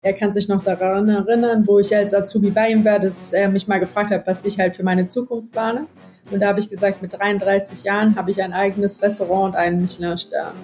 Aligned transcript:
Er 0.00 0.12
kann 0.12 0.32
sich 0.32 0.46
noch 0.46 0.62
daran 0.62 1.08
erinnern, 1.08 1.64
wo 1.66 1.80
ich 1.80 1.94
als 1.94 2.14
Azubi 2.14 2.50
bei 2.50 2.70
ihm 2.70 2.84
war, 2.84 3.00
dass 3.00 3.32
er 3.32 3.48
mich 3.48 3.66
mal 3.66 3.80
gefragt 3.80 4.10
hat, 4.10 4.28
was 4.28 4.44
ich 4.44 4.60
halt 4.60 4.76
für 4.76 4.84
meine 4.84 5.08
Zukunft 5.08 5.50
plane. 5.50 5.88
Und 6.30 6.40
da 6.40 6.48
habe 6.48 6.60
ich 6.60 6.70
gesagt, 6.70 7.02
mit 7.02 7.18
33 7.18 7.82
Jahren 7.82 8.14
habe 8.14 8.30
ich 8.30 8.40
ein 8.40 8.52
eigenes 8.52 9.02
Restaurant 9.02 9.54
und 9.54 9.56
einen 9.56 9.80
Michelin-Stern. 9.82 10.54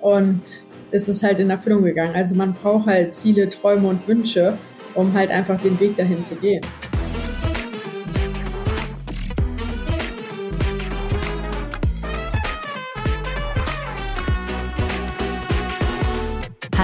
Und 0.00 0.42
es 0.90 1.06
ist 1.06 1.22
halt 1.22 1.38
in 1.38 1.50
Erfüllung 1.50 1.84
gegangen. 1.84 2.16
Also 2.16 2.34
man 2.34 2.54
braucht 2.54 2.86
halt 2.86 3.14
Ziele, 3.14 3.48
Träume 3.48 3.86
und 3.86 4.08
Wünsche, 4.08 4.58
um 4.94 5.12
halt 5.14 5.30
einfach 5.30 5.60
den 5.60 5.78
Weg 5.78 5.96
dahin 5.96 6.24
zu 6.24 6.34
gehen. 6.34 6.62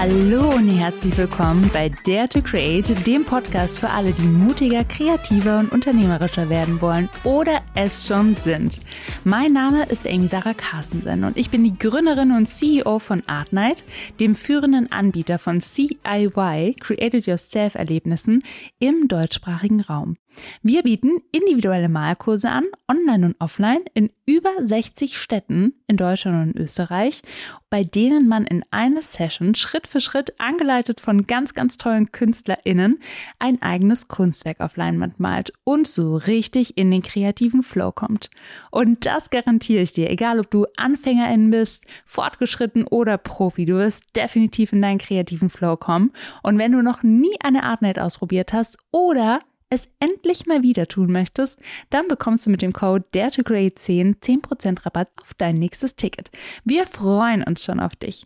Hallo 0.01 0.51
und 0.55 0.69
herzlich 0.69 1.17
willkommen 1.17 1.69
bei 1.73 1.91
Dare 2.05 2.29
to 2.29 2.41
Create, 2.41 3.05
dem 3.05 3.25
Podcast 3.25 3.81
für 3.81 3.89
alle, 3.89 4.13
die 4.13 4.27
mutiger, 4.27 4.85
kreativer 4.85 5.59
und 5.59 5.73
unternehmerischer 5.73 6.49
werden 6.49 6.79
wollen 6.79 7.09
oder 7.25 7.59
es 7.75 8.07
schon 8.07 8.33
sind. 8.37 8.79
Mein 9.25 9.51
Name 9.51 9.83
ist 9.87 10.07
Amy 10.07 10.29
Sarah 10.29 10.53
Carstensen 10.53 11.25
und 11.25 11.35
ich 11.35 11.49
bin 11.49 11.65
die 11.65 11.77
Gründerin 11.77 12.31
und 12.31 12.45
CEO 12.45 12.99
von 12.99 13.23
Artnight, 13.27 13.83
dem 14.21 14.35
führenden 14.35 14.89
Anbieter 14.89 15.37
von 15.37 15.59
CIY, 15.59 16.77
Created 16.79 17.27
Yourself 17.27 17.75
Erlebnissen 17.75 18.43
im 18.79 19.09
deutschsprachigen 19.09 19.81
Raum. 19.81 20.15
Wir 20.61 20.83
bieten 20.83 21.21
individuelle 21.31 21.89
Malkurse 21.89 22.49
an, 22.49 22.65
online 22.87 23.25
und 23.25 23.35
offline, 23.39 23.81
in 23.93 24.09
über 24.25 24.51
60 24.59 25.17
Städten 25.17 25.73
in 25.87 25.97
Deutschland 25.97 26.55
und 26.55 26.61
Österreich, 26.61 27.21
bei 27.69 27.83
denen 27.83 28.27
man 28.27 28.45
in 28.45 28.63
einer 28.71 29.01
Session 29.01 29.55
Schritt 29.55 29.87
für 29.87 29.99
Schritt, 29.99 30.39
angeleitet 30.39 31.01
von 31.01 31.25
ganz, 31.25 31.53
ganz 31.53 31.77
tollen 31.77 32.11
KünstlerInnen, 32.11 32.99
ein 33.39 33.61
eigenes 33.61 34.07
Kunstwerk 34.07 34.59
auf 34.59 34.77
Leinwand 34.77 35.19
malt 35.19 35.51
und 35.63 35.87
so 35.87 36.15
richtig 36.15 36.77
in 36.77 36.91
den 36.91 37.01
kreativen 37.01 37.63
Flow 37.63 37.91
kommt. 37.91 38.29
Und 38.71 39.05
das 39.05 39.29
garantiere 39.29 39.81
ich 39.81 39.93
dir, 39.93 40.09
egal 40.09 40.39
ob 40.39 40.51
du 40.51 40.65
AnfängerIn 40.77 41.49
bist, 41.49 41.85
fortgeschritten 42.05 42.85
oder 42.85 43.17
Profi, 43.17 43.65
du 43.65 43.77
wirst 43.77 44.15
definitiv 44.15 44.73
in 44.73 44.81
deinen 44.81 44.99
kreativen 44.99 45.49
Flow 45.49 45.75
kommen. 45.75 46.11
Und 46.43 46.57
wenn 46.57 46.71
du 46.71 46.81
noch 46.81 47.03
nie 47.03 47.35
eine 47.41 47.63
Artnet 47.63 47.99
ausprobiert 47.99 48.53
hast 48.53 48.77
oder 48.91 49.39
es 49.69 49.87
endlich 49.99 50.45
mal 50.45 50.63
wieder 50.63 50.87
tun 50.87 51.11
möchtest, 51.11 51.59
dann 51.89 52.07
bekommst 52.07 52.45
du 52.45 52.49
mit 52.49 52.61
dem 52.61 52.73
Code 52.73 53.05
Dare 53.11 53.31
to 53.31 53.43
Create 53.43 53.77
10 53.77 54.15
10% 54.15 54.85
Rabatt 54.85 55.09
auf 55.21 55.33
dein 55.35 55.55
nächstes 55.55 55.95
Ticket. 55.95 56.31
Wir 56.63 56.87
freuen 56.87 57.43
uns 57.43 57.63
schon 57.63 57.79
auf 57.79 57.95
dich. 57.95 58.25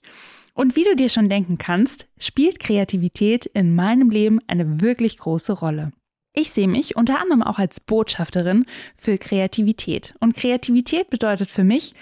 Und 0.53 0.75
wie 0.75 0.83
du 0.83 0.95
dir 0.95 1.09
schon 1.09 1.29
denken 1.29 1.57
kannst, 1.57 2.07
spielt 2.17 2.59
Kreativität 2.59 3.45
in 3.47 3.75
meinem 3.75 4.09
Leben 4.09 4.39
eine 4.47 4.81
wirklich 4.81 5.17
große 5.17 5.53
Rolle. 5.53 5.91
Ich 6.35 6.51
sehe 6.51 6.67
mich 6.67 6.95
unter 6.95 7.19
anderem 7.19 7.43
auch 7.43 7.59
als 7.59 7.79
Botschafterin 7.79 8.65
für 8.95 9.17
Kreativität. 9.19 10.15
Und 10.19 10.35
Kreativität 10.35 11.09
bedeutet 11.11 11.51
für 11.51 11.63
mich, 11.63 11.93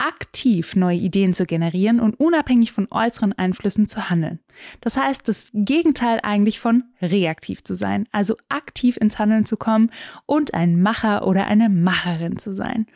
aktiv 0.00 0.74
neue 0.74 0.96
Ideen 0.96 1.34
zu 1.34 1.44
generieren 1.44 2.00
und 2.00 2.18
unabhängig 2.18 2.72
von 2.72 2.88
äußeren 2.90 3.32
Einflüssen 3.34 3.86
zu 3.86 4.08
handeln. 4.10 4.40
Das 4.80 4.96
heißt, 4.96 5.28
das 5.28 5.50
Gegenteil 5.52 6.20
eigentlich 6.22 6.58
von 6.58 6.84
reaktiv 7.02 7.62
zu 7.62 7.74
sein, 7.74 8.08
also 8.10 8.36
aktiv 8.48 8.96
ins 8.96 9.18
Handeln 9.18 9.44
zu 9.44 9.56
kommen 9.56 9.90
und 10.26 10.54
ein 10.54 10.80
Macher 10.80 11.26
oder 11.26 11.46
eine 11.46 11.68
Macherin 11.68 12.38
zu 12.38 12.52
sein. 12.52 12.86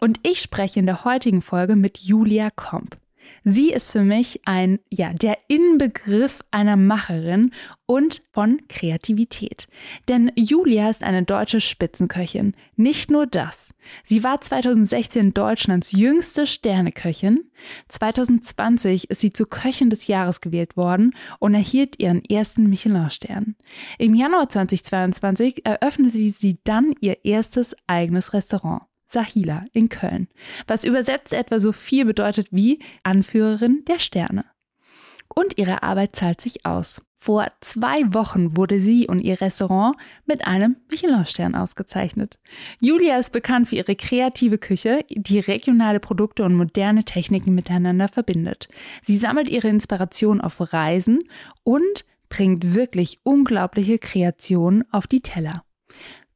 Und 0.00 0.20
ich 0.22 0.40
spreche 0.40 0.80
in 0.80 0.86
der 0.86 1.04
heutigen 1.04 1.42
Folge 1.42 1.76
mit 1.76 1.98
Julia 1.98 2.50
Komp. 2.50 2.96
Sie 3.44 3.70
ist 3.70 3.90
für 3.90 4.02
mich 4.02 4.40
ein, 4.44 4.78
ja, 4.90 5.12
der 5.12 5.38
Inbegriff 5.48 6.40
einer 6.50 6.76
Macherin 6.76 7.52
und 7.86 8.22
von 8.32 8.62
Kreativität. 8.68 9.66
Denn 10.08 10.32
Julia 10.34 10.88
ist 10.88 11.02
eine 11.02 11.22
deutsche 11.22 11.60
Spitzenköchin. 11.60 12.54
Nicht 12.76 13.10
nur 13.10 13.26
das. 13.26 13.74
Sie 14.04 14.24
war 14.24 14.40
2016 14.40 15.34
Deutschlands 15.34 15.92
jüngste 15.92 16.46
Sterneköchin. 16.46 17.44
2020 17.88 19.10
ist 19.10 19.20
sie 19.20 19.32
zur 19.32 19.48
Köchin 19.48 19.90
des 19.90 20.06
Jahres 20.06 20.40
gewählt 20.40 20.76
worden 20.76 21.14
und 21.38 21.54
erhielt 21.54 22.00
ihren 22.00 22.24
ersten 22.24 22.68
Michelin-Stern. 22.70 23.56
Im 23.98 24.14
Januar 24.14 24.48
2022 24.48 25.66
eröffnete 25.66 26.30
sie 26.30 26.58
dann 26.64 26.94
ihr 27.00 27.24
erstes 27.24 27.76
eigenes 27.86 28.32
Restaurant. 28.32 28.82
Sahila 29.14 29.64
in 29.72 29.88
Köln, 29.88 30.28
was 30.66 30.84
übersetzt 30.84 31.32
etwa 31.32 31.58
so 31.58 31.72
viel 31.72 32.04
bedeutet 32.04 32.48
wie 32.50 32.80
Anführerin 33.02 33.84
der 33.86 33.98
Sterne. 33.98 34.44
Und 35.34 35.58
ihre 35.58 35.82
Arbeit 35.82 36.14
zahlt 36.14 36.40
sich 36.40 36.66
aus. 36.66 37.02
Vor 37.16 37.46
zwei 37.60 38.02
Wochen 38.12 38.54
wurde 38.54 38.78
sie 38.78 39.06
und 39.08 39.20
ihr 39.20 39.40
Restaurant 39.40 39.96
mit 40.26 40.46
einem 40.46 40.76
Michelin-Stern 40.90 41.54
ausgezeichnet. 41.54 42.38
Julia 42.82 43.18
ist 43.18 43.32
bekannt 43.32 43.68
für 43.68 43.76
ihre 43.76 43.96
kreative 43.96 44.58
Küche, 44.58 45.06
die 45.08 45.38
regionale 45.38 46.00
Produkte 46.00 46.44
und 46.44 46.54
moderne 46.54 47.04
Techniken 47.04 47.54
miteinander 47.54 48.08
verbindet. 48.08 48.68
Sie 49.02 49.16
sammelt 49.16 49.48
ihre 49.48 49.68
Inspiration 49.68 50.42
auf 50.42 50.60
Reisen 50.74 51.20
und 51.62 52.04
bringt 52.28 52.74
wirklich 52.74 53.20
unglaubliche 53.22 53.98
Kreationen 53.98 54.84
auf 54.92 55.06
die 55.06 55.20
Teller. 55.20 55.64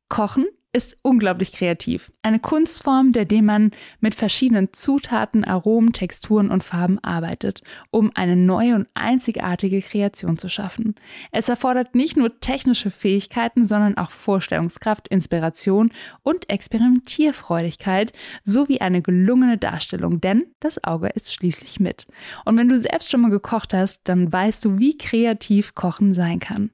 Kochen 0.09 0.47
ist 0.73 0.99
unglaublich 1.03 1.53
kreativ. 1.53 2.13
Eine 2.23 2.41
Kunstform, 2.41 3.13
der 3.13 3.25
dem 3.25 3.47
man 3.47 3.71
mit 4.01 4.15
verschiedenen 4.15 4.73
Zutaten, 4.73 5.45
Aromen, 5.45 5.95
Texturen 5.95 6.51
und 6.51 6.63
Farben 6.63 6.99
arbeitet, 6.99 7.63
um 7.91 8.13
eine 8.15 8.37
neue 8.37 8.75
und 8.75 8.87
einzigartige 8.93 9.81
Kreation 9.81 10.37
zu 10.37 10.49
schaffen. 10.49 10.95
Es 11.33 11.49
erfordert 11.49 11.95
nicht 11.95 12.19
nur 12.19 12.39
technische 12.41 12.91
Fähigkeiten, 12.91 13.65
sondern 13.65 13.97
auch 13.97 14.11
Vorstellungskraft, 14.11 15.09
Inspiration 15.09 15.91
und 16.23 16.51
Experimentierfreudigkeit 16.51 18.13
sowie 18.45 18.81
eine 18.81 19.01
gelungene 19.01 19.57
Darstellung, 19.57 20.21
denn 20.21 20.45
das 20.61 20.85
Auge 20.85 21.09
ist 21.09 21.33
schließlich 21.33 21.81
mit. 21.81 22.07
Und 22.45 22.59
wenn 22.59 22.69
du 22.69 22.77
selbst 22.77 23.11
schon 23.11 23.23
mal 23.23 23.31
gekocht 23.31 23.73
hast, 23.73 24.03
dann 24.05 24.31
weißt 24.31 24.65
du, 24.67 24.79
wie 24.79 24.99
kreativ 24.99 25.75
Kochen 25.75 26.13
sein 26.13 26.41
kann. 26.41 26.71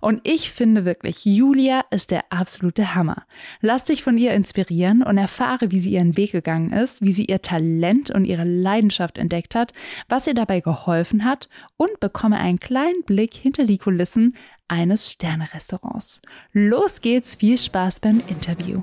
Und 0.00 0.20
ich 0.24 0.50
finde 0.50 0.84
wirklich, 0.84 1.24
Julia 1.24 1.84
ist 1.90 2.10
der 2.10 2.24
absolute 2.30 2.94
Hammer. 2.94 3.24
Lass 3.60 3.84
dich 3.84 4.02
von 4.02 4.18
ihr 4.18 4.32
inspirieren 4.32 5.02
und 5.02 5.18
erfahre, 5.18 5.70
wie 5.70 5.80
sie 5.80 5.92
ihren 5.92 6.16
Weg 6.16 6.32
gegangen 6.32 6.72
ist, 6.72 7.02
wie 7.02 7.12
sie 7.12 7.26
ihr 7.26 7.42
Talent 7.42 8.10
und 8.10 8.24
ihre 8.24 8.44
Leidenschaft 8.44 9.18
entdeckt 9.18 9.54
hat, 9.54 9.72
was 10.08 10.26
ihr 10.26 10.34
dabei 10.34 10.60
geholfen 10.60 11.24
hat 11.24 11.48
und 11.76 12.00
bekomme 12.00 12.38
einen 12.38 12.60
kleinen 12.60 13.02
Blick 13.04 13.34
hinter 13.34 13.64
die 13.64 13.78
Kulissen 13.78 14.34
eines 14.68 15.10
Sternerestaurants. 15.10 16.22
Los 16.52 17.00
geht's, 17.00 17.36
viel 17.36 17.58
Spaß 17.58 18.00
beim 18.00 18.22
Interview. 18.28 18.82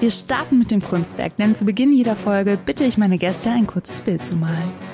Wir 0.00 0.10
starten 0.10 0.58
mit 0.58 0.72
dem 0.72 0.80
Kunstwerk, 0.80 1.36
denn 1.36 1.54
zu 1.54 1.64
Beginn 1.64 1.92
jeder 1.92 2.16
Folge 2.16 2.58
bitte 2.58 2.82
ich 2.82 2.98
meine 2.98 3.18
Gäste, 3.18 3.50
ein 3.50 3.68
kurzes 3.68 4.00
Bild 4.00 4.26
zu 4.26 4.34
malen. 4.34 4.91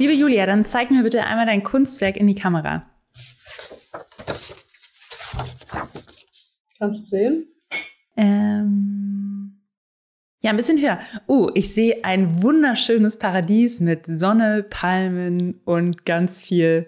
Liebe 0.00 0.14
Julia, 0.14 0.46
dann 0.46 0.64
zeig 0.64 0.90
mir 0.90 1.02
bitte 1.02 1.24
einmal 1.24 1.44
dein 1.44 1.62
Kunstwerk 1.62 2.16
in 2.16 2.26
die 2.26 2.34
Kamera. 2.34 2.86
Kannst 6.78 7.02
du 7.02 7.06
sehen? 7.08 7.46
Ähm, 8.16 9.60
ja, 10.40 10.52
ein 10.52 10.56
bisschen 10.56 10.80
höher. 10.80 11.00
Oh, 11.26 11.50
ich 11.52 11.74
sehe 11.74 12.02
ein 12.02 12.42
wunderschönes 12.42 13.18
Paradies 13.18 13.80
mit 13.80 14.06
Sonne, 14.06 14.62
Palmen 14.62 15.60
und 15.66 16.06
ganz 16.06 16.40
viel, 16.40 16.86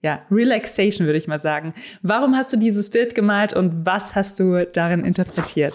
ja, 0.00 0.22
Relaxation, 0.30 1.06
würde 1.06 1.18
ich 1.18 1.28
mal 1.28 1.40
sagen. 1.40 1.74
Warum 2.00 2.34
hast 2.34 2.50
du 2.54 2.56
dieses 2.56 2.88
Bild 2.88 3.14
gemalt 3.14 3.52
und 3.52 3.84
was 3.84 4.14
hast 4.14 4.40
du 4.40 4.64
darin 4.64 5.04
interpretiert? 5.04 5.74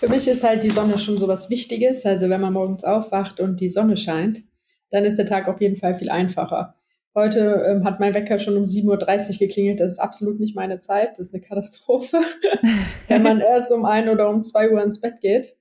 Für 0.00 0.08
mich 0.08 0.26
ist 0.26 0.42
halt 0.42 0.64
die 0.64 0.70
Sonne 0.70 0.98
schon 0.98 1.16
so 1.16 1.28
was 1.28 1.48
Wichtiges. 1.48 2.04
Also 2.04 2.28
wenn 2.28 2.40
man 2.40 2.54
morgens 2.54 2.82
aufwacht 2.82 3.38
und 3.38 3.60
die 3.60 3.70
Sonne 3.70 3.96
scheint, 3.96 4.42
dann 4.92 5.04
ist 5.04 5.18
der 5.18 5.26
Tag 5.26 5.48
auf 5.48 5.60
jeden 5.60 5.76
Fall 5.76 5.94
viel 5.94 6.10
einfacher. 6.10 6.76
Heute 7.14 7.64
ähm, 7.66 7.84
hat 7.84 8.00
mein 8.00 8.14
Wecker 8.14 8.38
schon 8.38 8.56
um 8.56 8.64
7.30 8.64 9.32
Uhr 9.32 9.38
geklingelt. 9.38 9.80
Das 9.80 9.92
ist 9.92 9.98
absolut 9.98 10.40
nicht 10.40 10.54
meine 10.54 10.80
Zeit. 10.80 11.18
Das 11.18 11.28
ist 11.28 11.34
eine 11.34 11.42
Katastrophe, 11.42 12.20
wenn 13.08 13.22
man 13.22 13.40
erst 13.40 13.72
um 13.72 13.84
ein 13.84 14.08
oder 14.08 14.30
um 14.30 14.40
zwei 14.40 14.70
Uhr 14.70 14.82
ins 14.82 15.00
Bett 15.00 15.20
geht. 15.20 15.56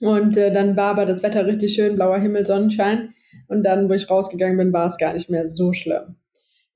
Und 0.00 0.36
äh, 0.36 0.52
dann 0.52 0.76
war 0.76 0.92
aber 0.92 1.04
das 1.04 1.22
Wetter 1.22 1.46
richtig 1.46 1.74
schön, 1.74 1.96
blauer 1.96 2.18
Himmel, 2.18 2.46
Sonnenschein. 2.46 3.14
Und 3.48 3.64
dann, 3.64 3.88
wo 3.88 3.92
ich 3.92 4.08
rausgegangen 4.08 4.56
bin, 4.56 4.72
war 4.72 4.86
es 4.86 4.96
gar 4.96 5.12
nicht 5.12 5.28
mehr 5.28 5.50
so 5.50 5.72
schlimm. 5.72 6.16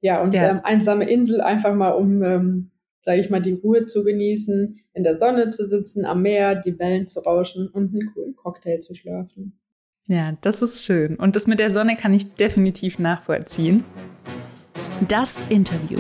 Ja, 0.01 0.23
und 0.23 0.35
ja. 0.35 0.51
Ähm, 0.51 0.61
einsame 0.63 1.09
Insel 1.09 1.41
einfach 1.41 1.75
mal, 1.75 1.93
um, 1.93 2.23
ähm, 2.23 2.71
sage 3.03 3.23
ich 3.23 3.31
mal, 3.31 3.41
die 3.41 3.55
Ruhe 3.55 3.87
zu 3.87 4.05
genießen, 4.05 4.81
in 4.93 5.03
der 5.03 5.15
Sonne 5.15 5.51
zu 5.51 5.67
sitzen, 5.67 6.05
am 6.05 6.21
Meer, 6.21 6.57
die 6.57 6.79
Wellen 6.79 7.07
zu 7.07 7.21
rauschen 7.21 7.69
und 7.69 7.95
einen 7.95 8.13
coolen 8.13 8.37
Cocktail 8.37 8.81
zu 8.81 8.95
schlürfen. 8.95 9.59
Ja, 10.07 10.33
das 10.43 10.61
ist 10.61 10.85
schön. 10.85 11.17
Und 11.17 11.35
das 11.35 11.47
mit 11.47 11.59
der 11.59 11.73
Sonne 11.73 11.97
kann 11.97 12.13
ich 12.13 12.35
definitiv 12.35 12.99
nachvollziehen. 12.99 13.85
Das 15.09 15.39
Interview. 15.49 15.99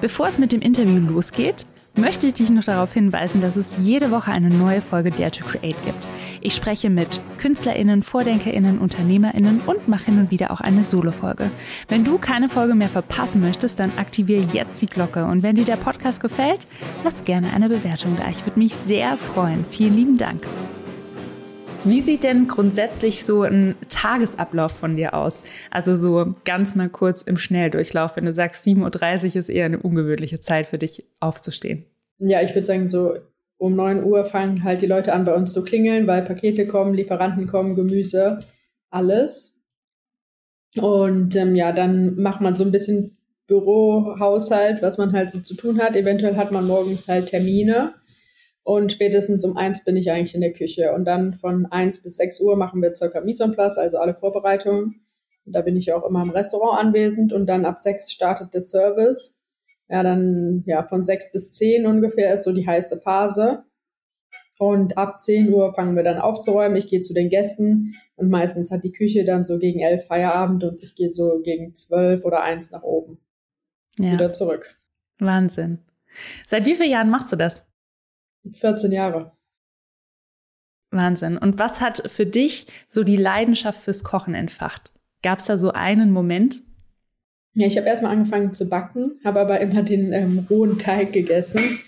Bevor 0.00 0.28
es 0.28 0.38
mit 0.38 0.52
dem 0.52 0.60
Interview 0.60 0.98
losgeht, 0.98 1.66
möchte 1.96 2.26
ich 2.26 2.34
dich 2.34 2.50
noch 2.50 2.64
darauf 2.64 2.92
hinweisen, 2.92 3.40
dass 3.40 3.56
es 3.56 3.78
jede 3.80 4.10
Woche 4.10 4.30
eine 4.30 4.50
neue 4.50 4.82
Folge 4.82 5.10
Dare 5.10 5.30
to 5.30 5.44
Create 5.44 5.82
gibt. 5.84 6.06
Ich 6.42 6.54
spreche 6.54 6.90
mit 6.90 7.20
KünstlerInnen, 7.38 8.02
VordenkerInnen, 8.02 8.78
UnternehmerInnen 8.78 9.62
und 9.66 9.88
mache 9.88 10.06
hin 10.06 10.18
und 10.18 10.30
wieder 10.30 10.50
auch 10.50 10.60
eine 10.60 10.84
Solo-Folge. 10.84 11.50
Wenn 11.88 12.04
du 12.04 12.18
keine 12.18 12.50
Folge 12.50 12.74
mehr 12.74 12.90
verpassen 12.90 13.40
möchtest, 13.40 13.80
dann 13.80 13.90
aktiviere 13.96 14.46
jetzt 14.52 14.82
die 14.82 14.86
Glocke. 14.86 15.24
Und 15.24 15.42
wenn 15.42 15.56
dir 15.56 15.64
der 15.64 15.76
Podcast 15.76 16.20
gefällt, 16.20 16.66
lass 17.04 17.24
gerne 17.24 17.52
eine 17.54 17.70
Bewertung 17.70 18.16
da. 18.18 18.28
Ich 18.28 18.44
würde 18.44 18.58
mich 18.58 18.74
sehr 18.74 19.16
freuen. 19.16 19.64
Vielen 19.64 19.96
lieben 19.96 20.18
Dank. 20.18 20.42
Wie 21.86 22.00
sieht 22.00 22.24
denn 22.24 22.48
grundsätzlich 22.48 23.24
so 23.24 23.42
ein 23.42 23.76
Tagesablauf 23.88 24.72
von 24.72 24.96
dir 24.96 25.14
aus? 25.14 25.44
Also 25.70 25.94
so 25.94 26.34
ganz 26.44 26.74
mal 26.74 26.88
kurz 26.88 27.22
im 27.22 27.38
Schnelldurchlauf, 27.38 28.16
wenn 28.16 28.24
du 28.24 28.32
sagst, 28.32 28.66
7.30 28.66 29.24
Uhr 29.24 29.36
ist 29.36 29.48
eher 29.48 29.66
eine 29.66 29.78
ungewöhnliche 29.78 30.40
Zeit 30.40 30.66
für 30.66 30.78
dich 30.78 31.04
aufzustehen. 31.20 31.84
Ja, 32.18 32.42
ich 32.42 32.54
würde 32.56 32.66
sagen, 32.66 32.88
so 32.88 33.14
um 33.58 33.76
9 33.76 34.02
Uhr 34.02 34.24
fangen 34.24 34.64
halt 34.64 34.82
die 34.82 34.86
Leute 34.86 35.12
an 35.12 35.24
bei 35.24 35.34
uns 35.34 35.52
zu 35.52 35.62
klingeln, 35.62 36.08
weil 36.08 36.22
Pakete 36.22 36.66
kommen, 36.66 36.92
Lieferanten 36.92 37.46
kommen, 37.46 37.76
Gemüse, 37.76 38.40
alles. 38.90 39.62
Und 40.76 41.36
ähm, 41.36 41.54
ja, 41.54 41.70
dann 41.70 42.16
macht 42.16 42.40
man 42.40 42.56
so 42.56 42.64
ein 42.64 42.72
bisschen 42.72 43.16
Bürohaushalt, 43.46 44.82
was 44.82 44.98
man 44.98 45.12
halt 45.12 45.30
so 45.30 45.38
zu 45.38 45.54
tun 45.54 45.80
hat. 45.80 45.94
Eventuell 45.94 46.36
hat 46.36 46.50
man 46.50 46.66
morgens 46.66 47.06
halt 47.06 47.26
Termine. 47.26 47.94
Und 48.66 48.90
spätestens 48.90 49.44
um 49.44 49.56
eins 49.56 49.84
bin 49.84 49.96
ich 49.96 50.10
eigentlich 50.10 50.34
in 50.34 50.40
der 50.40 50.52
Küche. 50.52 50.92
Und 50.92 51.04
dann 51.04 51.34
von 51.34 51.66
eins 51.66 52.02
bis 52.02 52.16
sechs 52.16 52.40
Uhr 52.40 52.56
machen 52.56 52.82
wir 52.82 52.96
circa 52.96 53.20
Mise 53.20 53.44
en 53.44 53.52
place, 53.52 53.78
also 53.78 53.98
alle 53.98 54.12
Vorbereitungen. 54.12 55.06
Und 55.44 55.52
da 55.52 55.60
bin 55.60 55.76
ich 55.76 55.92
auch 55.92 56.04
immer 56.04 56.20
im 56.20 56.30
Restaurant 56.30 56.80
anwesend. 56.80 57.32
Und 57.32 57.46
dann 57.46 57.64
ab 57.64 57.78
sechs 57.78 58.10
startet 58.10 58.54
der 58.54 58.62
Service. 58.62 59.40
Ja, 59.88 60.02
dann 60.02 60.64
ja 60.66 60.82
von 60.82 61.04
sechs 61.04 61.30
bis 61.30 61.52
zehn 61.52 61.86
ungefähr 61.86 62.34
ist 62.34 62.42
so 62.42 62.52
die 62.52 62.66
heiße 62.66 63.02
Phase. 63.02 63.62
Und 64.58 64.98
ab 64.98 65.20
10 65.20 65.52
Uhr 65.52 65.72
fangen 65.74 65.94
wir 65.94 66.02
dann 66.02 66.18
aufzuräumen. 66.18 66.76
Ich 66.76 66.88
gehe 66.88 67.02
zu 67.02 67.14
den 67.14 67.28
Gästen 67.28 67.94
und 68.16 68.30
meistens 68.30 68.72
hat 68.72 68.82
die 68.82 68.90
Küche 68.90 69.24
dann 69.24 69.44
so 69.44 69.58
gegen 69.58 69.78
elf 69.78 70.06
Feierabend 70.06 70.64
und 70.64 70.82
ich 70.82 70.96
gehe 70.96 71.10
so 71.10 71.40
gegen 71.44 71.74
zwölf 71.74 72.24
oder 72.24 72.42
eins 72.42 72.72
nach 72.72 72.82
oben. 72.82 73.18
Ja. 73.98 74.14
Wieder 74.14 74.32
zurück. 74.32 74.76
Wahnsinn. 75.18 75.78
Seit 76.46 76.66
wie 76.66 76.74
vielen 76.74 76.90
Jahren 76.90 77.10
machst 77.10 77.30
du 77.30 77.36
das? 77.36 77.64
14 78.52 78.92
Jahre. 78.92 79.36
Wahnsinn. 80.90 81.38
Und 81.38 81.58
was 81.58 81.80
hat 81.80 82.10
für 82.10 82.26
dich 82.26 82.66
so 82.88 83.04
die 83.04 83.16
Leidenschaft 83.16 83.80
fürs 83.80 84.04
Kochen 84.04 84.34
entfacht? 84.34 84.92
Gab 85.22 85.38
es 85.38 85.46
da 85.46 85.56
so 85.56 85.72
einen 85.72 86.10
Moment? 86.10 86.62
Ja, 87.54 87.66
ich 87.66 87.76
habe 87.76 87.86
erstmal 87.86 88.12
angefangen 88.12 88.52
zu 88.52 88.68
backen, 88.68 89.18
habe 89.24 89.40
aber 89.40 89.60
immer 89.60 89.82
den 89.82 90.12
ähm, 90.12 90.46
rohen 90.50 90.78
Teig 90.78 91.12
gegessen. 91.12 91.80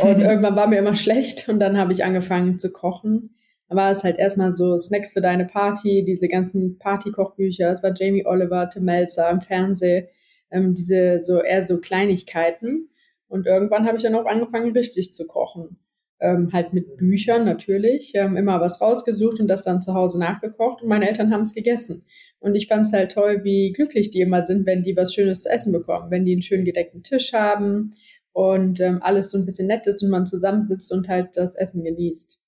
Und 0.00 0.20
irgendwann 0.20 0.56
war 0.56 0.66
mir 0.66 0.78
immer 0.78 0.96
schlecht 0.96 1.48
und 1.48 1.60
dann 1.60 1.78
habe 1.78 1.92
ich 1.92 2.04
angefangen 2.04 2.58
zu 2.58 2.72
kochen. 2.72 3.34
Da 3.68 3.76
war 3.76 3.90
es 3.90 4.04
halt 4.04 4.18
erstmal 4.18 4.54
so 4.54 4.78
Snacks 4.78 5.12
für 5.12 5.22
deine 5.22 5.46
Party, 5.46 6.04
diese 6.04 6.28
ganzen 6.28 6.78
Party-Kochbücher. 6.78 7.70
Es 7.70 7.82
war 7.82 7.94
Jamie 7.94 8.26
Oliver, 8.26 8.68
Tim 8.68 8.84
Melzer 8.84 9.30
im 9.30 9.40
Fernsehen, 9.40 10.06
ähm, 10.50 10.74
diese 10.74 11.22
so 11.22 11.40
eher 11.42 11.64
so 11.64 11.80
Kleinigkeiten. 11.80 12.90
Und 13.26 13.46
irgendwann 13.46 13.86
habe 13.86 13.96
ich 13.96 14.02
dann 14.02 14.14
auch 14.14 14.26
angefangen, 14.26 14.72
richtig 14.72 15.14
zu 15.14 15.26
kochen 15.26 15.78
ähm, 16.20 16.50
halt 16.52 16.72
mit 16.72 16.96
Büchern 16.96 17.44
natürlich, 17.44 18.12
ähm, 18.14 18.36
immer 18.36 18.60
was 18.60 18.80
rausgesucht 18.80 19.40
und 19.40 19.48
das 19.48 19.62
dann 19.62 19.82
zu 19.82 19.94
Hause 19.94 20.18
nachgekocht 20.18 20.82
und 20.82 20.88
meine 20.88 21.08
Eltern 21.08 21.32
haben 21.32 21.42
es 21.42 21.54
gegessen. 21.54 22.04
Und 22.38 22.54
ich 22.54 22.66
fand 22.66 22.86
es 22.86 22.92
halt 22.92 23.12
toll, 23.12 23.40
wie 23.42 23.72
glücklich 23.72 24.10
die 24.10 24.20
immer 24.20 24.42
sind, 24.42 24.66
wenn 24.66 24.82
die 24.82 24.96
was 24.96 25.14
Schönes 25.14 25.40
zu 25.40 25.50
essen 25.50 25.72
bekommen, 25.72 26.10
wenn 26.10 26.24
die 26.24 26.32
einen 26.32 26.42
schön 26.42 26.64
gedeckten 26.64 27.02
Tisch 27.02 27.32
haben 27.32 27.94
und 28.32 28.80
ähm, 28.80 28.98
alles 29.02 29.30
so 29.30 29.38
ein 29.38 29.46
bisschen 29.46 29.66
nett 29.66 29.86
ist 29.86 30.02
und 30.02 30.10
man 30.10 30.26
zusammensitzt 30.26 30.92
und 30.92 31.08
halt 31.08 31.30
das 31.34 31.54
Essen 31.54 31.84
genießt. 31.84 32.38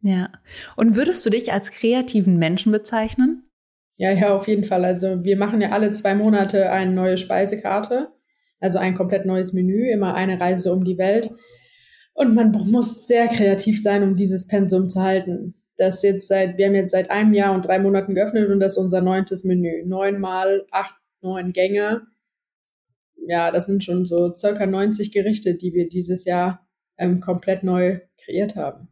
Ja. 0.00 0.30
Und 0.76 0.96
würdest 0.96 1.24
du 1.26 1.30
dich 1.30 1.52
als 1.52 1.70
kreativen 1.70 2.38
Menschen 2.38 2.72
bezeichnen? 2.72 3.42
Ja, 3.96 4.12
ja, 4.12 4.36
auf 4.36 4.46
jeden 4.46 4.64
Fall. 4.64 4.84
Also 4.84 5.24
wir 5.24 5.36
machen 5.36 5.60
ja 5.60 5.70
alle 5.70 5.92
zwei 5.94 6.14
Monate 6.14 6.70
eine 6.70 6.92
neue 6.92 7.18
Speisekarte, 7.18 8.08
also 8.60 8.78
ein 8.78 8.94
komplett 8.94 9.26
neues 9.26 9.52
Menü, 9.52 9.90
immer 9.90 10.14
eine 10.14 10.40
Reise 10.40 10.72
um 10.72 10.84
die 10.84 10.98
Welt. 10.98 11.30
Und 12.16 12.34
man 12.34 12.50
muss 12.50 13.06
sehr 13.06 13.28
kreativ 13.28 13.80
sein, 13.80 14.02
um 14.02 14.16
dieses 14.16 14.46
Pensum 14.46 14.88
zu 14.88 15.02
halten. 15.02 15.54
Das 15.76 16.02
jetzt 16.02 16.28
seit, 16.28 16.56
wir 16.56 16.66
haben 16.66 16.74
jetzt 16.74 16.92
seit 16.92 17.10
einem 17.10 17.34
Jahr 17.34 17.54
und 17.54 17.66
drei 17.66 17.78
Monaten 17.78 18.14
geöffnet 18.14 18.48
und 18.48 18.58
das 18.58 18.72
ist 18.72 18.78
unser 18.78 19.02
neuntes 19.02 19.44
Menü. 19.44 19.84
Neun 19.84 20.18
mal 20.18 20.64
acht, 20.70 20.96
neun 21.20 21.52
Gänge. 21.52 22.06
Ja, 23.28 23.50
das 23.50 23.66
sind 23.66 23.84
schon 23.84 24.06
so 24.06 24.32
circa 24.32 24.64
90 24.64 25.12
Gerichte, 25.12 25.56
die 25.56 25.74
wir 25.74 25.90
dieses 25.90 26.24
Jahr 26.24 26.66
ähm, 26.96 27.20
komplett 27.20 27.62
neu 27.62 28.00
kreiert 28.24 28.56
haben. 28.56 28.88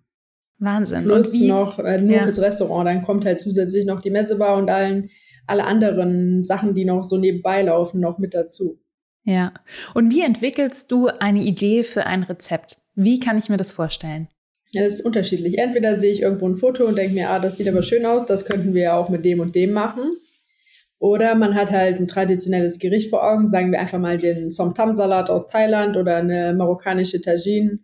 Wahnsinn. 0.59 1.05
Plus 1.05 1.41
noch 1.41 1.79
äh, 1.79 2.03
nur 2.03 2.17
ja. 2.17 2.23
fürs 2.25 2.43
Restaurant. 2.43 2.87
Dann 2.87 3.03
kommt 3.03 3.25
halt 3.25 3.41
zusätzlich 3.41 3.87
noch 3.87 4.03
die 4.03 4.11
Messebar 4.11 4.59
und 4.59 4.69
allen, 4.69 5.09
alle 5.47 5.65
anderen 5.65 6.45
Sachen, 6.45 6.75
die 6.75 6.85
noch 6.85 7.05
so 7.05 7.17
nebenbei 7.17 7.63
laufen, 7.63 8.01
noch 8.01 8.19
mit 8.19 8.35
dazu. 8.35 8.84
Ja. 9.25 9.53
Und 9.95 10.13
wie 10.13 10.23
entwickelst 10.23 10.93
du 10.93 11.09
eine 11.09 11.43
Idee 11.43 11.83
für 11.83 12.07
ein 12.07 12.23
Rezept? 12.23 12.79
Wie 12.95 13.19
kann 13.21 13.39
ich 13.39 13.49
mir 13.49 13.57
das 13.57 13.73
vorstellen? 13.73 14.29
Ja, 14.71 14.83
das 14.83 14.95
ist 14.95 15.07
unterschiedlich. 15.07 15.59
Entweder 15.59 15.97
sehe 15.97 16.13
ich 16.13 16.23
irgendwo 16.23 16.49
ein 16.49 16.57
Foto 16.57 16.85
und 16.85 16.97
denke 16.97 17.15
mir, 17.15 17.31
ah, 17.31 17.39
das 17.39 17.57
sieht 17.57 17.69
aber 17.69 17.83
schön 17.83 18.05
aus, 18.07 18.27
das 18.27 18.45
könnten 18.45 18.75
wir 18.75 18.83
ja 18.83 18.97
auch 18.97 19.09
mit 19.09 19.25
dem 19.25 19.41
und 19.41 19.55
dem 19.55 19.73
machen. 19.73 20.03
Oder 20.99 21.35
man 21.35 21.55
hat 21.55 21.71
halt 21.71 22.01
ein 22.01 22.07
traditionelles 22.07 22.79
Gericht 22.79 23.11
vor 23.11 23.25
Augen, 23.25 23.49
sagen 23.49 23.71
wir 23.73 23.81
einfach 23.81 23.99
mal 23.99 24.19
den 24.19 24.51
Som 24.51 24.75
Tam 24.75 24.95
Salat 24.95 25.31
aus 25.31 25.47
Thailand 25.47 25.97
oder 25.97 26.17
eine 26.17 26.55
marokkanische 26.55 27.21
Tagine 27.21 27.81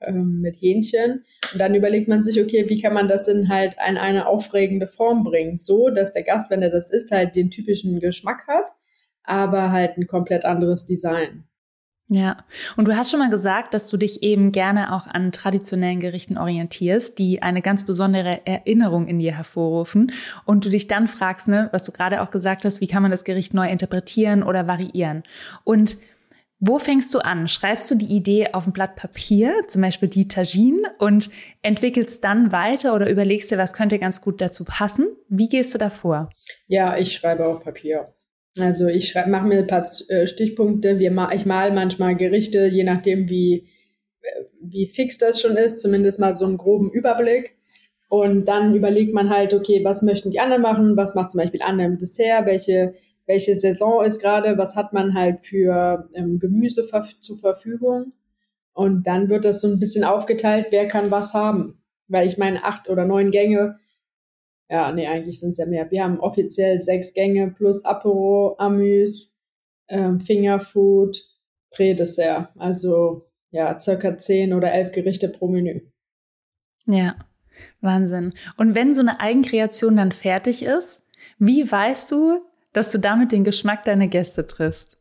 ähm, 0.00 0.40
mit 0.40 0.56
Hähnchen. 0.56 1.24
Und 1.52 1.58
dann 1.58 1.74
überlegt 1.74 2.08
man 2.08 2.24
sich, 2.24 2.40
okay, 2.40 2.68
wie 2.68 2.80
kann 2.80 2.94
man 2.94 3.08
das 3.08 3.28
in 3.28 3.48
halt 3.48 3.76
in 3.88 3.96
eine 3.96 4.26
aufregende 4.26 4.86
Form 4.86 5.24
bringen, 5.24 5.58
so 5.58 5.90
dass 5.90 6.12
der 6.12 6.22
Gast, 6.22 6.50
wenn 6.50 6.62
er 6.62 6.70
das 6.70 6.90
isst, 6.90 7.10
halt 7.10 7.36
den 7.36 7.50
typischen 7.50 8.00
Geschmack 8.00 8.46
hat, 8.46 8.72
aber 9.24 9.72
halt 9.72 9.96
ein 9.96 10.06
komplett 10.06 10.44
anderes 10.44 10.86
Design. 10.86 11.44
Ja, 12.08 12.36
und 12.76 12.86
du 12.86 12.94
hast 12.94 13.10
schon 13.10 13.20
mal 13.20 13.30
gesagt, 13.30 13.72
dass 13.72 13.88
du 13.88 13.96
dich 13.96 14.22
eben 14.22 14.52
gerne 14.52 14.92
auch 14.94 15.06
an 15.06 15.32
traditionellen 15.32 16.00
Gerichten 16.00 16.36
orientierst, 16.36 17.18
die 17.18 17.40
eine 17.40 17.62
ganz 17.62 17.86
besondere 17.86 18.46
Erinnerung 18.46 19.06
in 19.06 19.18
dir 19.18 19.34
hervorrufen 19.34 20.12
und 20.44 20.66
du 20.66 20.68
dich 20.68 20.88
dann 20.88 21.08
fragst, 21.08 21.48
ne, 21.48 21.70
was 21.72 21.84
du 21.84 21.92
gerade 21.92 22.20
auch 22.20 22.30
gesagt 22.30 22.66
hast, 22.66 22.82
wie 22.82 22.86
kann 22.86 23.00
man 23.00 23.10
das 23.10 23.24
Gericht 23.24 23.54
neu 23.54 23.66
interpretieren 23.66 24.42
oder 24.42 24.66
variieren? 24.66 25.22
Und 25.64 25.96
wo 26.64 26.78
fängst 26.78 27.14
du 27.14 27.18
an? 27.20 27.48
Schreibst 27.48 27.90
du 27.90 27.94
die 27.94 28.14
Idee 28.14 28.50
auf 28.52 28.66
ein 28.66 28.72
Blatt 28.72 28.94
Papier, 28.94 29.54
zum 29.66 29.80
Beispiel 29.80 30.08
die 30.08 30.28
Tagine, 30.28 30.92
und 30.98 31.30
entwickelst 31.62 32.22
dann 32.22 32.52
weiter 32.52 32.94
oder 32.94 33.10
überlegst 33.10 33.50
dir, 33.50 33.58
was 33.58 33.72
könnte 33.72 33.98
ganz 33.98 34.20
gut 34.20 34.40
dazu 34.40 34.64
passen? 34.64 35.08
Wie 35.28 35.48
gehst 35.48 35.72
du 35.72 35.78
davor? 35.78 36.30
Ja, 36.66 36.96
ich 36.96 37.14
schreibe 37.14 37.46
auf 37.46 37.64
Papier. 37.64 38.12
Also 38.58 38.86
ich 38.86 39.14
mache 39.14 39.46
mir 39.46 39.60
ein 39.60 39.66
paar 39.66 39.88
äh, 40.08 40.26
Stichpunkte. 40.26 40.98
Wir 40.98 41.10
ich 41.32 41.46
mal 41.46 41.72
manchmal 41.72 42.16
Gerichte, 42.16 42.66
je 42.66 42.84
nachdem 42.84 43.28
wie, 43.28 43.68
äh, 44.20 44.44
wie 44.60 44.86
fix 44.86 45.18
das 45.18 45.40
schon 45.40 45.56
ist, 45.56 45.80
zumindest 45.80 46.20
mal 46.20 46.34
so 46.34 46.44
einen 46.44 46.58
groben 46.58 46.90
Überblick. 46.90 47.56
Und 48.08 48.44
dann 48.46 48.74
überlegt 48.74 49.14
man 49.14 49.30
halt, 49.30 49.54
okay, 49.54 49.82
was 49.84 50.02
möchten 50.02 50.30
die 50.30 50.40
anderen 50.40 50.60
machen? 50.60 50.96
Was 50.98 51.14
macht 51.14 51.30
zum 51.30 51.40
Beispiel 51.40 51.62
andere 51.62 51.86
im 51.86 51.98
Dessert? 51.98 52.44
Welche, 52.44 52.94
welche 53.24 53.56
Saison 53.56 54.04
ist 54.04 54.20
gerade? 54.20 54.58
Was 54.58 54.76
hat 54.76 54.92
man 54.92 55.14
halt 55.14 55.46
für 55.46 56.10
ähm, 56.12 56.38
Gemüse 56.38 56.86
zur 57.20 57.38
Verfügung? 57.38 58.12
Und 58.74 59.06
dann 59.06 59.30
wird 59.30 59.46
das 59.46 59.62
so 59.62 59.68
ein 59.68 59.80
bisschen 59.80 60.04
aufgeteilt, 60.04 60.66
wer 60.70 60.88
kann 60.88 61.10
was 61.10 61.32
haben. 61.32 61.82
Weil 62.08 62.28
ich 62.28 62.36
meine, 62.36 62.64
acht 62.64 62.90
oder 62.90 63.06
neun 63.06 63.30
Gänge 63.30 63.78
ja, 64.72 64.90
nee, 64.90 65.06
eigentlich 65.06 65.38
sind 65.38 65.50
es 65.50 65.58
ja 65.58 65.66
mehr. 65.66 65.90
Wir 65.90 66.02
haben 66.02 66.18
offiziell 66.18 66.80
sechs 66.80 67.12
Gänge 67.12 67.50
plus 67.50 67.84
Apero, 67.84 68.56
Amüs, 68.56 69.38
ähm, 69.88 70.18
Fingerfood, 70.18 71.22
Prädessert. 71.70 72.48
Also 72.56 73.26
ja, 73.50 73.78
circa 73.78 74.16
zehn 74.16 74.54
oder 74.54 74.72
elf 74.72 74.90
Gerichte 74.92 75.28
pro 75.28 75.48
Menü. 75.48 75.82
Ja, 76.86 77.16
Wahnsinn. 77.82 78.32
Und 78.56 78.74
wenn 78.74 78.94
so 78.94 79.02
eine 79.02 79.20
Eigenkreation 79.20 79.94
dann 79.94 80.10
fertig 80.10 80.62
ist, 80.62 81.06
wie 81.38 81.70
weißt 81.70 82.10
du, 82.10 82.40
dass 82.72 82.90
du 82.90 82.98
damit 82.98 83.30
den 83.30 83.44
Geschmack 83.44 83.84
deiner 83.84 84.08
Gäste 84.08 84.46
triffst? 84.46 84.96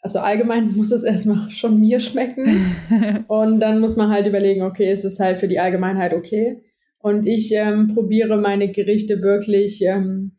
Also 0.00 0.18
allgemein 0.18 0.74
muss 0.74 0.90
es 0.90 1.04
erstmal 1.04 1.52
schon 1.52 1.78
mir 1.78 2.00
schmecken. 2.00 3.24
und 3.28 3.60
dann 3.60 3.78
muss 3.78 3.94
man 3.94 4.10
halt 4.10 4.26
überlegen, 4.26 4.62
okay, 4.62 4.90
ist 4.90 5.04
es 5.04 5.20
halt 5.20 5.38
für 5.38 5.46
die 5.46 5.60
Allgemeinheit 5.60 6.14
okay? 6.14 6.64
Und 7.04 7.26
ich 7.26 7.52
ähm, 7.52 7.88
probiere 7.88 8.38
meine 8.38 8.72
Gerichte 8.72 9.20
wirklich 9.20 9.82
ähm, 9.82 10.38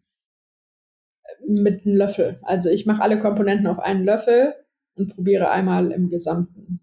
mit 1.48 1.86
einem 1.86 1.96
Löffel. 1.96 2.40
Also 2.42 2.72
ich 2.72 2.88
mache 2.88 3.04
alle 3.04 3.20
Komponenten 3.20 3.68
auf 3.68 3.78
einen 3.78 4.04
Löffel 4.04 4.56
und 4.96 5.14
probiere 5.14 5.52
einmal 5.52 5.92
im 5.92 6.10
Gesamten. 6.10 6.80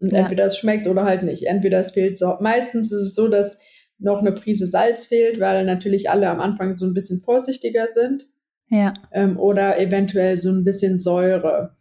Und 0.00 0.12
ja. 0.12 0.18
entweder 0.18 0.46
es 0.46 0.58
schmeckt 0.58 0.88
oder 0.88 1.04
halt 1.04 1.22
nicht. 1.22 1.44
Entweder 1.44 1.78
es 1.78 1.92
fehlt 1.92 2.18
so. 2.18 2.38
Meistens 2.40 2.90
ist 2.90 3.02
es 3.02 3.14
so, 3.14 3.28
dass 3.28 3.60
noch 3.98 4.18
eine 4.18 4.32
Prise 4.32 4.66
Salz 4.66 5.06
fehlt, 5.06 5.38
weil 5.38 5.64
natürlich 5.64 6.10
alle 6.10 6.28
am 6.28 6.40
Anfang 6.40 6.74
so 6.74 6.84
ein 6.84 6.92
bisschen 6.92 7.20
vorsichtiger 7.20 7.86
sind. 7.92 8.28
Ja. 8.68 8.94
Ähm, 9.12 9.38
oder 9.38 9.78
eventuell 9.78 10.38
so 10.38 10.50
ein 10.50 10.64
bisschen 10.64 10.98
Säure. 10.98 11.76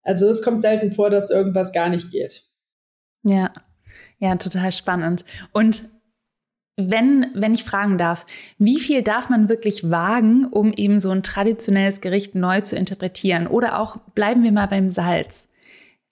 Also 0.00 0.30
es 0.30 0.40
kommt 0.40 0.62
selten 0.62 0.92
vor, 0.92 1.10
dass 1.10 1.30
irgendwas 1.30 1.74
gar 1.74 1.90
nicht 1.90 2.10
geht. 2.10 2.44
Ja, 3.24 3.52
ja, 4.18 4.36
total 4.36 4.72
spannend. 4.72 5.26
Und 5.52 5.99
wenn, 6.88 7.26
wenn 7.34 7.52
ich 7.52 7.64
fragen 7.64 7.98
darf, 7.98 8.26
wie 8.58 8.80
viel 8.80 9.02
darf 9.02 9.28
man 9.28 9.48
wirklich 9.48 9.90
wagen, 9.90 10.46
um 10.46 10.72
eben 10.72 11.00
so 11.00 11.10
ein 11.10 11.22
traditionelles 11.22 12.00
Gericht 12.00 12.34
neu 12.34 12.60
zu 12.60 12.76
interpretieren? 12.76 13.46
Oder 13.46 13.78
auch 13.80 13.98
bleiben 14.14 14.42
wir 14.42 14.52
mal 14.52 14.66
beim 14.66 14.88
Salz. 14.88 15.48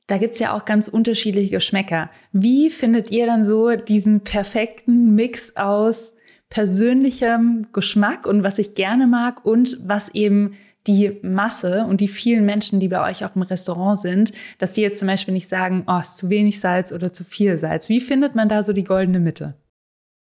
Da 0.08 0.18
gibt's 0.18 0.38
ja 0.38 0.54
auch 0.54 0.64
ganz 0.64 0.88
unterschiedliche 0.88 1.50
Geschmäcker. 1.50 2.10
Wie 2.32 2.70
findet 2.70 3.10
ihr 3.10 3.26
dann 3.26 3.44
so 3.44 3.76
diesen 3.76 4.20
perfekten 4.20 5.14
Mix 5.14 5.56
aus 5.56 6.14
persönlichem 6.50 7.66
Geschmack 7.72 8.26
und 8.26 8.42
was 8.42 8.58
ich 8.58 8.74
gerne 8.74 9.06
mag 9.06 9.44
und 9.44 9.78
was 9.84 10.08
eben 10.14 10.54
die 10.86 11.18
Masse 11.22 11.84
und 11.84 12.00
die 12.00 12.08
vielen 12.08 12.46
Menschen, 12.46 12.80
die 12.80 12.88
bei 12.88 13.06
euch 13.06 13.24
auch 13.24 13.36
im 13.36 13.42
Restaurant 13.42 13.98
sind, 13.98 14.32
dass 14.58 14.72
die 14.72 14.80
jetzt 14.80 14.98
zum 14.98 15.08
Beispiel 15.08 15.34
nicht 15.34 15.48
sagen, 15.48 15.84
oh, 15.86 15.98
ist 15.98 16.16
zu 16.16 16.30
wenig 16.30 16.60
Salz 16.60 16.92
oder 16.92 17.12
zu 17.12 17.24
viel 17.24 17.58
Salz. 17.58 17.90
Wie 17.90 18.00
findet 18.00 18.34
man 18.34 18.48
da 18.48 18.62
so 18.62 18.72
die 18.72 18.84
goldene 18.84 19.20
Mitte? 19.20 19.54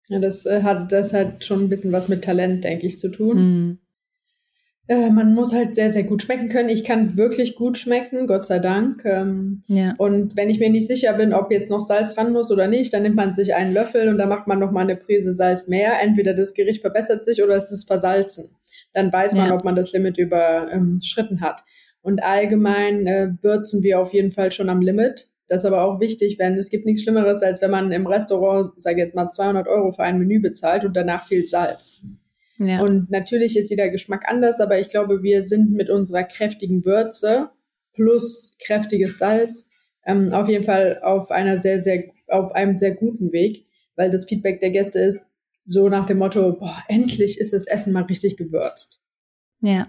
Ja, 0.09 0.19
das 0.19 0.47
äh, 0.47 0.63
hat, 0.63 0.93
das 0.93 1.13
hat 1.13 1.45
schon 1.45 1.63
ein 1.63 1.69
bisschen 1.69 1.93
was 1.93 2.09
mit 2.09 2.25
Talent, 2.25 2.65
denke 2.65 2.87
ich, 2.87 2.99
zu 2.99 3.11
tun. 3.11 3.39
Mm. 3.39 3.79
Äh, 4.87 5.11
man 5.11 5.35
muss 5.35 5.55
halt 5.55 5.75
sehr, 5.75 5.91
sehr 5.91 6.05
gut 6.05 6.23
schmecken 6.23 6.51
können. 6.51 6.69
Ich 6.69 6.85
kann 6.85 7.17
wirklich 7.17 7.57
gut 7.57 7.79
schmecken, 7.79 8.27
Gott 8.27 8.45
sei 8.45 8.59
Dank. 8.59 9.03
Ähm, 9.07 9.63
ja. 9.67 9.95
Und 9.97 10.37
wenn 10.37 10.51
ich 10.51 10.59
mir 10.59 10.69
nicht 10.69 10.87
sicher 10.87 11.15
bin, 11.15 11.33
ob 11.33 11.51
jetzt 11.51 11.71
noch 11.71 11.81
Salz 11.81 12.15
dran 12.15 12.33
muss 12.33 12.51
oder 12.51 12.67
nicht, 12.67 12.93
dann 12.93 13.03
nimmt 13.03 13.17
man 13.17 13.35
sich 13.35 13.55
einen 13.55 13.73
Löffel 13.73 14.09
und 14.09 14.19
da 14.19 14.27
macht 14.27 14.47
man 14.47 14.59
noch 14.59 14.73
mal 14.73 14.83
eine 14.83 14.97
Prise 14.97 15.33
Salz 15.33 15.69
mehr. 15.69 16.03
Entweder 16.03 16.35
das 16.35 16.53
Gericht 16.53 16.83
verbessert 16.83 17.25
sich 17.25 17.43
oder 17.43 17.55
es 17.55 17.71
ist 17.71 17.87
versalzen. 17.87 18.57
Dann 18.93 19.11
weiß 19.11 19.35
man, 19.37 19.49
ja. 19.49 19.55
ob 19.55 19.65
man 19.65 19.75
das 19.75 19.93
Limit 19.95 20.19
überschritten 20.19 21.39
ähm, 21.39 21.41
hat. 21.41 21.65
Und 22.03 22.23
allgemein 22.23 23.07
äh, 23.07 23.31
würzen 23.41 23.83
wir 23.83 24.01
auf 24.01 24.13
jeden 24.13 24.33
Fall 24.33 24.53
schon 24.53 24.69
am 24.69 24.83
Limit. 24.83 25.29
Das 25.49 25.63
ist 25.63 25.67
aber 25.67 25.83
auch 25.83 26.01
wichtig, 26.01 26.39
wenn 26.39 26.57
es 26.57 26.71
gibt 26.71 26.87
nichts 26.87 27.03
Schlimmeres, 27.03 27.43
als 27.43 27.61
wenn 27.61 27.71
man 27.71 27.93
im 27.93 28.07
Restaurant, 28.07 28.71
sage 28.79 28.99
jetzt 28.99 29.15
mal, 29.15 29.31
200 29.31 29.69
Euro 29.69 29.93
für 29.93 30.03
ein 30.03 30.19
Menü 30.19 30.41
bezahlt 30.41 30.85
und 30.85 30.95
danach 30.95 31.27
fehlt 31.27 31.49
Salz. 31.49 32.05
Ja. 32.59 32.81
Und 32.81 33.11
natürlich 33.11 33.57
ist 33.57 33.71
jeder 33.71 33.91
Geschmack 33.91 34.25
anders, 34.27 34.61
aber 34.61 34.79
ich 34.79 34.89
glaube, 34.89 35.23
wir 35.23 35.43
sind 35.43 35.73
mit 35.73 35.91
unserer 35.91 36.23
kräftigen 36.23 36.85
Würze 36.85 37.51
plus 37.95 38.57
kräftiges 38.65 39.19
Salz 39.19 39.71
ähm, 40.07 40.33
auf 40.33 40.49
jeden 40.49 40.65
Fall 40.65 41.01
auf 41.03 41.31
einer 41.31 41.59
sehr, 41.59 41.83
sehr, 41.83 42.05
auf 42.29 42.53
einem 42.53 42.75
sehr 42.75 42.95
guten 42.95 43.33
Weg, 43.33 43.67
weil 43.97 44.11
das 44.11 44.27
Feedback 44.27 44.61
der 44.61 44.71
Gäste 44.71 44.99
ist 45.01 45.31
so 45.65 45.89
nach 45.89 46.07
dem 46.07 46.19
Motto, 46.19 46.53
boah, 46.53 46.83
endlich 46.89 47.39
ist 47.39 47.53
das 47.53 47.67
Essen 47.67 47.93
mal 47.93 48.03
richtig 48.03 48.37
gewürzt. 48.37 49.03
Ja. 49.61 49.89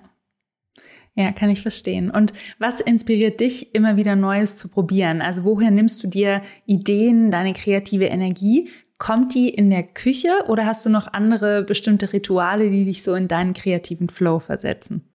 Ja, 1.18 1.32
kann 1.32 1.50
ich 1.50 1.62
verstehen. 1.62 2.12
Und 2.12 2.34
was 2.60 2.82
inspiriert 2.82 3.40
dich, 3.40 3.74
immer 3.74 3.96
wieder 3.96 4.18
Neues 4.18 4.58
zu 4.58 4.68
probieren? 4.68 5.22
Also 5.22 5.46
woher 5.46 5.72
nimmst 5.72 6.04
du 6.04 6.08
dir 6.08 6.42
Ideen, 6.66 7.32
deine 7.32 7.54
kreative 7.54 8.06
Energie? 8.06 8.70
Kommt 8.98 9.34
die 9.34 9.50
in 9.50 9.70
der 9.70 9.84
Küche 9.84 10.44
oder 10.50 10.66
hast 10.66 10.86
du 10.86 10.90
noch 10.90 11.08
andere 11.08 11.64
bestimmte 11.64 12.12
Rituale, 12.12 12.70
die 12.70 12.84
dich 12.84 13.02
so 13.02 13.16
in 13.16 13.30
deinen 13.30 13.54
kreativen 13.54 14.10
Flow 14.10 14.40
versetzen? 14.40 15.14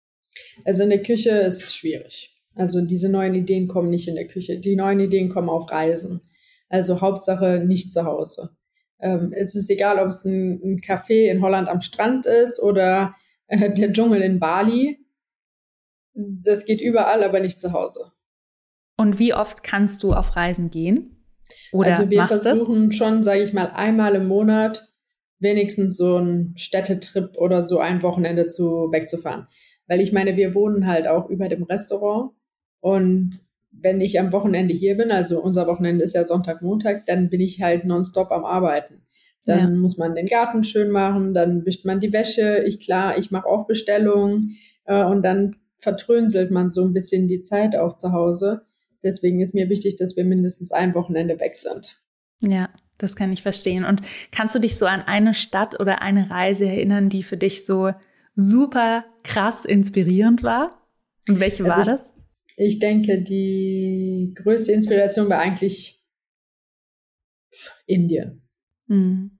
Also 0.64 0.84
in 0.84 0.90
der 0.90 1.02
Küche 1.02 1.30
ist 1.30 1.74
schwierig. 1.74 2.32
Also 2.54 2.84
diese 2.84 3.08
neuen 3.08 3.34
Ideen 3.34 3.66
kommen 3.66 3.90
nicht 3.90 4.08
in 4.08 4.14
der 4.14 4.26
Küche. 4.28 4.60
Die 4.60 4.76
neuen 4.76 5.00
Ideen 5.00 5.28
kommen 5.28 5.48
auf 5.48 5.70
Reisen. 5.70 6.20
Also 6.68 7.00
Hauptsache 7.00 7.64
nicht 7.64 7.92
zu 7.92 8.04
Hause. 8.04 8.50
Ähm, 9.00 9.32
es 9.32 9.54
ist 9.54 9.70
egal, 9.70 9.98
ob 9.98 10.08
es 10.08 10.24
ein, 10.24 10.60
ein 10.62 10.80
Café 10.80 11.30
in 11.30 11.42
Holland 11.42 11.68
am 11.68 11.80
Strand 11.80 12.26
ist 12.26 12.60
oder 12.62 13.14
äh, 13.46 13.72
der 13.72 13.92
Dschungel 13.92 14.22
in 14.22 14.38
Bali 14.38 14.97
das 16.18 16.64
geht 16.64 16.80
überall, 16.80 17.22
aber 17.22 17.40
nicht 17.40 17.60
zu 17.60 17.72
Hause. 17.72 18.12
Und 18.96 19.18
wie 19.18 19.34
oft 19.34 19.62
kannst 19.62 20.02
du 20.02 20.12
auf 20.12 20.36
Reisen 20.36 20.70
gehen? 20.70 21.24
Oder 21.72 21.90
also 21.90 22.10
wir 22.10 22.26
versuchen 22.26 22.88
das? 22.88 22.96
schon, 22.96 23.22
sage 23.22 23.42
ich 23.42 23.52
mal, 23.52 23.70
einmal 23.70 24.14
im 24.16 24.26
Monat 24.26 24.88
wenigstens 25.38 25.96
so 25.96 26.16
einen 26.16 26.56
Städtetrip 26.56 27.36
oder 27.36 27.66
so 27.66 27.78
ein 27.78 28.02
Wochenende 28.02 28.48
zu 28.48 28.90
wegzufahren. 28.90 29.46
Weil 29.86 30.00
ich 30.00 30.12
meine, 30.12 30.36
wir 30.36 30.54
wohnen 30.54 30.86
halt 30.86 31.06
auch 31.06 31.30
über 31.30 31.48
dem 31.48 31.62
Restaurant 31.62 32.32
und 32.80 33.30
wenn 33.70 34.00
ich 34.00 34.18
am 34.18 34.32
Wochenende 34.32 34.74
hier 34.74 34.96
bin, 34.96 35.12
also 35.12 35.40
unser 35.40 35.66
Wochenende 35.66 36.02
ist 36.02 36.14
ja 36.14 36.26
Sonntag, 36.26 36.62
Montag, 36.62 37.06
dann 37.06 37.30
bin 37.30 37.40
ich 37.40 37.62
halt 37.62 37.84
nonstop 37.84 38.32
am 38.32 38.44
Arbeiten. 38.44 39.02
Dann 39.44 39.58
ja. 39.58 39.68
muss 39.68 39.96
man 39.96 40.14
den 40.14 40.26
Garten 40.26 40.64
schön 40.64 40.90
machen, 40.90 41.32
dann 41.32 41.64
wischt 41.64 41.84
man 41.84 42.00
die 42.00 42.12
Wäsche. 42.12 42.64
Ich 42.66 42.80
klar, 42.80 43.16
ich 43.16 43.30
mache 43.30 43.46
auch 43.46 43.66
Bestellungen 43.66 44.56
äh, 44.84 45.04
und 45.04 45.22
dann 45.22 45.56
vertrönselt 45.78 46.50
man 46.50 46.70
so 46.70 46.84
ein 46.84 46.92
bisschen 46.92 47.28
die 47.28 47.42
Zeit 47.42 47.76
auch 47.76 47.96
zu 47.96 48.12
Hause. 48.12 48.66
Deswegen 49.02 49.40
ist 49.40 49.54
mir 49.54 49.68
wichtig, 49.68 49.96
dass 49.96 50.16
wir 50.16 50.24
mindestens 50.24 50.72
ein 50.72 50.94
Wochenende 50.94 51.38
weg 51.38 51.54
sind. 51.54 51.96
Ja, 52.40 52.68
das 52.98 53.14
kann 53.14 53.32
ich 53.32 53.42
verstehen. 53.42 53.84
Und 53.84 54.02
kannst 54.32 54.54
du 54.54 54.58
dich 54.58 54.76
so 54.76 54.86
an 54.86 55.02
eine 55.02 55.34
Stadt 55.34 55.78
oder 55.78 56.02
eine 56.02 56.30
Reise 56.30 56.66
erinnern, 56.66 57.08
die 57.08 57.22
für 57.22 57.36
dich 57.36 57.64
so 57.64 57.92
super 58.34 59.04
krass 59.22 59.64
inspirierend 59.64 60.42
war? 60.42 60.84
Und 61.28 61.40
welche 61.40 61.64
also 61.64 61.70
war 61.70 61.80
ich, 61.80 61.86
das? 61.86 62.12
Ich 62.56 62.80
denke, 62.80 63.22
die 63.22 64.34
größte 64.36 64.72
Inspiration 64.72 65.28
war 65.28 65.38
eigentlich 65.38 66.04
Indien. 67.86 68.42
Mhm. 68.86 69.38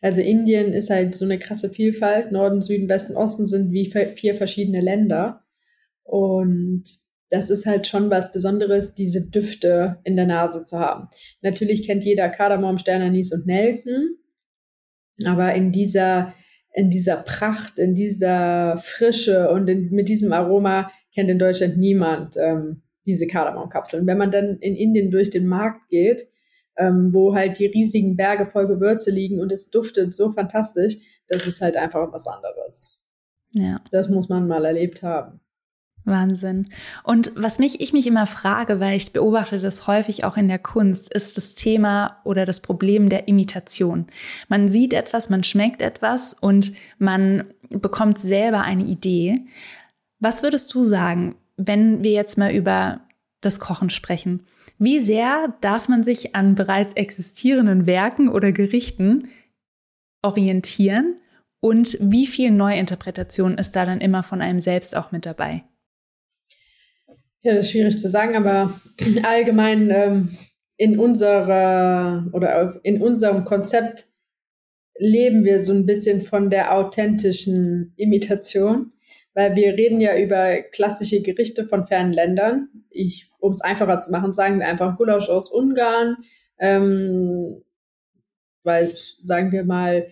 Also 0.00 0.22
Indien 0.22 0.72
ist 0.72 0.88
halt 0.88 1.14
so 1.14 1.26
eine 1.26 1.38
krasse 1.38 1.68
Vielfalt. 1.68 2.32
Norden, 2.32 2.62
Süden, 2.62 2.88
Westen, 2.88 3.16
Osten 3.16 3.46
sind 3.46 3.72
wie 3.72 3.90
vier 3.90 4.34
verschiedene 4.34 4.80
Länder. 4.80 5.44
Und 6.10 6.82
das 7.30 7.50
ist 7.50 7.66
halt 7.66 7.86
schon 7.86 8.10
was 8.10 8.32
Besonderes, 8.32 8.96
diese 8.96 9.30
Düfte 9.30 10.00
in 10.02 10.16
der 10.16 10.26
Nase 10.26 10.64
zu 10.64 10.80
haben. 10.80 11.08
Natürlich 11.40 11.86
kennt 11.86 12.04
jeder 12.04 12.28
Kardamom, 12.28 12.78
Sternanis 12.78 13.32
und 13.32 13.46
Nelken, 13.46 14.18
aber 15.24 15.54
in 15.54 15.70
dieser, 15.70 16.34
in 16.72 16.90
dieser 16.90 17.18
Pracht, 17.18 17.78
in 17.78 17.94
dieser 17.94 18.78
Frische 18.78 19.50
und 19.50 19.68
in, 19.68 19.90
mit 19.90 20.08
diesem 20.08 20.32
Aroma 20.32 20.90
kennt 21.14 21.30
in 21.30 21.38
Deutschland 21.38 21.76
niemand 21.78 22.36
ähm, 22.36 22.82
diese 23.06 23.28
Kardamomkapseln. 23.28 24.08
Wenn 24.08 24.18
man 24.18 24.32
dann 24.32 24.58
in 24.58 24.74
Indien 24.74 25.12
durch 25.12 25.30
den 25.30 25.46
Markt 25.46 25.88
geht, 25.90 26.26
ähm, 26.76 27.10
wo 27.14 27.36
halt 27.36 27.60
die 27.60 27.66
riesigen 27.66 28.16
Berge 28.16 28.46
voll 28.46 28.66
Gewürze 28.66 29.12
liegen 29.12 29.38
und 29.38 29.52
es 29.52 29.70
duftet 29.70 30.12
so 30.12 30.32
fantastisch, 30.32 30.96
das 31.28 31.46
ist 31.46 31.60
halt 31.60 31.76
einfach 31.76 32.12
was 32.12 32.26
anderes. 32.26 33.06
Ja. 33.52 33.80
Das 33.92 34.08
muss 34.08 34.28
man 34.28 34.48
mal 34.48 34.64
erlebt 34.64 35.04
haben. 35.04 35.40
Wahnsinn. 36.10 36.68
Und 37.02 37.32
was 37.36 37.58
mich, 37.58 37.80
ich 37.80 37.92
mich 37.92 38.06
immer 38.06 38.26
frage, 38.26 38.80
weil 38.80 38.96
ich 38.96 39.12
beobachte 39.12 39.58
das 39.58 39.86
häufig 39.86 40.24
auch 40.24 40.36
in 40.36 40.48
der 40.48 40.58
Kunst, 40.58 41.12
ist 41.12 41.36
das 41.36 41.54
Thema 41.54 42.20
oder 42.24 42.44
das 42.44 42.60
Problem 42.60 43.08
der 43.08 43.28
Imitation. 43.28 44.06
Man 44.48 44.68
sieht 44.68 44.92
etwas, 44.92 45.30
man 45.30 45.44
schmeckt 45.44 45.80
etwas 45.80 46.34
und 46.34 46.72
man 46.98 47.44
bekommt 47.70 48.18
selber 48.18 48.60
eine 48.60 48.84
Idee. 48.84 49.46
Was 50.18 50.42
würdest 50.42 50.74
du 50.74 50.84
sagen, 50.84 51.36
wenn 51.56 52.04
wir 52.04 52.12
jetzt 52.12 52.36
mal 52.36 52.52
über 52.52 53.00
das 53.40 53.60
Kochen 53.60 53.90
sprechen? 53.90 54.44
Wie 54.78 55.00
sehr 55.00 55.54
darf 55.60 55.88
man 55.88 56.02
sich 56.02 56.34
an 56.34 56.54
bereits 56.54 56.92
existierenden 56.94 57.86
Werken 57.86 58.28
oder 58.28 58.52
Gerichten 58.52 59.28
orientieren? 60.22 61.16
Und 61.60 61.98
wie 62.00 62.26
viel 62.26 62.50
Neuinterpretation 62.50 63.58
ist 63.58 63.76
da 63.76 63.84
dann 63.84 64.00
immer 64.00 64.22
von 64.22 64.40
einem 64.40 64.60
selbst 64.60 64.96
auch 64.96 65.12
mit 65.12 65.26
dabei? 65.26 65.64
Ja, 67.42 67.54
das 67.54 67.66
ist 67.66 67.70
schwierig 67.70 67.96
zu 67.96 68.08
sagen, 68.08 68.36
aber 68.36 68.78
allgemein 69.22 69.90
ähm, 69.90 70.36
in 70.76 70.98
unserer 70.98 72.26
oder 72.32 72.80
in 72.82 73.00
unserem 73.02 73.44
Konzept 73.44 74.06
leben 74.98 75.44
wir 75.44 75.64
so 75.64 75.72
ein 75.72 75.86
bisschen 75.86 76.20
von 76.20 76.50
der 76.50 76.74
authentischen 76.76 77.94
Imitation, 77.96 78.92
weil 79.32 79.56
wir 79.56 79.74
reden 79.74 80.02
ja 80.02 80.18
über 80.18 80.60
klassische 80.72 81.22
Gerichte 81.22 81.64
von 81.64 81.86
fernen 81.86 82.12
Ländern. 82.12 82.68
um 83.38 83.52
es 83.52 83.62
einfacher 83.62 84.00
zu 84.00 84.10
machen, 84.10 84.34
sagen 84.34 84.58
wir 84.58 84.68
einfach 84.68 84.98
Gulasch 84.98 85.30
aus 85.30 85.50
Ungarn, 85.50 86.18
ähm, 86.58 87.62
weil 88.62 88.92
sagen 89.22 89.52
wir 89.52 89.64
mal 89.64 90.08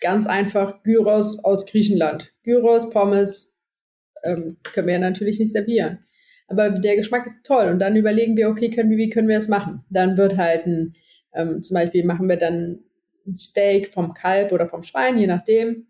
ganz 0.00 0.26
einfach 0.26 0.82
Gyros 0.82 1.42
aus 1.42 1.64
Griechenland. 1.64 2.32
Gyros, 2.42 2.90
Pommes, 2.90 3.53
ähm, 4.24 4.56
können 4.62 4.86
wir 4.86 4.94
ja 4.94 5.00
natürlich 5.00 5.38
nicht 5.38 5.52
servieren. 5.52 6.00
Aber 6.48 6.70
der 6.70 6.96
Geschmack 6.96 7.24
ist 7.26 7.46
toll 7.46 7.68
und 7.68 7.78
dann 7.78 7.96
überlegen 7.96 8.36
wir, 8.36 8.48
okay, 8.48 8.70
können 8.70 8.90
wir, 8.90 8.98
wie 8.98 9.10
können 9.10 9.28
wir 9.28 9.36
das 9.36 9.48
machen? 9.48 9.84
Dann 9.90 10.16
wird 10.16 10.36
halt 10.36 10.66
ein, 10.66 10.94
ähm, 11.34 11.62
zum 11.62 11.74
Beispiel 11.74 12.04
machen 12.04 12.28
wir 12.28 12.36
dann 12.36 12.80
ein 13.26 13.36
Steak 13.36 13.92
vom 13.92 14.12
Kalb 14.12 14.52
oder 14.52 14.66
vom 14.66 14.82
Schwein, 14.82 15.18
je 15.18 15.26
nachdem, 15.26 15.86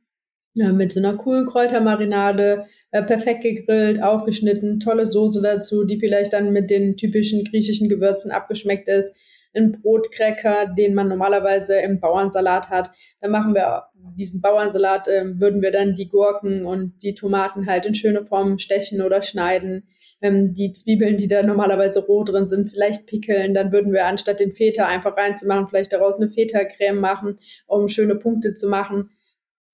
äh, 0.57 0.73
mit 0.73 0.93
so 0.93 1.01
einer 1.01 1.17
coolen 1.17 1.47
Kräutermarinade, 1.47 2.67
äh, 2.93 3.03
perfekt 3.03 3.43
gegrillt, 3.43 4.01
aufgeschnitten, 4.01 4.79
tolle 4.79 5.07
Soße 5.07 5.43
dazu, 5.43 5.85
die 5.85 5.99
vielleicht 5.99 6.33
dann 6.33 6.53
mit 6.53 6.71
den 6.71 6.97
typischen 6.97 7.45
griechischen 7.45 7.89
Gewürzen 7.89 8.31
abgeschmeckt 8.31 8.89
ist 8.89 9.19
einen 9.55 9.73
Brotcracker, 9.73 10.75
den 10.77 10.95
man 10.95 11.09
normalerweise 11.09 11.81
im 11.81 12.01
Bauernsalat 12.01 12.71
hat. 12.71 12.91
Dann 13.21 13.31
machen 13.31 13.55
wir 13.55 13.85
diesen 14.17 14.41
Bauernsalat, 14.41 15.09
äh, 15.09 15.41
würden 15.41 15.63
wir 15.63 15.71
dann 15.71 15.95
die 15.95 16.09
Gurken 16.09 16.67
und 16.67 17.03
die 17.03 17.15
Tomaten 17.15 17.67
halt 17.67 17.87
in 17.87 17.95
schöne 17.95 18.25
Formen 18.25 18.59
stechen 18.59 19.01
oder 19.01 19.23
schneiden. 19.23 19.89
ähm, 20.23 20.55
die 20.55 20.73
Zwiebeln, 20.73 21.17
die 21.19 21.29
da 21.29 21.43
normalerweise 21.43 22.01
roh 22.07 22.25
drin 22.25 22.47
sind, 22.47 22.71
vielleicht 22.71 23.07
pickeln. 23.07 23.53
Dann 23.53 23.73
würden 23.73 23.93
wir 23.93 24.07
anstatt 24.07 24.41
den 24.41 24.53
Feta 24.53 24.87
einfach 24.87 25.17
reinzumachen, 25.17 25.69
vielleicht 25.69 25.93
daraus 25.93 26.19
eine 26.19 26.31
Feta-Creme 26.31 26.99
machen, 26.99 27.37
um 27.67 27.89
schöne 27.89 28.15
Punkte 28.15 28.55
zu 28.55 28.69
machen. 28.69 29.11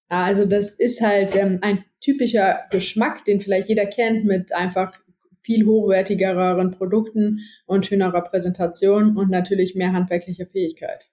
Also 0.09 0.45
das 0.45 0.75
ist 0.75 1.01
halt 1.01 1.37
ähm, 1.37 1.59
ein 1.63 1.85
typischer 2.01 2.61
Geschmack, 2.71 3.25
den 3.25 3.41
vielleicht 3.41 3.69
jeder 3.69 3.87
kennt, 3.87 4.25
mit 4.25 4.53
einfach 4.53 4.93
viel 5.41 5.67
hochwertigeren 5.67 6.73
Produkten 6.73 7.41
und 7.67 7.87
schönerer 7.87 8.23
Präsentation 8.23 9.17
und 9.17 9.31
natürlich 9.31 9.75
mehr 9.75 9.93
handwerklicher 9.93 10.47
Fähigkeit. 10.47 11.09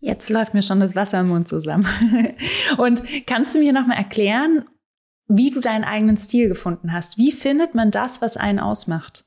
Jetzt 0.00 0.30
läuft 0.30 0.54
mir 0.54 0.62
schon 0.62 0.80
das 0.80 0.96
Wasser 0.96 1.20
im 1.20 1.28
Mund 1.28 1.46
zusammen. 1.46 1.86
Und 2.78 3.02
kannst 3.26 3.54
du 3.54 3.58
mir 3.58 3.74
nochmal 3.74 3.98
erklären, 3.98 4.64
wie 5.28 5.50
du 5.50 5.60
deinen 5.60 5.84
eigenen 5.84 6.16
Stil 6.16 6.48
gefunden 6.48 6.92
hast? 6.94 7.18
Wie 7.18 7.32
findet 7.32 7.74
man 7.74 7.90
das, 7.90 8.22
was 8.22 8.38
einen 8.38 8.58
ausmacht? 8.58 9.26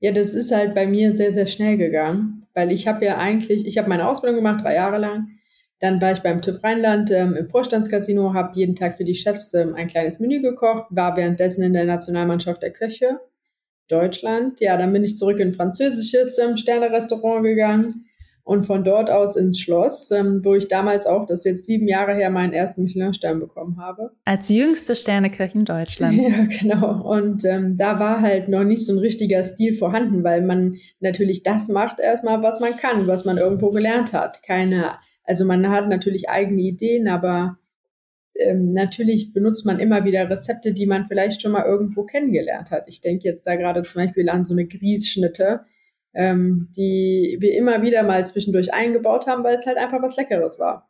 Ja, 0.00 0.10
das 0.10 0.34
ist 0.34 0.52
halt 0.52 0.74
bei 0.74 0.86
mir 0.86 1.16
sehr, 1.16 1.32
sehr 1.32 1.46
schnell 1.46 1.78
gegangen, 1.78 2.46
weil 2.54 2.72
ich 2.72 2.88
habe 2.88 3.04
ja 3.04 3.18
eigentlich, 3.18 3.66
ich 3.66 3.78
habe 3.78 3.88
meine 3.88 4.08
Ausbildung 4.08 4.36
gemacht, 4.36 4.64
drei 4.64 4.74
Jahre 4.74 4.98
lang. 4.98 5.28
Dann 5.78 6.00
war 6.00 6.12
ich 6.12 6.20
beim 6.20 6.42
TÜV 6.42 6.62
Rheinland 6.62 7.10
ähm, 7.12 7.36
im 7.36 7.48
Vorstandscasino, 7.48 8.34
habe 8.34 8.58
jeden 8.58 8.74
Tag 8.74 8.96
für 8.96 9.04
die 9.04 9.14
Chefs 9.14 9.54
ähm, 9.54 9.74
ein 9.74 9.86
kleines 9.86 10.18
Menü 10.18 10.40
gekocht, 10.40 10.86
war 10.90 11.16
währenddessen 11.16 11.62
in 11.62 11.72
der 11.72 11.84
Nationalmannschaft 11.84 12.62
der 12.62 12.72
Köche 12.72 13.20
Deutschland. 13.88 14.60
Ja, 14.60 14.76
dann 14.76 14.92
bin 14.92 15.04
ich 15.04 15.16
zurück 15.16 15.38
in 15.40 15.48
ein 15.48 15.54
französisches 15.54 16.38
ähm, 16.38 16.56
Sterne-Restaurant 16.56 17.44
gegangen 17.44 18.06
und 18.44 18.66
von 18.66 18.84
dort 18.84 19.08
aus 19.10 19.36
ins 19.36 19.58
Schloss, 19.58 20.10
ähm, 20.10 20.42
wo 20.44 20.54
ich 20.54 20.68
damals 20.68 21.06
auch, 21.06 21.26
das 21.26 21.40
ist 21.40 21.44
jetzt 21.46 21.64
sieben 21.64 21.88
Jahre 21.88 22.14
her, 22.14 22.28
meinen 22.28 22.52
ersten 22.52 22.84
Michelin-Stern 22.84 23.40
bekommen 23.40 23.78
habe. 23.80 24.10
Als 24.26 24.50
jüngste 24.50 24.94
Sterneköchin 24.94 25.64
Deutschlands. 25.64 26.22
Ja, 26.24 26.44
genau. 26.44 27.02
Und 27.02 27.44
ähm, 27.44 27.76
da 27.76 27.98
war 27.98 28.20
halt 28.20 28.48
noch 28.48 28.64
nicht 28.64 28.84
so 28.86 28.92
ein 28.92 28.98
richtiger 28.98 29.42
Stil 29.42 29.74
vorhanden, 29.74 30.24
weil 30.24 30.42
man 30.42 30.76
natürlich 31.00 31.42
das 31.42 31.68
macht 31.68 32.00
erstmal, 32.00 32.42
was 32.42 32.60
man 32.60 32.76
kann, 32.76 33.06
was 33.06 33.24
man 33.24 33.38
irgendwo 33.38 33.70
gelernt 33.70 34.12
hat. 34.12 34.42
Keine, 34.42 34.92
also 35.24 35.44
man 35.44 35.68
hat 35.70 35.88
natürlich 35.88 36.28
eigene 36.28 36.62
Ideen, 36.62 37.08
aber 37.08 37.56
ähm, 38.34 38.72
natürlich 38.72 39.32
benutzt 39.32 39.64
man 39.66 39.78
immer 39.78 40.04
wieder 40.04 40.28
Rezepte, 40.28 40.72
die 40.72 40.86
man 40.86 41.06
vielleicht 41.06 41.42
schon 41.42 41.52
mal 41.52 41.64
irgendwo 41.64 42.04
kennengelernt 42.04 42.70
hat. 42.70 42.88
Ich 42.88 43.00
denke 43.00 43.28
jetzt 43.28 43.46
da 43.46 43.56
gerade 43.56 43.82
zum 43.84 44.04
Beispiel 44.04 44.28
an 44.28 44.44
so 44.44 44.54
eine 44.54 44.66
Grießschnitte 44.66 45.64
ähm, 46.14 46.68
die 46.76 47.36
wir 47.40 47.54
immer 47.54 47.82
wieder 47.82 48.02
mal 48.02 48.24
zwischendurch 48.24 48.72
eingebaut 48.72 49.26
haben, 49.26 49.44
weil 49.44 49.56
es 49.56 49.66
halt 49.66 49.76
einfach 49.76 50.00
was 50.00 50.16
Leckeres 50.16 50.58
war. 50.58 50.88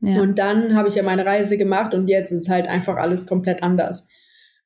Ja. 0.00 0.20
Und 0.20 0.38
dann 0.38 0.76
habe 0.76 0.88
ich 0.88 0.94
ja 0.94 1.02
meine 1.02 1.26
Reise 1.26 1.58
gemacht 1.58 1.94
und 1.94 2.08
jetzt 2.08 2.30
ist 2.30 2.48
halt 2.48 2.68
einfach 2.68 2.96
alles 2.96 3.26
komplett 3.26 3.62
anders. 3.62 4.06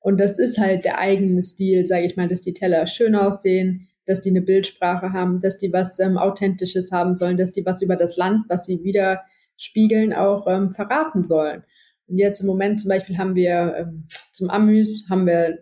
Und 0.00 0.20
das 0.20 0.38
ist 0.38 0.58
halt 0.58 0.84
der 0.84 0.98
eigene 0.98 1.42
Stil, 1.42 1.86
sage 1.86 2.06
ich 2.06 2.16
mal, 2.16 2.28
dass 2.28 2.40
die 2.40 2.54
Teller 2.54 2.86
schön 2.86 3.14
aussehen, 3.14 3.88
dass 4.06 4.20
die 4.20 4.30
eine 4.30 4.42
Bildsprache 4.42 5.12
haben, 5.12 5.40
dass 5.40 5.58
die 5.58 5.72
was 5.72 5.98
ähm, 6.00 6.18
Authentisches 6.18 6.90
haben 6.90 7.16
sollen, 7.16 7.36
dass 7.36 7.52
die 7.52 7.64
was 7.64 7.80
über 7.80 7.96
das 7.96 8.16
Land, 8.16 8.46
was 8.48 8.66
sie 8.66 8.82
wieder 8.82 9.22
spiegeln, 9.56 10.12
auch 10.12 10.46
ähm, 10.46 10.72
verraten 10.72 11.22
sollen. 11.22 11.64
Und 12.10 12.18
jetzt 12.18 12.40
im 12.40 12.48
Moment 12.48 12.80
zum 12.80 12.88
Beispiel 12.88 13.16
haben 13.16 13.34
wir 13.34 13.74
ähm, 13.78 14.08
zum 14.32 14.50
Amüs 14.50 15.06
haben 15.08 15.26
wir 15.26 15.60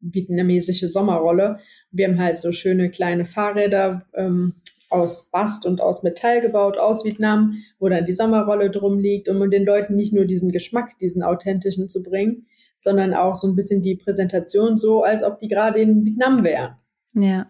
vietnamesische 0.00 0.88
Sommerrolle 0.88 1.58
wir 1.90 2.08
haben 2.08 2.18
halt 2.18 2.38
so 2.38 2.52
schöne 2.52 2.90
kleine 2.90 3.24
Fahrräder 3.24 4.06
ähm, 4.14 4.54
aus 4.88 5.30
Bast 5.30 5.66
und 5.66 5.80
aus 5.80 6.02
Metall 6.02 6.40
gebaut 6.40 6.76
aus 6.76 7.04
Vietnam, 7.04 7.54
wo 7.78 7.88
dann 7.88 8.06
die 8.06 8.14
Sommerrolle 8.14 8.70
drum 8.70 8.98
liegt, 8.98 9.28
um 9.28 9.50
den 9.50 9.64
Leuten 9.64 9.94
nicht 9.94 10.12
nur 10.12 10.24
diesen 10.24 10.50
Geschmack, 10.50 10.98
diesen 10.98 11.22
authentischen 11.22 11.88
zu 11.88 12.02
bringen, 12.02 12.46
sondern 12.76 13.14
auch 13.14 13.36
so 13.36 13.46
ein 13.46 13.54
bisschen 13.54 13.82
die 13.82 13.96
Präsentation 13.96 14.76
so, 14.76 15.02
als 15.02 15.22
ob 15.22 15.38
die 15.38 15.48
gerade 15.48 15.80
in 15.80 16.04
Vietnam 16.04 16.42
wären. 16.42 16.76
Ja. 17.14 17.46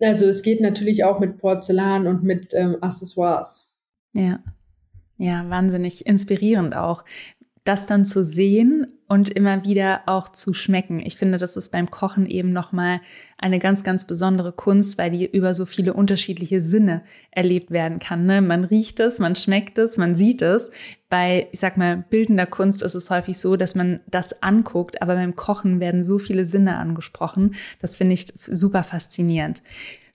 Also 0.00 0.26
es 0.26 0.42
geht 0.42 0.60
natürlich 0.60 1.04
auch 1.04 1.20
mit 1.20 1.38
Porzellan 1.38 2.06
und 2.06 2.22
mit 2.22 2.52
ähm, 2.54 2.76
Accessoires. 2.80 3.76
Ja. 4.12 4.42
Ja, 5.16 5.48
wahnsinnig 5.48 6.06
inspirierend 6.06 6.76
auch 6.76 7.04
das 7.64 7.86
dann 7.86 8.04
zu 8.04 8.22
sehen 8.22 8.86
und 9.06 9.30
immer 9.30 9.64
wieder 9.64 10.02
auch 10.06 10.28
zu 10.28 10.54
schmecken. 10.54 11.00
Ich 11.00 11.16
finde, 11.16 11.38
das 11.38 11.56
ist 11.56 11.70
beim 11.70 11.90
Kochen 11.90 12.26
eben 12.26 12.52
nochmal 12.52 13.00
eine 13.38 13.58
ganz, 13.58 13.84
ganz 13.84 14.06
besondere 14.06 14.52
Kunst, 14.52 14.98
weil 14.98 15.10
die 15.10 15.26
über 15.26 15.54
so 15.54 15.66
viele 15.66 15.94
unterschiedliche 15.94 16.60
Sinne 16.60 17.02
erlebt 17.30 17.70
werden 17.70 17.98
kann. 17.98 18.26
Ne? 18.26 18.42
Man 18.42 18.64
riecht 18.64 19.00
es, 19.00 19.18
man 19.18 19.36
schmeckt 19.36 19.78
es, 19.78 19.96
man 19.98 20.14
sieht 20.14 20.42
es. 20.42 20.70
Bei, 21.08 21.48
ich 21.52 21.60
sag 21.60 21.76
mal, 21.76 22.04
bildender 22.08 22.46
Kunst 22.46 22.82
ist 22.82 22.94
es 22.94 23.10
häufig 23.10 23.38
so, 23.38 23.56
dass 23.56 23.74
man 23.74 24.00
das 24.10 24.42
anguckt, 24.42 25.00
aber 25.00 25.14
beim 25.14 25.36
Kochen 25.36 25.80
werden 25.80 26.02
so 26.02 26.18
viele 26.18 26.44
Sinne 26.44 26.76
angesprochen. 26.76 27.54
Das 27.80 27.96
finde 27.96 28.14
ich 28.14 28.32
super 28.46 28.84
faszinierend. 28.84 29.62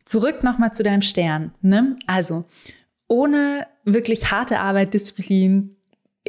Zurück 0.05 0.43
nochmal 0.43 0.73
zu 0.73 0.83
deinem 0.83 1.03
Stern. 1.03 1.51
Ne? 1.61 1.95
Also, 2.07 2.45
ohne 3.07 3.65
wirklich 3.85 4.31
harte 4.31 4.59
Arbeit, 4.59 4.93
Disziplin, 4.93 5.71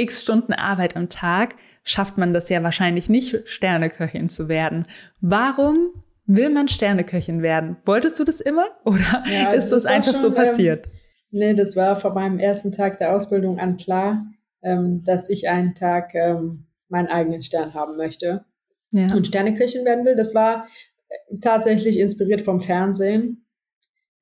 x 0.01 0.23
Stunden 0.23 0.53
Arbeit 0.53 0.97
am 0.97 1.09
Tag 1.09 1.57
schafft 1.85 2.19
man 2.19 2.33
das 2.33 2.49
ja 2.49 2.63
wahrscheinlich 2.63 3.09
nicht, 3.09 3.49
Sterneköchin 3.49 4.29
zu 4.29 4.49
werden. 4.49 4.85
Warum 5.21 5.91
will 6.27 6.51
man 6.51 6.69
Sterneköchin 6.69 7.43
werden? 7.43 7.77
Wolltest 7.85 8.19
du 8.19 8.25
das 8.25 8.41
immer 8.41 8.67
oder 8.85 9.25
ja, 9.31 9.53
ist 9.53 9.71
das, 9.71 9.85
das 9.85 9.87
einfach 9.87 10.13
schon, 10.13 10.21
so 10.21 10.33
passiert? 10.33 10.87
Ähm, 10.87 10.93
nee, 11.31 11.55
das 11.55 11.77
war 11.77 11.97
von 11.97 12.15
meinem 12.15 12.39
ersten 12.39 12.73
Tag 12.73 12.99
der 12.99 13.15
Ausbildung 13.15 13.59
an 13.59 13.77
klar, 13.77 14.27
ähm, 14.63 15.03
dass 15.05 15.29
ich 15.29 15.49
einen 15.49 15.75
Tag 15.75 16.15
ähm, 16.15 16.67
meinen 16.89 17.09
eigenen 17.09 17.43
Stern 17.43 17.75
haben 17.75 17.97
möchte 17.97 18.45
ja. 18.93 19.15
und 19.15 19.27
Sterneköchin 19.27 19.85
werden 19.85 20.05
will. 20.05 20.17
Das 20.17 20.35
war 20.35 20.67
äh, 21.09 21.39
tatsächlich 21.41 21.99
inspiriert 21.99 22.43
vom 22.43 22.61
Fernsehen. 22.61 23.47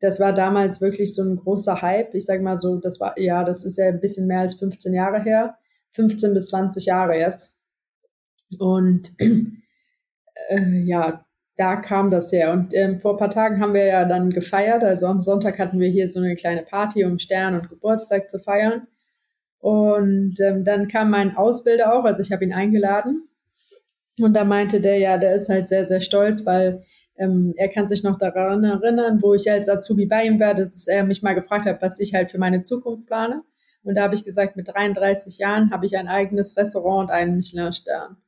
Das 0.01 0.21
war 0.21 0.33
damals 0.33 0.81
wirklich 0.81 1.15
so 1.15 1.23
ein 1.23 1.37
großer 1.37 1.83
Hype. 1.83 2.15
Ich 2.15 2.25
sage 2.25 2.43
mal 2.43 2.57
so, 2.57 2.81
das 2.81 3.01
war, 3.01 3.19
ja, 3.19 3.43
das 3.43 3.65
ist 3.65 3.79
ja 3.79 3.87
ein 3.87 4.01
bisschen 4.01 4.29
mehr 4.29 4.41
als 4.41 4.55
15 4.55 4.95
Jahre 4.95 5.21
her. 5.21 5.57
15 5.99 6.33
bis 6.33 6.51
20 6.51 6.87
Jahre 6.87 7.19
jetzt. 7.19 7.61
Und 8.61 9.11
äh, 9.19 10.81
ja, 10.85 11.27
da 11.57 11.75
kam 11.75 12.11
das 12.11 12.31
her. 12.31 12.53
Und 12.53 12.73
ähm, 12.73 13.01
vor 13.01 13.15
ein 13.15 13.19
paar 13.19 13.31
Tagen 13.31 13.61
haben 13.61 13.75
wir 13.75 13.85
ja 13.85 14.05
dann 14.05 14.31
gefeiert. 14.31 14.85
Also 14.85 15.07
am 15.07 15.21
Sonntag 15.21 15.59
hatten 15.59 15.81
wir 15.81 15.89
hier 15.89 16.07
so 16.07 16.21
eine 16.21 16.37
kleine 16.37 16.63
Party, 16.63 17.05
um 17.05 17.19
Stern 17.19 17.57
und 17.57 17.69
Geburtstag 17.69 18.31
zu 18.31 18.39
feiern. 18.39 18.87
Und 19.59 20.35
ähm, 20.41 20.65
dann 20.65 20.87
kam 20.87 21.11
mein 21.11 21.37
Ausbilder 21.37 21.93
auch, 21.93 22.05
also 22.05 22.23
ich 22.23 22.31
habe 22.31 22.45
ihn 22.45 22.53
eingeladen. 22.53 23.29
Und 24.21 24.35
da 24.35 24.45
meinte 24.45 24.81
der, 24.81 24.99
ja, 24.99 25.19
der 25.19 25.35
ist 25.35 25.49
halt 25.49 25.67
sehr, 25.67 25.85
sehr 25.85 26.01
stolz, 26.01 26.47
weil 26.47 26.85
ähm, 27.17 27.55
er 27.57 27.69
kann 27.69 27.89
sich 27.89 28.05
noch 28.05 28.19
daran 28.19 28.63
erinnern, 28.63 29.19
wo 29.21 29.35
ich 29.35 29.51
als 29.51 29.69
Azubi 29.69 30.07
bei 30.07 30.25
ihm 30.25 30.39
war, 30.39 30.55
dass 30.55 30.87
er 30.87 31.03
mich 31.03 31.23
mal 31.23 31.35
gefragt 31.35 31.67
hat, 31.67 31.83
was 31.83 31.99
ich 31.99 32.15
halt 32.15 32.31
für 32.31 32.39
meine 32.39 32.63
Zukunft 32.63 33.09
plane. 33.09 33.43
Und 33.89 33.95
da 33.95 34.03
habe 34.03 34.15
ich 34.15 34.23
gesagt, 34.23 34.55
mit 34.55 34.69
33 34.69 35.39
Jahren 35.39 35.71
habe 35.71 35.87
ich 35.87 35.97
ein 35.97 36.09
eigenes 36.09 36.59
Restaurant 36.59 37.09
und 37.09 37.11
einen 37.11 37.39
Michelin-Stern. 37.39 38.19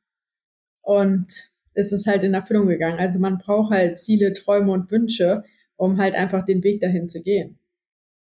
Und 0.81 1.27
es 1.75 1.91
ist 1.91 2.07
halt 2.07 2.23
in 2.23 2.33
Erfüllung 2.33 2.65
gegangen. 2.65 2.97
Also 2.97 3.19
man 3.19 3.37
braucht 3.37 3.71
halt 3.71 3.99
Ziele, 3.99 4.33
Träume 4.33 4.71
und 4.71 4.89
Wünsche, 4.89 5.43
um 5.75 5.99
halt 5.99 6.15
einfach 6.15 6.45
den 6.45 6.63
Weg 6.63 6.81
dahin 6.81 7.09
zu 7.09 7.21
gehen. 7.21 7.59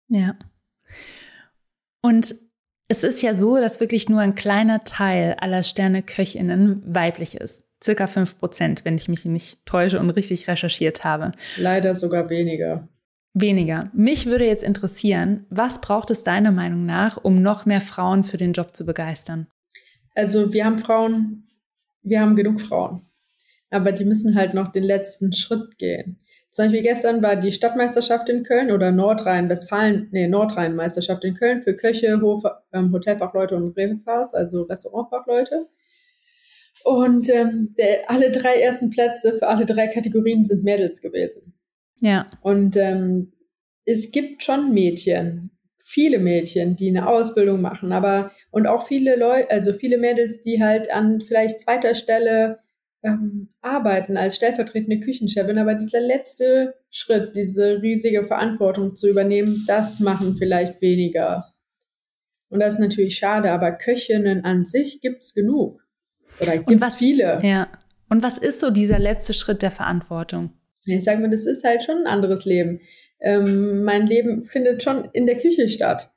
Ja. 0.09 0.39
Und 2.03 2.35
es 2.89 3.05
ist 3.05 3.23
ja 3.23 3.35
so, 3.35 3.57
dass 3.57 3.81
wirklich 3.81 4.11
nur 4.11 4.21
ein 4.21 4.35
kleiner 4.35 4.85
Teil 4.85 5.35
aller 5.41 5.63
Sterne-Köchinnen 5.63 6.83
weiblich 6.95 7.37
ist. 7.37 7.65
Circa 7.83 8.07
fünf 8.07 8.39
Prozent, 8.39 8.85
wenn 8.85 8.97
ich 8.97 9.09
mich 9.09 9.25
nicht 9.25 9.65
täusche 9.65 9.99
und 9.99 10.11
richtig 10.11 10.47
recherchiert 10.47 11.05
habe. 11.05 11.33
Leider 11.57 11.95
sogar 11.95 12.29
weniger. 12.29 12.87
Weniger. 13.33 13.91
Mich 13.95 14.27
würde 14.27 14.47
jetzt 14.47 14.65
interessieren, 14.65 15.47
was 15.51 15.81
braucht 15.81 16.11
es 16.11 16.25
deiner 16.25 16.51
Meinung 16.51 16.85
nach, 16.85 17.17
um 17.23 17.43
noch 17.43 17.65
mehr 17.65 17.81
Frauen 17.81 18.25
für 18.25 18.37
den 18.37 18.53
Job 18.53 18.75
zu 18.75 18.85
begeistern? 18.85 19.47
Also 20.15 20.53
wir 20.53 20.65
haben 20.65 20.79
Frauen, 20.79 21.47
wir 22.03 22.21
haben 22.21 22.35
genug 22.35 22.61
Frauen, 22.61 23.03
aber 23.71 23.93
die 23.93 24.05
müssen 24.05 24.35
halt 24.35 24.55
noch 24.55 24.73
den 24.73 24.83
letzten 24.83 25.33
Schritt 25.33 25.79
gehen. 25.79 26.19
Zum 26.51 26.65
Beispiel 26.65 26.83
gestern 26.83 27.23
war 27.23 27.37
die 27.37 27.53
Stadtmeisterschaft 27.53 28.29
in 28.29 28.43
Köln 28.43 28.73
oder 28.73 28.91
Nordrhein-Westfalen, 28.91 30.09
nee, 30.11 30.27
Nordrhein-Meisterschaft 30.27 31.25
in 31.25 31.35
Köln 31.35 31.63
für 31.63 31.77
Köche, 31.77 32.21
Hof, 32.21 32.43
ähm, 32.73 32.91
Hotelfachleute 32.93 33.55
und 33.55 33.77
Revefahrs, 33.77 34.35
also 34.35 34.63
Restaurantfachleute. 34.63 35.67
Und 36.83 37.29
ähm, 37.29 37.75
der, 37.79 38.11
alle 38.11 38.33
drei 38.33 38.55
ersten 38.55 38.91
Plätze 38.91 39.35
für 39.39 39.47
alle 39.47 39.65
drei 39.65 39.87
Kategorien 39.87 40.45
sind 40.45 40.65
Mädels 40.65 41.01
gewesen. 41.01 41.55
Ja. 42.01 42.27
Und 42.41 42.77
ähm, 42.77 43.33
es 43.85 44.13
gibt 44.13 44.43
schon 44.43 44.73
Mädchen, 44.73 45.51
viele 45.83 46.19
Mädchen, 46.19 46.77
die 46.77 46.89
eine 46.89 47.09
Ausbildung 47.09 47.61
machen, 47.61 47.93
aber 47.93 48.31
und 48.51 48.67
auch 48.67 48.87
viele 48.87 49.17
Leute, 49.17 49.51
also 49.51 49.73
viele 49.73 49.99
Mädels, 49.99 50.43
die 50.43 50.63
halt 50.63 50.93
an 50.93 51.21
vielleicht 51.21 51.61
zweiter 51.61 51.95
Stelle 51.95 52.61
ähm, 53.03 53.49
arbeiten 53.61 54.17
als 54.17 54.37
stellvertretende 54.37 55.01
Küchenchefin, 55.01 55.59
aber 55.59 55.75
dieser 55.75 56.01
letzte 56.01 56.75
Schritt, 56.91 57.35
diese 57.35 57.81
riesige 57.83 58.25
Verantwortung 58.25 58.95
zu 58.95 59.09
übernehmen, 59.09 59.65
das 59.67 60.01
machen 60.01 60.37
vielleicht 60.37 60.81
weniger. 60.81 61.53
Und 62.51 62.61
das 62.61 62.75
ist 62.75 62.81
natürlich 62.81 63.17
schade, 63.17 63.53
aber 63.53 63.73
Köchinnen 63.73 64.45
an 64.45 64.65
sich 64.65 65.01
gibt's 65.01 65.35
genug. 65.35 65.83
Oder 66.41 66.59
gibt's 66.59 66.95
viele. 66.97 67.41
Ja. 67.43 67.69
Und 68.09 68.23
was 68.23 68.39
ist 68.39 68.61
so 68.61 68.71
dieser 68.71 68.99
letzte 68.99 69.35
Schritt 69.35 69.63
der 69.63 69.71
Verantwortung? 69.71 70.53
Ich 70.87 71.05
sage 71.05 71.21
mal, 71.21 71.31
das 71.31 71.47
ist 71.47 71.65
halt 71.65 71.85
schon 71.85 71.99
ein 71.99 72.07
anderes 72.07 72.45
Leben. 72.45 72.81
Ähm, 73.21 73.85
mein 73.85 74.07
Leben 74.07 74.45
findet 74.45 74.83
schon 74.83 75.09
in 75.13 75.27
der 75.27 75.39
Küche 75.39 75.69
statt. 75.69 76.11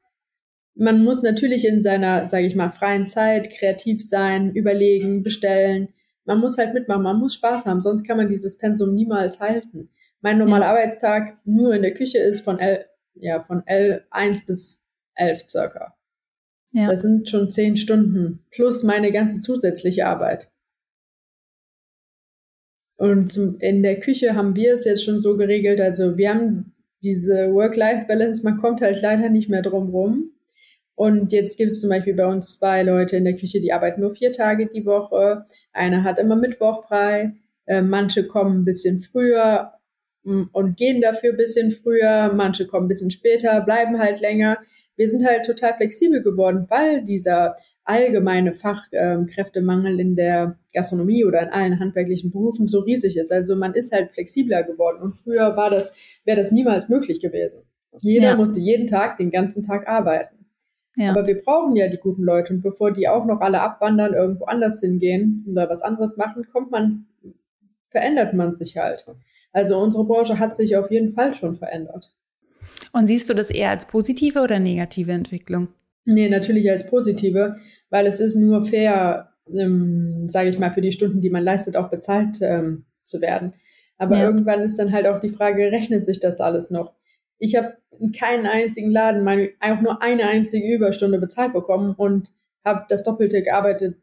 Man 0.76 1.04
muss 1.04 1.22
natürlich 1.22 1.66
in 1.68 1.84
seiner, 1.84 2.26
sage 2.26 2.46
ich 2.46 2.56
mal, 2.56 2.72
freien 2.72 3.08
Zeit 3.08 3.52
kreativ 3.52 4.08
sein, 4.08 4.56
überlegen, 4.56 5.22
bestellen. 5.22 5.90
Man 6.26 6.40
muss 6.40 6.58
halt 6.58 6.74
mitmachen, 6.74 7.04
man 7.04 7.20
muss 7.20 7.36
Spaß 7.36 7.66
haben, 7.66 7.82
sonst 7.82 8.08
kann 8.08 8.18
man 8.18 8.30
dieses 8.30 8.58
Pensum 8.58 8.96
niemals 8.96 9.40
halten. 9.40 9.90
Mein 10.22 10.38
normaler 10.38 10.66
ja. 10.66 10.72
Arbeitstag 10.72 11.38
nur 11.44 11.76
in 11.76 11.82
der 11.82 11.94
Küche 11.94 12.18
ist 12.18 12.42
von 12.42 12.58
L, 12.58 12.86
ja, 13.16 13.42
von 13.42 13.62
L1 13.64 14.48
bis 14.48 14.88
11 15.16 15.50
circa. 15.50 15.96
Ja. 16.72 16.88
Das 16.88 17.02
sind 17.02 17.30
schon 17.30 17.52
zehn 17.52 17.78
Stunden 17.78 18.44
plus 18.50 18.84
meine 18.84 19.12
ganze 19.12 19.40
zusätzliche 19.40 20.08
Arbeit. 20.08 20.53
Und 22.98 23.32
zum, 23.32 23.58
in 23.60 23.84
der 23.84 24.00
Küche 24.00 24.36
haben 24.36 24.56
wir 24.56 24.74
es 24.74 24.86
jetzt 24.86 25.04
schon 25.04 25.22
so 25.22 25.36
geregelt, 25.36 25.82
also 25.82 26.18
wir 26.18 26.30
haben 26.30 26.74
diese 27.02 27.54
Work-Life-Balance, 27.54 28.44
man 28.44 28.58
kommt 28.58 28.82
halt 28.82 29.02
leider 29.02 29.30
nicht 29.30 29.50
mehr 29.50 29.62
drum 29.62 29.90
rum. 29.90 30.32
Und 30.96 31.32
jetzt 31.32 31.58
gibt 31.58 31.72
es 31.72 31.82
zum 31.82 31.90
Beispiel 31.90 32.14
bei 32.14 32.26
uns 32.26 32.58
zwei 32.58 32.84
Leute 32.84 33.18
in 33.18 33.26
der 33.26 33.36
Küche, 33.36 33.60
die 33.60 33.74
arbeiten 33.74 34.02
nur 34.02 34.12
vier 34.12 34.32
Tage 34.32 34.68
die 34.68 34.86
Woche. 34.86 35.46
Einer 35.72 36.04
hat 36.04 36.20
immer 36.20 36.36
Mittwoch 36.36 36.88
frei. 36.88 37.34
Äh, 37.66 37.82
manche 37.82 38.28
kommen 38.28 38.62
ein 38.62 38.66
bisschen 38.66 39.02
früher 39.02 39.74
mm, 40.24 40.44
und 40.52 40.78
gehen 40.78 41.02
dafür 41.02 41.32
ein 41.32 41.38
bisschen 41.38 41.72
früher. 41.72 42.32
Manche 42.34 42.68
kommen 42.68 42.86
ein 42.86 42.90
bisschen 42.90 43.12
später, 43.12 43.62
bleiben 43.62 44.00
halt 44.00 44.22
länger. 44.22 44.60
Wir 44.96 45.10
sind 45.10 45.26
halt 45.26 45.46
total 45.46 45.74
flexibel 45.76 46.22
geworden, 46.22 46.68
weil 46.70 47.04
dieser 47.04 47.56
allgemeine 47.86 48.54
Fachkräftemangel 48.54 50.00
in 50.00 50.16
der 50.16 50.58
Gastronomie 50.74 51.26
oder 51.26 51.42
in 51.42 51.50
allen 51.50 51.80
handwerklichen 51.80 52.32
Berufen 52.32 52.68
so 52.68 52.80
riesig 52.80 53.18
ist. 53.18 53.32
Also 53.32 53.56
man 53.56 53.74
ist 53.74 53.92
halt 53.92 54.12
flexibler 54.14 54.64
geworden 54.64 55.02
und 55.02 55.16
früher 55.16 55.56
war 55.58 55.70
das, 55.70 55.94
wäre 56.24 56.38
das 56.38 56.52
niemals 56.52 56.90
möglich 56.90 57.20
gewesen. 57.20 57.64
Jeder 58.02 58.30
ja. 58.30 58.36
musste 58.36 58.60
jeden 58.60 58.88
Tag 58.88 59.18
den 59.18 59.32
ganzen 59.32 59.64
Tag 59.64 59.88
arbeiten. 59.88 60.46
Ja. 60.96 61.12
Aber 61.12 61.28
wir 61.28 61.42
brauchen 61.42 61.76
ja 61.76 61.88
die 61.90 61.98
guten 61.98 62.24
Leute 62.24 62.54
und 62.54 62.62
bevor 62.62 62.92
die 62.92 63.08
auch 63.08 63.26
noch 63.26 63.42
alle 63.42 63.62
abwandern, 63.62 64.14
irgendwo 64.14 64.46
anders 64.46 64.80
hingehen 64.80 65.46
oder 65.50 65.70
was 65.70 65.82
anderes 65.82 66.18
machen, 66.18 66.46
kommt 66.52 66.72
man, 66.72 67.08
verändert 67.90 68.34
man 68.34 68.56
sich 68.56 68.78
halt. 68.78 69.06
Also 69.52 69.78
unsere 69.78 70.06
Branche 70.06 70.40
hat 70.40 70.56
sich 70.56 70.78
auf 70.78 70.92
jeden 70.92 71.12
Fall 71.12 71.34
schon 71.34 71.56
verändert. 71.56 72.12
Und 72.92 73.08
siehst 73.08 73.30
du 73.30 73.34
das 73.34 73.50
eher 73.50 73.72
als 73.72 73.88
positive 73.88 74.42
oder 74.42 74.60
negative 74.60 75.12
Entwicklung? 75.12 75.68
Nee, 76.06 76.30
natürlich 76.30 76.70
als 76.70 76.88
positive, 76.88 77.56
weil 77.90 78.08
es 78.08 78.20
ist 78.20 78.36
nur 78.36 78.64
fair, 78.64 79.30
ähm, 79.48 80.28
sage 80.28 80.50
ich 80.50 80.60
mal, 80.60 80.74
für 80.74 80.82
die 80.82 80.92
Stunden, 80.92 81.22
die 81.22 81.30
man 81.30 81.44
leistet, 81.44 81.78
auch 81.78 81.90
bezahlt 81.90 82.40
ähm, 82.42 82.86
zu 83.04 83.22
werden. 83.22 83.54
Aber 83.98 84.18
ja. 84.18 84.26
irgendwann 84.26 84.62
ist 84.62 84.78
dann 84.78 84.92
halt 84.92 85.08
auch 85.08 85.20
die 85.20 85.30
Frage, 85.30 85.72
rechnet 85.72 86.06
sich 86.06 86.20
das 86.20 86.40
alles 86.40 86.72
noch? 86.72 86.94
Ich 87.38 87.56
habe 87.56 87.78
in 88.00 88.12
keinen 88.12 88.48
einzigen 88.48 88.92
Laden 88.92 89.24
meine, 89.24 89.50
auch 89.60 89.82
nur 89.82 90.02
eine 90.02 90.28
einzige 90.28 90.74
Überstunde 90.74 91.20
bezahlt 91.20 91.54
bekommen 91.54 91.94
und 91.96 92.34
habe 92.66 92.86
das 92.90 93.04
Doppelte 93.04 93.42
gearbeitet 93.44 93.98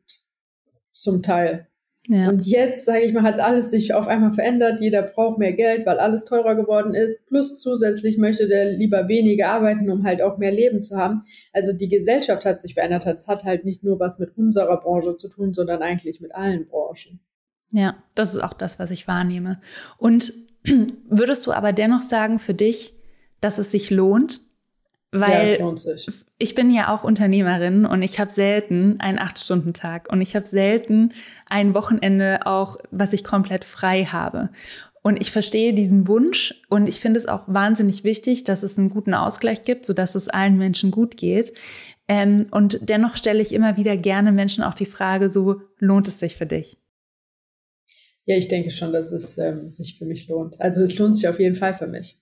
zum 0.93 1.23
Teil. 1.23 1.67
Ja. 2.12 2.29
Und 2.29 2.44
jetzt, 2.44 2.87
sage 2.87 3.03
ich 3.03 3.12
mal, 3.12 3.23
hat 3.23 3.38
alles 3.38 3.70
sich 3.70 3.94
auf 3.94 4.09
einmal 4.09 4.33
verändert. 4.33 4.81
Jeder 4.81 5.03
braucht 5.03 5.38
mehr 5.38 5.53
Geld, 5.53 5.87
weil 5.87 6.01
alles 6.01 6.25
teurer 6.25 6.57
geworden 6.57 6.92
ist. 6.92 7.29
Plus 7.29 7.61
zusätzlich 7.61 8.18
möchte 8.18 8.49
der 8.49 8.73
lieber 8.73 9.07
weniger 9.07 9.51
arbeiten, 9.51 9.88
um 9.88 10.03
halt 10.03 10.20
auch 10.20 10.37
mehr 10.37 10.51
Leben 10.51 10.83
zu 10.83 10.96
haben. 10.96 11.23
Also 11.53 11.73
die 11.73 11.88
Gesellschaft 11.88 12.44
hat 12.44 12.62
sich 12.62 12.75
verändert. 12.75 13.07
Es 13.07 13.29
hat 13.29 13.44
halt 13.44 13.64
nicht 13.64 13.85
nur 13.85 14.01
was 14.01 14.18
mit 14.18 14.37
unserer 14.37 14.81
Branche 14.81 15.16
zu 15.18 15.29
tun, 15.29 15.55
sondern 15.55 15.83
eigentlich 15.83 16.20
mit 16.20 16.35
allen 16.35 16.66
Branchen. 16.66 17.20
Ja, 17.73 18.03
das 18.16 18.33
ist 18.33 18.42
auch 18.42 18.55
das, 18.55 18.81
was 18.81 18.90
ich 18.90 19.07
wahrnehme. 19.07 19.61
Und 19.96 20.33
würdest 21.09 21.46
du 21.46 21.53
aber 21.53 21.73
dennoch 21.73 22.03
sagen, 22.03 22.40
für 22.40 22.55
dich, 22.55 22.94
dass 23.40 23.59
es 23.59 23.70
sich 23.70 23.88
lohnt, 23.90 24.40
weil 25.12 25.59
ja, 25.59 25.73
ich 26.38 26.55
bin 26.55 26.73
ja 26.73 26.94
auch 26.94 27.03
Unternehmerin 27.03 27.85
und 27.85 28.03
ich 28.03 28.20
habe 28.20 28.31
selten 28.31 29.01
einen 29.01 29.18
Acht-Stunden-Tag 29.18 30.09
und 30.11 30.20
ich 30.20 30.37
habe 30.37 30.46
selten 30.46 31.12
ein 31.46 31.75
Wochenende 31.75 32.46
auch, 32.46 32.77
was 32.92 33.12
ich 33.12 33.25
komplett 33.25 33.64
frei 33.64 34.05
habe. 34.05 34.51
Und 35.03 35.20
ich 35.20 35.33
verstehe 35.33 35.73
diesen 35.73 36.07
Wunsch 36.07 36.62
und 36.68 36.87
ich 36.87 37.01
finde 37.01 37.18
es 37.18 37.27
auch 37.27 37.44
wahnsinnig 37.49 38.05
wichtig, 38.05 38.44
dass 38.44 38.62
es 38.62 38.79
einen 38.79 38.90
guten 38.90 39.14
Ausgleich 39.14 39.64
gibt, 39.64 39.87
sodass 39.87 40.14
es 40.14 40.29
allen 40.29 40.59
Menschen 40.59 40.90
gut 40.90 41.16
geht. 41.16 41.55
Ähm, 42.07 42.46
und 42.51 42.88
dennoch 42.88 43.16
stelle 43.16 43.40
ich 43.40 43.53
immer 43.53 43.77
wieder 43.77 43.96
gerne 43.96 44.31
Menschen 44.31 44.62
auch 44.62 44.75
die 44.75 44.87
Frage, 44.87 45.31
so 45.31 45.62
lohnt 45.79 46.07
es 46.07 46.20
sich 46.20 46.37
für 46.37 46.46
dich? 46.46 46.77
Ja, 48.27 48.37
ich 48.37 48.49
denke 48.49 48.70
schon, 48.70 48.92
dass 48.92 49.11
es 49.11 49.38
ähm, 49.38 49.68
sich 49.70 49.99
für 49.99 50.05
mich 50.05 50.29
lohnt. 50.29 50.61
Also 50.61 50.83
es 50.83 50.99
lohnt 50.99 51.16
sich 51.16 51.27
auf 51.27 51.40
jeden 51.40 51.57
Fall 51.57 51.75
für 51.75 51.87
mich. 51.87 52.20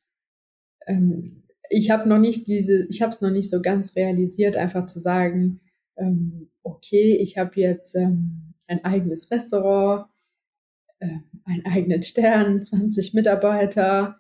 Ähm, 0.87 1.43
ich 1.71 1.91
habe 1.91 2.09
noch 2.09 2.19
nicht 2.19 2.49
diese, 2.49 2.87
ich 2.89 3.03
habe 3.03 3.13
es 3.13 3.21
noch 3.21 3.31
nicht 3.31 3.51
so 3.51 3.61
ganz 3.63 3.95
realisiert, 3.97 4.57
einfach 4.57 4.87
zu 4.87 5.01
sagen, 5.01 5.61
ähm, 5.97 6.51
okay, 6.63 7.17
ich 7.21 7.39
habe 7.39 7.61
jetzt 7.61 7.95
ähm, 7.97 8.55
ein 8.69 8.85
eigenes 8.85 9.31
Restaurant, 9.31 10.07
äh, 11.01 11.19
einen 11.45 11.67
eigenen 11.67 12.03
Stern, 12.03 12.63
20 12.63 13.15
Mitarbeiter. 13.15 14.17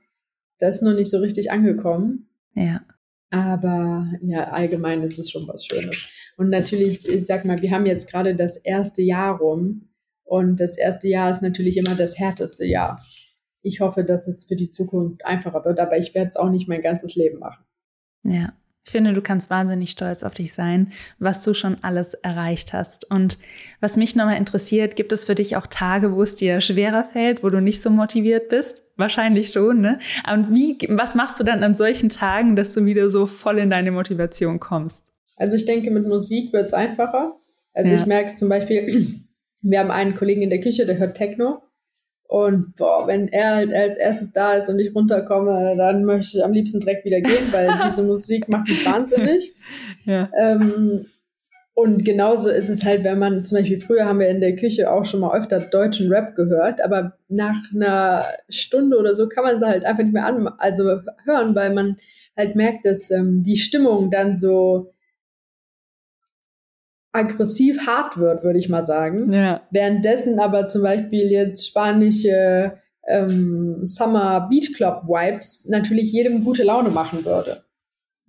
Das 0.59 0.77
ist 0.77 0.83
noch 0.83 0.95
nicht 0.95 1.11
so 1.11 1.19
richtig 1.19 1.51
angekommen. 1.51 2.29
Ja. 2.55 2.83
Aber 3.31 4.11
ja, 4.23 4.51
allgemein 4.51 5.03
ist 5.03 5.19
es 5.19 5.31
schon 5.31 5.47
was 5.47 5.67
Schönes. 5.67 6.09
Und 6.37 6.49
natürlich, 6.49 7.07
ich 7.07 7.27
sag 7.27 7.45
mal, 7.45 7.61
wir 7.61 7.71
haben 7.71 7.85
jetzt 7.85 8.11
gerade 8.11 8.35
das 8.35 8.57
erste 8.57 9.03
Jahr 9.03 9.39
rum. 9.39 9.91
Und 10.25 10.61
das 10.61 10.77
erste 10.77 11.09
Jahr 11.09 11.31
ist 11.31 11.43
natürlich 11.43 11.77
immer 11.77 11.95
das 11.95 12.19
härteste 12.19 12.65
Jahr 12.65 13.03
ich 13.63 13.81
hoffe, 13.81 14.05
dass 14.05 14.29
es 14.29 14.45
für 14.47 14.57
die 14.57 14.71
Zukunft 14.71 15.25
einfacher 15.25 15.65
wird, 15.65 15.81
aber 15.81 15.99
ich 15.99 16.15
werde 16.15 16.29
es 16.29 16.37
auch 16.37 16.51
nicht 16.51 16.69
mein 16.69 16.83
ganzes 16.83 17.17
Leben 17.17 17.39
machen. 17.39 17.65
Ja. 18.25 18.53
Ich 18.89 18.93
finde, 18.93 19.13
du 19.13 19.21
kannst 19.21 19.51
wahnsinnig 19.51 19.91
stolz 19.91 20.23
auf 20.23 20.33
dich 20.33 20.55
sein, 20.55 20.93
was 21.19 21.43
du 21.45 21.53
schon 21.53 21.77
alles 21.83 22.15
erreicht 22.15 22.73
hast. 22.73 23.11
Und 23.11 23.37
was 23.83 23.99
mich 23.99 24.17
nochmal 24.17 24.39
interessiert, 24.39 24.97
gibt 24.97 25.13
es 25.13 25.27
für 25.27 25.35
dich 25.35 25.57
auch 25.57 25.67
Tage, 25.67 26.15
wo 26.15 26.23
es 26.23 26.37
dir 26.37 26.63
schwerer 26.63 27.05
fällt, 27.05 27.43
wo 27.43 27.51
du 27.51 27.61
nicht 27.61 27.83
so 27.83 27.91
motiviert 27.91 28.49
bist? 28.49 28.85
Wahrscheinlich 28.97 29.51
schon, 29.51 29.83
ne? 29.83 29.99
Und 30.33 30.55
wie, 30.55 30.79
was 30.89 31.15
machst 31.15 31.39
du 31.39 31.45
dann 31.45 31.63
an 31.63 31.75
solchen 31.75 32.09
Tagen, 32.09 32.57
dass 32.57 32.73
du 32.73 32.87
wieder 32.87 33.11
so 33.11 33.27
voll 33.27 33.59
in 33.59 33.69
deine 33.69 33.91
Motivation 33.91 34.59
kommst? 34.59 35.05
Also 35.37 35.57
ich 35.57 35.67
denke, 35.67 35.91
mit 35.91 36.07
Musik 36.07 36.55
wird 36.55 36.65
es 36.65 36.73
einfacher. 36.73 37.35
Also 37.75 37.91
ja. 37.91 38.01
ich 38.01 38.07
merke 38.07 38.31
es 38.31 38.39
zum 38.39 38.49
Beispiel, 38.49 39.21
wir 39.63 39.79
haben 39.81 39.91
einen 39.91 40.15
Kollegen 40.15 40.41
in 40.41 40.49
der 40.49 40.63
Küche, 40.63 40.87
der 40.87 40.97
hört 40.97 41.15
Techno. 41.15 41.61
Und 42.29 42.77
boah, 42.77 43.07
wenn 43.07 43.29
er 43.29 43.57
halt 43.57 43.73
als 43.73 43.97
erstes 43.97 44.35
da 44.35 44.53
ist 44.53 44.69
und 44.69 44.79
ich 44.79 44.95
runterkomme, 44.95 45.75
dann 45.79 46.05
möchte 46.05 46.37
ich 46.37 46.45
am 46.45 46.53
liebsten 46.53 46.79
direkt 46.79 47.07
wieder 47.07 47.23
gehen, 47.23 47.51
weil 47.51 47.71
diese 47.85 48.03
Musik 48.03 48.49
macht 48.51 48.69
mich 48.69 48.85
wahnsinnig. 48.85 49.55
Ja. 50.05 50.29
Ähm, 50.39 51.07
und 51.73 52.05
genauso 52.05 52.51
ist 52.51 52.69
es 52.69 52.85
halt, 52.85 53.05
wenn 53.05 53.19
man 53.19 53.47
zum 53.47 53.59
Beispiel 53.59 53.81
früher 53.81 54.05
haben 54.05 54.19
wir 54.19 54.29
in 54.29 54.43
der 54.43 54.57
Küche 54.57 54.91
auch 54.91 55.07
schon 55.07 55.21
mal 55.21 55.39
öfter 55.39 55.61
deutschen 55.61 56.13
Rap 56.13 56.37
gehört, 56.37 56.85
aber 56.85 57.17
nach 57.29 57.57
einer 57.75 58.27
Stunde 58.51 58.99
oder 58.99 59.15
so 59.15 59.27
kann 59.29 59.45
man 59.45 59.61
da 59.61 59.69
halt 59.69 59.87
einfach 59.87 60.03
nicht 60.03 60.13
mehr 60.13 60.27
an, 60.27 60.49
also 60.59 61.01
hören, 61.25 61.55
weil 61.55 61.73
man 61.73 61.97
halt 62.37 62.57
merkt, 62.57 62.85
dass 62.85 63.11
ähm, 63.11 63.43
die 63.43 63.57
Stimmung 63.57 64.11
dann 64.11 64.37
so 64.37 64.93
aggressiv 67.13 67.87
hart 67.87 68.19
wird, 68.19 68.43
würde 68.43 68.59
ich 68.59 68.69
mal 68.69 68.87
sagen. 68.87 69.33
Ja. 69.33 69.63
Währenddessen 69.71 70.39
aber 70.39 70.69
zum 70.69 70.83
Beispiel 70.83 71.31
jetzt 71.31 71.67
spanische 71.67 72.79
ähm, 73.07 73.85
Summer 73.85 74.49
Beach 74.49 74.75
Club 74.75 75.05
Vibes 75.07 75.67
natürlich 75.69 76.13
jedem 76.13 76.45
gute 76.45 76.65
Laune 76.65 76.91
machen 76.91 77.25
würde. 77.25 77.65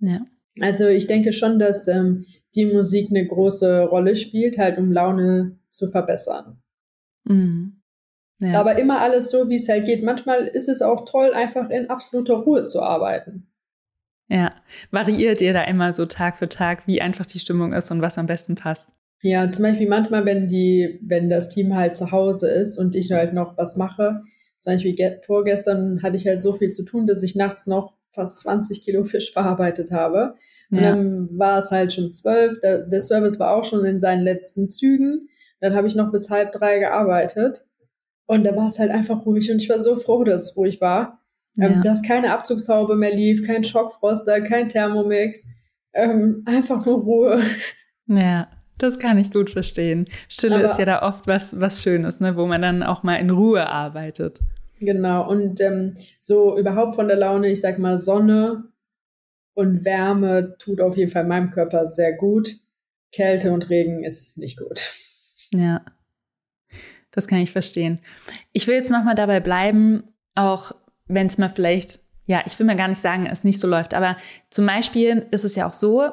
Ja. 0.00 0.20
Also 0.60 0.86
ich 0.86 1.06
denke 1.06 1.32
schon, 1.32 1.58
dass 1.58 1.86
ähm, 1.88 2.24
die 2.54 2.66
Musik 2.66 3.10
eine 3.10 3.26
große 3.26 3.82
Rolle 3.84 4.16
spielt, 4.16 4.58
halt 4.58 4.78
um 4.78 4.92
Laune 4.92 5.58
zu 5.68 5.88
verbessern. 5.88 6.62
Mhm. 7.24 7.82
Ja. 8.40 8.58
Aber 8.58 8.78
immer 8.78 9.00
alles 9.00 9.30
so, 9.30 9.50
wie 9.50 9.56
es 9.56 9.68
halt 9.68 9.84
geht. 9.84 10.02
Manchmal 10.02 10.46
ist 10.46 10.68
es 10.68 10.80
auch 10.80 11.04
toll, 11.04 11.32
einfach 11.34 11.68
in 11.68 11.90
absoluter 11.90 12.36
Ruhe 12.36 12.66
zu 12.66 12.80
arbeiten. 12.80 13.49
Ja, 14.30 14.54
variiert 14.92 15.40
ihr 15.40 15.52
da 15.52 15.64
immer 15.64 15.92
so 15.92 16.06
Tag 16.06 16.38
für 16.38 16.48
Tag, 16.48 16.86
wie 16.86 17.02
einfach 17.02 17.26
die 17.26 17.40
Stimmung 17.40 17.72
ist 17.72 17.90
und 17.90 18.00
was 18.00 18.16
am 18.16 18.26
besten 18.26 18.54
passt? 18.54 18.88
Ja, 19.22 19.50
zum 19.50 19.64
Beispiel 19.64 19.88
manchmal, 19.88 20.24
wenn 20.24 20.48
die, 20.48 21.00
wenn 21.02 21.28
das 21.28 21.50
Team 21.50 21.74
halt 21.74 21.96
zu 21.96 22.12
Hause 22.12 22.48
ist 22.48 22.78
und 22.78 22.94
ich 22.94 23.10
halt 23.10 23.34
noch 23.34 23.58
was 23.58 23.76
mache, 23.76 24.22
zum 24.60 24.74
Beispiel 24.74 25.20
vorgestern 25.26 26.02
hatte 26.02 26.16
ich 26.16 26.26
halt 26.26 26.40
so 26.40 26.52
viel 26.52 26.70
zu 26.70 26.84
tun, 26.84 27.06
dass 27.06 27.22
ich 27.22 27.34
nachts 27.34 27.66
noch 27.66 27.94
fast 28.12 28.38
20 28.40 28.82
Kilo 28.84 29.04
Fisch 29.04 29.32
verarbeitet 29.32 29.90
habe. 29.90 30.34
Und 30.70 30.78
ja. 30.78 30.90
dann 30.90 31.28
war 31.38 31.58
es 31.58 31.70
halt 31.70 31.92
schon 31.92 32.12
zwölf, 32.12 32.60
der, 32.60 32.86
der 32.86 33.00
Service 33.00 33.40
war 33.40 33.56
auch 33.56 33.64
schon 33.64 33.84
in 33.84 34.00
seinen 34.00 34.22
letzten 34.22 34.68
Zügen. 34.68 35.28
Dann 35.60 35.74
habe 35.74 35.88
ich 35.88 35.94
noch 35.94 36.12
bis 36.12 36.30
halb 36.30 36.52
drei 36.52 36.78
gearbeitet. 36.78 37.66
Und 38.26 38.44
da 38.44 38.54
war 38.54 38.68
es 38.68 38.78
halt 38.78 38.90
einfach 38.90 39.26
ruhig 39.26 39.50
und 39.50 39.58
ich 39.58 39.68
war 39.68 39.80
so 39.80 39.96
froh, 39.96 40.22
dass 40.24 40.50
es 40.50 40.56
ruhig 40.56 40.80
war. 40.80 41.19
Ähm, 41.60 41.74
ja. 41.76 41.80
dass 41.82 42.02
keine 42.02 42.32
Abzugshaube 42.32 42.96
mehr 42.96 43.14
lief, 43.14 43.46
kein 43.46 43.64
Schockfroster, 43.64 44.40
kein 44.42 44.68
Thermomix. 44.68 45.46
Ähm, 45.92 46.42
einfach 46.46 46.84
nur 46.86 47.00
Ruhe. 47.00 47.42
Ja, 48.06 48.48
das 48.78 48.98
kann 48.98 49.18
ich 49.18 49.32
gut 49.32 49.50
verstehen. 49.50 50.04
Stille 50.28 50.56
Aber, 50.56 50.64
ist 50.64 50.78
ja 50.78 50.84
da 50.84 51.02
oft 51.02 51.26
was, 51.26 51.60
was 51.60 51.82
Schönes, 51.82 52.18
ne, 52.18 52.36
wo 52.36 52.46
man 52.46 52.62
dann 52.62 52.82
auch 52.82 53.02
mal 53.02 53.16
in 53.16 53.30
Ruhe 53.30 53.68
arbeitet. 53.68 54.40
Genau, 54.80 55.28
und 55.28 55.60
ähm, 55.60 55.94
so 56.18 56.58
überhaupt 56.58 56.94
von 56.94 57.06
der 57.06 57.18
Laune, 57.18 57.48
ich 57.48 57.60
sag 57.60 57.78
mal, 57.78 57.98
Sonne 57.98 58.64
und 59.54 59.84
Wärme 59.84 60.56
tut 60.58 60.80
auf 60.80 60.96
jeden 60.96 61.10
Fall 61.10 61.24
meinem 61.24 61.50
Körper 61.50 61.90
sehr 61.90 62.16
gut. 62.16 62.56
Kälte 63.12 63.52
und 63.52 63.68
Regen 63.68 64.02
ist 64.02 64.38
nicht 64.38 64.58
gut. 64.58 64.94
Ja, 65.52 65.84
das 67.10 67.26
kann 67.26 67.38
ich 67.38 67.50
verstehen. 67.50 68.00
Ich 68.52 68.66
will 68.66 68.76
jetzt 68.76 68.90
nochmal 68.90 69.16
dabei 69.16 69.40
bleiben, 69.40 70.04
auch 70.34 70.72
wenn 71.10 71.26
es 71.26 71.38
mal 71.38 71.50
vielleicht, 71.50 72.00
ja, 72.26 72.42
ich 72.46 72.58
will 72.58 72.66
mal 72.66 72.76
gar 72.76 72.88
nicht 72.88 73.00
sagen, 73.00 73.26
es 73.26 73.44
nicht 73.44 73.60
so 73.60 73.68
läuft, 73.68 73.94
aber 73.94 74.16
zum 74.50 74.66
Beispiel 74.66 75.26
ist 75.30 75.44
es 75.44 75.56
ja 75.56 75.66
auch 75.66 75.72
so, 75.72 76.10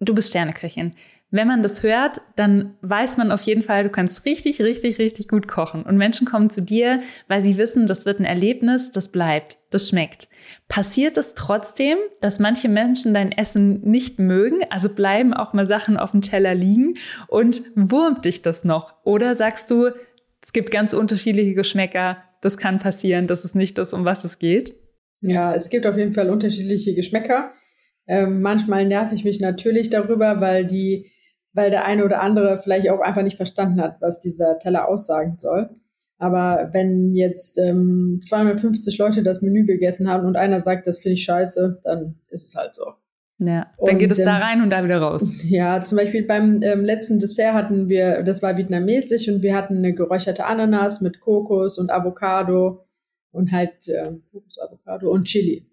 du 0.00 0.14
bist 0.14 0.30
Sterneköchin 0.30 0.94
wenn 1.32 1.46
man 1.46 1.62
das 1.62 1.82
hört, 1.82 2.20
dann 2.34 2.74
weiß 2.82 3.16
man 3.16 3.30
auf 3.30 3.42
jeden 3.42 3.62
Fall, 3.62 3.84
du 3.84 3.90
kannst 3.90 4.24
richtig, 4.24 4.60
richtig, 4.62 4.98
richtig 4.98 5.28
gut 5.28 5.46
kochen. 5.46 5.84
Und 5.84 5.96
Menschen 5.96 6.26
kommen 6.26 6.50
zu 6.50 6.60
dir, 6.60 7.00
weil 7.28 7.42
sie 7.42 7.56
wissen, 7.56 7.86
das 7.86 8.04
wird 8.04 8.18
ein 8.18 8.24
Erlebnis, 8.24 8.90
das 8.90 9.08
bleibt, 9.08 9.58
das 9.70 9.88
schmeckt. 9.88 10.28
Passiert 10.68 11.16
es 11.16 11.34
trotzdem, 11.34 11.98
dass 12.20 12.40
manche 12.40 12.68
Menschen 12.68 13.14
dein 13.14 13.30
Essen 13.30 13.80
nicht 13.82 14.18
mögen? 14.18 14.58
Also 14.70 14.88
bleiben 14.88 15.32
auch 15.32 15.52
mal 15.52 15.66
Sachen 15.66 15.96
auf 15.96 16.10
dem 16.10 16.22
Teller 16.22 16.54
liegen 16.54 16.94
und 17.28 17.62
wurmt 17.76 18.24
dich 18.24 18.42
das 18.42 18.64
noch? 18.64 18.94
Oder 19.04 19.36
sagst 19.36 19.70
du, 19.70 19.90
es 20.42 20.52
gibt 20.52 20.72
ganz 20.72 20.92
unterschiedliche 20.92 21.54
Geschmäcker, 21.54 22.16
das 22.40 22.56
kann 22.56 22.78
passieren, 22.78 23.26
das 23.26 23.44
ist 23.44 23.54
nicht 23.54 23.78
das, 23.78 23.92
um 23.92 24.04
was 24.04 24.24
es 24.24 24.38
geht? 24.38 24.74
Ja, 25.20 25.54
es 25.54 25.68
gibt 25.70 25.86
auf 25.86 25.96
jeden 25.96 26.14
Fall 26.14 26.30
unterschiedliche 26.30 26.94
Geschmäcker. 26.94 27.52
Ähm, 28.06 28.40
manchmal 28.40 28.86
nerv 28.86 29.12
ich 29.12 29.24
mich 29.24 29.40
natürlich 29.40 29.90
darüber, 29.90 30.40
weil 30.40 30.64
die 30.64 31.10
weil 31.52 31.70
der 31.70 31.84
eine 31.84 32.04
oder 32.04 32.20
andere 32.20 32.60
vielleicht 32.62 32.88
auch 32.90 33.00
einfach 33.00 33.22
nicht 33.22 33.36
verstanden 33.36 33.80
hat, 33.80 34.00
was 34.00 34.20
dieser 34.20 34.58
Teller 34.58 34.88
aussagen 34.88 35.36
soll. 35.38 35.70
Aber 36.18 36.70
wenn 36.72 37.14
jetzt 37.14 37.58
ähm, 37.58 38.18
250 38.20 38.98
Leute 38.98 39.22
das 39.22 39.40
Menü 39.40 39.64
gegessen 39.64 40.08
haben 40.08 40.26
und 40.26 40.36
einer 40.36 40.60
sagt, 40.60 40.86
das 40.86 40.98
finde 40.98 41.14
ich 41.14 41.24
scheiße, 41.24 41.80
dann 41.82 42.20
ist 42.28 42.46
es 42.46 42.54
halt 42.54 42.74
so. 42.74 42.84
Ja, 43.42 43.72
dann 43.78 43.94
und, 43.94 43.98
geht 43.98 44.12
es 44.12 44.18
da 44.18 44.36
ähm, 44.36 44.42
rein 44.42 44.62
und 44.62 44.70
da 44.70 44.84
wieder 44.84 44.98
raus. 44.98 45.30
Ja, 45.44 45.82
zum 45.82 45.96
Beispiel 45.96 46.26
beim 46.26 46.60
ähm, 46.62 46.84
letzten 46.84 47.18
Dessert 47.18 47.54
hatten 47.54 47.88
wir, 47.88 48.22
das 48.22 48.42
war 48.42 48.58
vietnamesisch 48.58 49.28
und 49.28 49.40
wir 49.42 49.54
hatten 49.56 49.78
eine 49.78 49.94
geräucherte 49.94 50.44
Ananas 50.44 51.00
mit 51.00 51.20
Kokos 51.20 51.78
und 51.78 51.90
Avocado 51.90 52.84
und 53.32 53.50
halt 53.50 53.88
äh, 53.88 54.12
Kokos, 54.30 54.58
Avocado 54.60 55.10
und 55.10 55.24
Chili. 55.24 55.66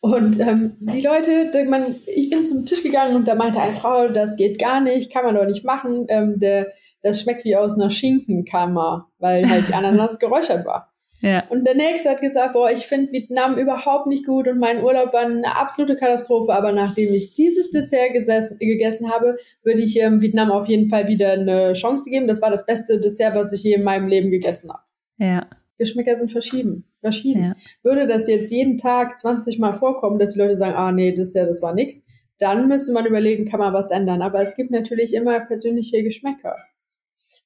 Und 0.00 0.40
ähm, 0.40 0.76
die 0.80 1.02
Leute, 1.02 1.50
man, 1.68 1.96
ich 2.06 2.30
bin 2.30 2.44
zum 2.44 2.64
Tisch 2.64 2.82
gegangen 2.82 3.16
und 3.16 3.28
da 3.28 3.34
meinte 3.34 3.60
eine 3.60 3.74
Frau, 3.74 4.08
das 4.08 4.36
geht 4.36 4.58
gar 4.58 4.80
nicht, 4.80 5.12
kann 5.12 5.24
man 5.24 5.34
doch 5.34 5.44
nicht 5.44 5.64
machen. 5.64 6.06
Ähm, 6.08 6.38
der, 6.38 6.72
das 7.02 7.20
schmeckt 7.20 7.44
wie 7.44 7.56
aus 7.56 7.74
einer 7.74 7.90
Schinkenkammer, 7.90 9.10
weil 9.18 9.48
halt 9.48 9.68
die 9.68 9.74
Ananas 9.74 10.18
geräuchert 10.20 10.64
war. 10.64 10.94
Ja. 11.20 11.44
Und 11.48 11.64
der 11.66 11.74
nächste 11.74 12.10
hat 12.10 12.20
gesagt, 12.20 12.52
boah, 12.52 12.70
ich 12.70 12.86
finde 12.86 13.12
Vietnam 13.12 13.58
überhaupt 13.58 14.06
nicht 14.06 14.24
gut 14.24 14.46
und 14.46 14.58
mein 14.58 14.84
Urlaub 14.84 15.12
war 15.12 15.22
eine 15.22 15.56
absolute 15.56 15.96
Katastrophe, 15.96 16.52
aber 16.52 16.70
nachdem 16.72 17.12
ich 17.12 17.34
dieses 17.34 17.70
Dessert 17.70 18.12
gesessen, 18.12 18.58
gegessen 18.58 19.10
habe, 19.10 19.36
würde 19.64 19.80
ich 19.80 19.98
ähm, 19.98 20.22
Vietnam 20.22 20.52
auf 20.52 20.68
jeden 20.68 20.88
Fall 20.88 21.08
wieder 21.08 21.32
eine 21.32 21.72
Chance 21.72 22.08
geben. 22.10 22.28
Das 22.28 22.40
war 22.40 22.50
das 22.50 22.66
beste 22.66 23.00
Dessert, 23.00 23.34
was 23.34 23.52
ich 23.52 23.64
je 23.64 23.74
in 23.74 23.82
meinem 23.82 24.06
Leben 24.06 24.30
gegessen 24.30 24.70
habe. 24.70 24.82
Ja. 25.18 25.48
Geschmäcker 25.76 26.16
sind 26.16 26.30
verschieden. 26.30 26.84
verschieden. 27.00 27.42
Ja. 27.42 27.54
Würde 27.82 28.06
das 28.06 28.28
jetzt 28.28 28.50
jeden 28.50 28.78
Tag 28.78 29.18
20 29.18 29.58
Mal 29.58 29.74
vorkommen, 29.74 30.18
dass 30.18 30.34
die 30.34 30.40
Leute 30.40 30.56
sagen, 30.56 30.74
ah 30.74 30.92
nee, 30.92 31.12
das 31.12 31.34
ja, 31.34 31.46
das 31.46 31.62
war 31.62 31.74
nix, 31.74 32.04
dann 32.38 32.68
müsste 32.68 32.92
man 32.92 33.06
überlegen, 33.06 33.44
kann 33.44 33.60
man 33.60 33.72
was 33.72 33.90
ändern. 33.90 34.22
Aber 34.22 34.40
es 34.40 34.56
gibt 34.56 34.70
natürlich 34.70 35.14
immer 35.14 35.40
persönliche 35.40 36.02
Geschmäcker. 36.02 36.56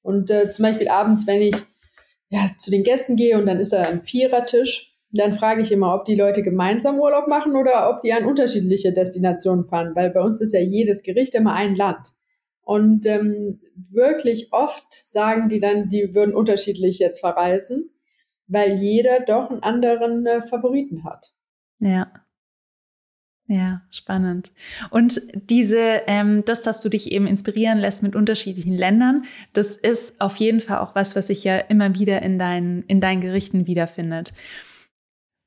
Und 0.03 0.31
äh, 0.31 0.51
zum 0.51 0.65
Beispiel 0.65 0.89
abends, 0.89 1.27
wenn 1.27 1.43
ich 1.43 1.55
ja, 2.33 2.51
zu 2.57 2.71
den 2.71 2.83
Gästen 2.83 3.17
gehe 3.17 3.39
und 3.39 3.47
dann 3.47 3.61
ist 3.61 3.73
da 3.73 3.83
ein 3.83 4.03
Vierertisch, 4.03 4.95
dann 5.13 5.35
frage 5.35 5.63
ich 5.63 5.71
immer, 5.71 5.95
ob 5.95 6.07
die 6.07 6.17
Leute 6.17 6.43
gemeinsam 6.43 6.99
Urlaub 6.99 7.29
machen 7.29 7.55
oder 7.55 7.91
ob 7.91 8.01
die 8.01 8.13
an 8.13 8.25
unterschiedliche 8.25 8.93
Destinationen 8.93 9.67
fahren, 9.67 9.93
weil 9.95 10.11
bei 10.11 10.23
uns 10.23 10.41
ist 10.41 10.55
ja 10.55 10.61
jedes 10.61 11.03
Gericht 11.03 11.35
immer 11.35 11.53
ein 11.55 11.77
Land. 11.77 12.09
Und 12.63 13.07
ähm, 13.07 13.61
wirklich 13.91 14.49
oft 14.53 14.93
sagen 14.93 15.49
die 15.49 15.61
dann, 15.61 15.89
die 15.89 16.15
würden 16.15 16.35
unterschiedlich 16.35 16.99
jetzt 16.99 17.21
verreisen 17.21 17.91
weil 18.53 18.79
jeder 18.79 19.21
doch 19.21 19.51
einen 19.51 19.63
anderen 19.63 20.27
äh, 20.27 20.43
Favoriten 20.43 21.05
hat. 21.05 21.33
Ja. 21.79 22.13
Ja, 23.49 23.83
spannend. 23.91 24.53
Und 24.91 25.21
diese, 25.35 26.03
ähm, 26.07 26.45
das, 26.45 26.63
dass 26.63 26.81
du 26.81 26.89
dich 26.89 27.11
eben 27.11 27.27
inspirieren 27.27 27.79
lässt 27.79 28.03
mit 28.03 28.15
unterschiedlichen 28.15 28.77
Ländern, 28.77 29.25
das 29.53 29.77
ist 29.77 30.21
auf 30.21 30.37
jeden 30.37 30.61
Fall 30.61 30.79
auch 30.79 30.95
was, 30.95 31.17
was 31.17 31.27
sich 31.27 31.45
ja 31.45 31.59
immer 31.59 31.95
wieder 31.97 32.23
in 32.23 32.39
deinen, 32.39 32.83
in 32.85 33.01
deinen 33.01 33.21
Gerichten 33.21 33.67
wiederfindet. 33.67 34.33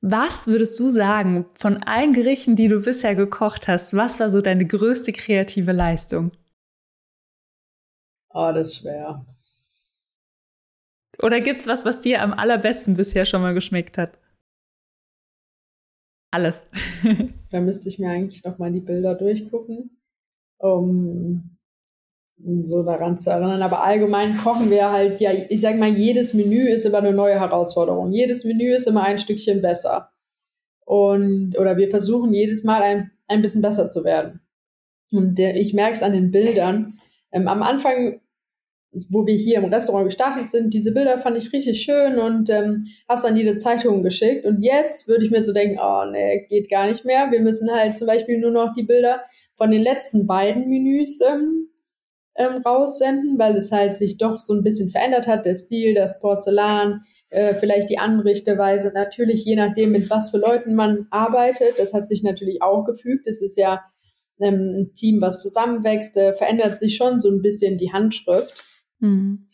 Was 0.02 0.46
würdest 0.46 0.78
du 0.78 0.88
sagen 0.90 1.46
von 1.56 1.82
allen 1.82 2.12
Gerichten, 2.12 2.54
die 2.54 2.68
du 2.68 2.80
bisher 2.80 3.14
gekocht 3.14 3.66
hast, 3.66 3.96
was 3.96 4.20
war 4.20 4.30
so 4.30 4.40
deine 4.40 4.66
größte 4.66 5.12
kreative 5.12 5.72
Leistung? 5.72 6.32
Oh, 8.28 8.52
das 8.54 8.68
ist 8.68 8.76
schwer. 8.82 9.24
Oder 11.22 11.40
gibt's 11.40 11.66
was, 11.66 11.86
was 11.86 12.02
dir 12.02 12.22
am 12.22 12.34
allerbesten 12.34 12.94
bisher 12.94 13.24
schon 13.24 13.40
mal 13.40 13.54
geschmeckt 13.54 13.96
hat? 13.96 14.18
Alles. 16.36 16.68
da 17.50 17.60
müsste 17.60 17.88
ich 17.88 17.98
mir 17.98 18.10
eigentlich 18.10 18.44
noch 18.44 18.58
mal 18.58 18.70
die 18.70 18.82
Bilder 18.82 19.14
durchgucken, 19.14 19.96
um 20.58 21.56
so 22.60 22.82
daran 22.82 23.16
zu 23.16 23.30
erinnern. 23.30 23.62
Aber 23.62 23.82
allgemein 23.82 24.36
kochen 24.36 24.68
wir 24.68 24.92
halt, 24.92 25.18
ja, 25.20 25.30
ich 25.32 25.62
sag 25.62 25.78
mal, 25.78 25.88
jedes 25.88 26.34
Menü 26.34 26.68
ist 26.68 26.84
immer 26.84 26.98
eine 26.98 27.14
neue 27.14 27.40
Herausforderung. 27.40 28.12
Jedes 28.12 28.44
Menü 28.44 28.74
ist 28.74 28.86
immer 28.86 29.04
ein 29.04 29.18
Stückchen 29.18 29.62
besser. 29.62 30.10
Und, 30.84 31.56
oder 31.58 31.78
wir 31.78 31.88
versuchen 31.88 32.34
jedes 32.34 32.64
Mal 32.64 32.82
ein, 32.82 33.12
ein 33.28 33.40
bisschen 33.40 33.62
besser 33.62 33.88
zu 33.88 34.04
werden. 34.04 34.42
Und 35.10 35.38
der, 35.38 35.56
ich 35.56 35.72
merke 35.72 35.94
es 35.94 36.02
an 36.02 36.12
den 36.12 36.32
Bildern. 36.32 36.98
Ähm, 37.32 37.48
am 37.48 37.62
Anfang 37.62 38.20
wo 39.10 39.26
wir 39.26 39.34
hier 39.34 39.58
im 39.58 39.66
Restaurant 39.66 40.06
gestartet 40.06 40.50
sind, 40.50 40.72
diese 40.72 40.92
Bilder 40.92 41.18
fand 41.18 41.36
ich 41.36 41.52
richtig 41.52 41.82
schön 41.82 42.18
und 42.18 42.50
ähm, 42.50 42.86
habe 43.08 43.18
es 43.18 43.24
an 43.24 43.36
jede 43.36 43.56
Zeitung 43.56 44.02
geschickt. 44.02 44.44
Und 44.44 44.62
jetzt 44.62 45.08
würde 45.08 45.24
ich 45.24 45.30
mir 45.30 45.44
so 45.44 45.52
denken, 45.52 45.78
oh 45.80 46.04
nee, 46.10 46.46
geht 46.48 46.70
gar 46.70 46.86
nicht 46.86 47.04
mehr. 47.04 47.30
Wir 47.30 47.40
müssen 47.40 47.70
halt 47.70 47.98
zum 47.98 48.06
Beispiel 48.06 48.38
nur 48.38 48.50
noch 48.50 48.72
die 48.72 48.84
Bilder 48.84 49.22
von 49.54 49.70
den 49.70 49.82
letzten 49.82 50.26
beiden 50.26 50.68
Menüs 50.68 51.20
ähm, 51.20 51.68
ähm, 52.36 52.62
raussenden, 52.64 53.38
weil 53.38 53.56
es 53.56 53.72
halt 53.72 53.96
sich 53.96 54.18
doch 54.18 54.40
so 54.40 54.54
ein 54.54 54.62
bisschen 54.62 54.90
verändert 54.90 55.26
hat, 55.26 55.46
der 55.46 55.54
Stil, 55.54 55.94
das 55.94 56.20
Porzellan, 56.20 57.00
äh, 57.30 57.54
vielleicht 57.54 57.90
die 57.90 57.98
Anrichteweise. 57.98 58.92
Natürlich, 58.94 59.44
je 59.44 59.56
nachdem, 59.56 59.92
mit 59.92 60.08
was 60.10 60.30
für 60.30 60.38
Leuten 60.38 60.74
man 60.74 61.06
arbeitet, 61.10 61.78
das 61.78 61.94
hat 61.94 62.08
sich 62.08 62.22
natürlich 62.22 62.62
auch 62.62 62.84
gefügt. 62.84 63.26
Es 63.26 63.40
ist 63.40 63.56
ja 63.56 63.82
ähm, 64.40 64.74
ein 64.76 64.94
Team, 64.94 65.20
was 65.20 65.40
zusammenwächst, 65.42 66.16
äh, 66.16 66.34
verändert 66.34 66.76
sich 66.76 66.96
schon 66.96 67.18
so 67.18 67.30
ein 67.30 67.42
bisschen 67.42 67.78
die 67.78 67.92
Handschrift. 67.92 68.62
Mhm. 69.00 69.46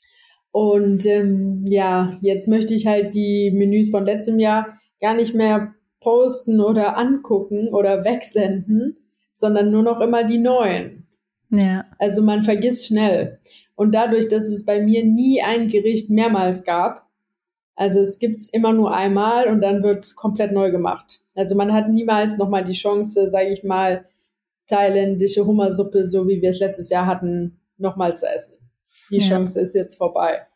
Und 0.53 1.07
ähm, 1.07 1.65
ja, 1.67 2.19
jetzt 2.21 2.47
möchte 2.47 2.75
ich 2.75 2.87
halt 2.87 3.15
die 3.15 3.51
Menüs 3.51 3.91
von 3.91 4.05
letztem 4.05 4.39
Jahr 4.39 4.79
gar 5.01 5.15
nicht 5.15 5.35
mehr 5.35 5.75
posten 6.01 6.61
oder 6.61 6.99
angucken 6.99 7.69
oder 7.73 8.05
wegsenden, 8.05 8.99
sondern 9.33 9.71
nur 9.71 9.83
noch 9.83 10.01
immer 10.01 10.25
die 10.25 10.39
neuen. 10.39 11.07
Ja. 11.51 11.87
Also 11.99 12.23
man 12.23 12.43
vergisst 12.43 12.87
schnell. 12.87 13.39
Und 13.75 13.95
dadurch, 13.95 14.29
dass 14.29 14.45
es 14.45 14.67
bei 14.67 14.83
mir 14.83 15.05
nie 15.05 15.43
ein 15.43 15.69
Gericht 15.69 16.11
mehrmals 16.11 16.65
gab, 16.65 17.09
also 17.75 18.01
es 18.01 18.19
gibt's 18.19 18.51
immer 18.51 18.75
nur 18.75 18.95
einmal 18.95 19.49
und 19.49 19.63
dann 19.63 19.83
wird's 19.83 20.15
komplett 20.15 20.53
neu 20.53 20.71
gemacht. 20.71 21.21
Also 21.35 21.55
man 21.55 21.73
hat 21.73 21.89
niemals 21.89 22.37
nochmal 22.37 22.65
die 22.65 22.73
Chance, 22.73 23.31
sage 23.31 23.49
ich 23.49 23.65
mal, 23.65 24.05
thailändische 24.67 25.47
Hummersuppe, 25.47 26.11
so 26.11 26.29
wie 26.29 26.43
wir 26.43 26.51
es 26.51 26.61
letztes 26.61 26.91
Jahr 26.91 27.07
hatten, 27.07 27.61
nochmal 27.79 28.17
zu 28.17 28.27
essen 28.27 28.62
die 29.13 29.19
ja. 29.19 29.29
Chance 29.29 29.61
ist 29.61 29.75
jetzt 29.75 29.95
vorbei. 29.95 30.47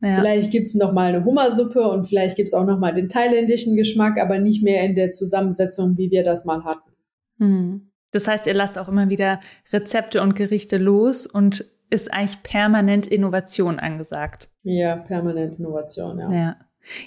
Ja. 0.00 0.14
Vielleicht 0.14 0.50
gibt 0.50 0.68
es 0.68 0.74
nochmal 0.74 1.14
eine 1.14 1.24
Hummersuppe 1.24 1.82
und 1.88 2.06
vielleicht 2.06 2.36
gibt 2.36 2.48
es 2.48 2.54
auch 2.54 2.64
nochmal 2.64 2.94
den 2.94 3.08
thailändischen 3.08 3.76
Geschmack, 3.76 4.20
aber 4.20 4.38
nicht 4.38 4.62
mehr 4.62 4.84
in 4.84 4.94
der 4.94 5.12
Zusammensetzung, 5.12 5.96
wie 5.96 6.10
wir 6.10 6.24
das 6.24 6.44
mal 6.44 6.64
hatten. 6.64 6.92
Hm. 7.38 7.90
Das 8.12 8.26
heißt, 8.26 8.46
ihr 8.46 8.54
lasst 8.54 8.78
auch 8.78 8.88
immer 8.88 9.08
wieder 9.10 9.40
Rezepte 9.72 10.22
und 10.22 10.34
Gerichte 10.34 10.78
los 10.78 11.26
und 11.26 11.64
ist 11.90 12.12
eigentlich 12.12 12.42
permanent 12.42 13.06
Innovation 13.06 13.78
angesagt. 13.78 14.48
Ja, 14.62 14.96
permanent 14.96 15.58
Innovation, 15.58 16.18
ja. 16.18 16.32
ja. 16.32 16.56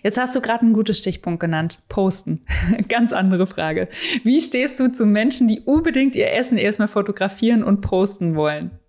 Jetzt 0.04 0.20
hast 0.20 0.36
du 0.36 0.42
gerade 0.42 0.62
einen 0.62 0.74
guten 0.74 0.94
Stichpunkt 0.94 1.40
genannt. 1.40 1.80
Posten. 1.88 2.46
Ganz 2.90 3.14
andere 3.14 3.48
Frage. 3.48 3.88
Wie 4.24 4.42
stehst 4.42 4.80
du 4.80 4.92
zu 4.92 5.06
Menschen, 5.06 5.48
die 5.48 5.62
unbedingt 5.62 6.16
ihr 6.16 6.32
Essen 6.34 6.58
erstmal 6.58 6.88
fotografieren 6.88 7.64
und 7.64 7.82
posten 7.82 8.36
wollen? 8.36 8.81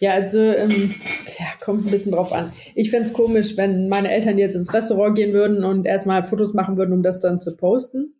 Ja, 0.00 0.12
also 0.12 0.38
ähm, 0.38 0.94
ja, 1.38 1.46
kommt 1.60 1.86
ein 1.86 1.90
bisschen 1.90 2.12
drauf 2.12 2.32
an. 2.32 2.52
Ich 2.74 2.90
fände 2.90 3.10
komisch, 3.12 3.56
wenn 3.56 3.88
meine 3.88 4.10
Eltern 4.10 4.38
jetzt 4.38 4.54
ins 4.54 4.72
Restaurant 4.72 5.16
gehen 5.16 5.32
würden 5.32 5.64
und 5.64 5.86
erstmal 5.86 6.24
Fotos 6.24 6.54
machen 6.54 6.76
würden, 6.76 6.92
um 6.92 7.02
das 7.02 7.20
dann 7.20 7.40
zu 7.40 7.56
posten. 7.56 8.14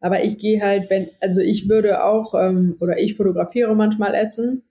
Aber 0.00 0.22
ich 0.22 0.38
gehe 0.38 0.62
halt, 0.62 0.88
wenn, 0.90 1.06
also 1.20 1.40
ich 1.40 1.68
würde 1.68 2.04
auch, 2.04 2.34
ähm, 2.34 2.76
oder 2.80 2.98
ich 3.00 3.16
fotografiere 3.16 3.74
manchmal 3.74 4.14
Essen 4.14 4.62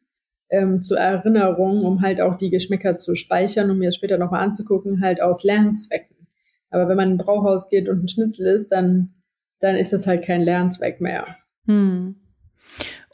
ähm, 0.50 0.82
zur 0.82 0.98
Erinnerung, 0.98 1.84
um 1.84 2.02
halt 2.02 2.22
auch 2.22 2.38
die 2.38 2.52
Geschmäcker 2.52 2.98
zu 2.98 3.16
speichern, 3.16 3.70
um 3.70 3.80
mir 3.80 3.88
das 3.88 3.96
später 3.96 4.18
nochmal 4.18 4.44
anzugucken, 4.44 5.02
halt 5.02 5.22
aus 5.22 5.44
Lernzwecken. 5.44 6.28
Aber 6.70 6.88
wenn 6.88 6.98
man 6.98 7.12
in 7.12 7.16
ein 7.16 7.26
Brauhaus 7.26 7.70
geht 7.70 7.90
und 7.90 8.04
ein 8.04 8.08
Schnitzel 8.08 8.56
isst, 8.56 8.72
dann, 8.72 9.14
dann 9.60 9.76
ist 9.76 9.94
das 9.94 10.08
halt 10.08 10.24
kein 10.24 10.42
Lernzweck 10.42 11.02
mehr. 11.02 11.36
Hm. 11.66 12.16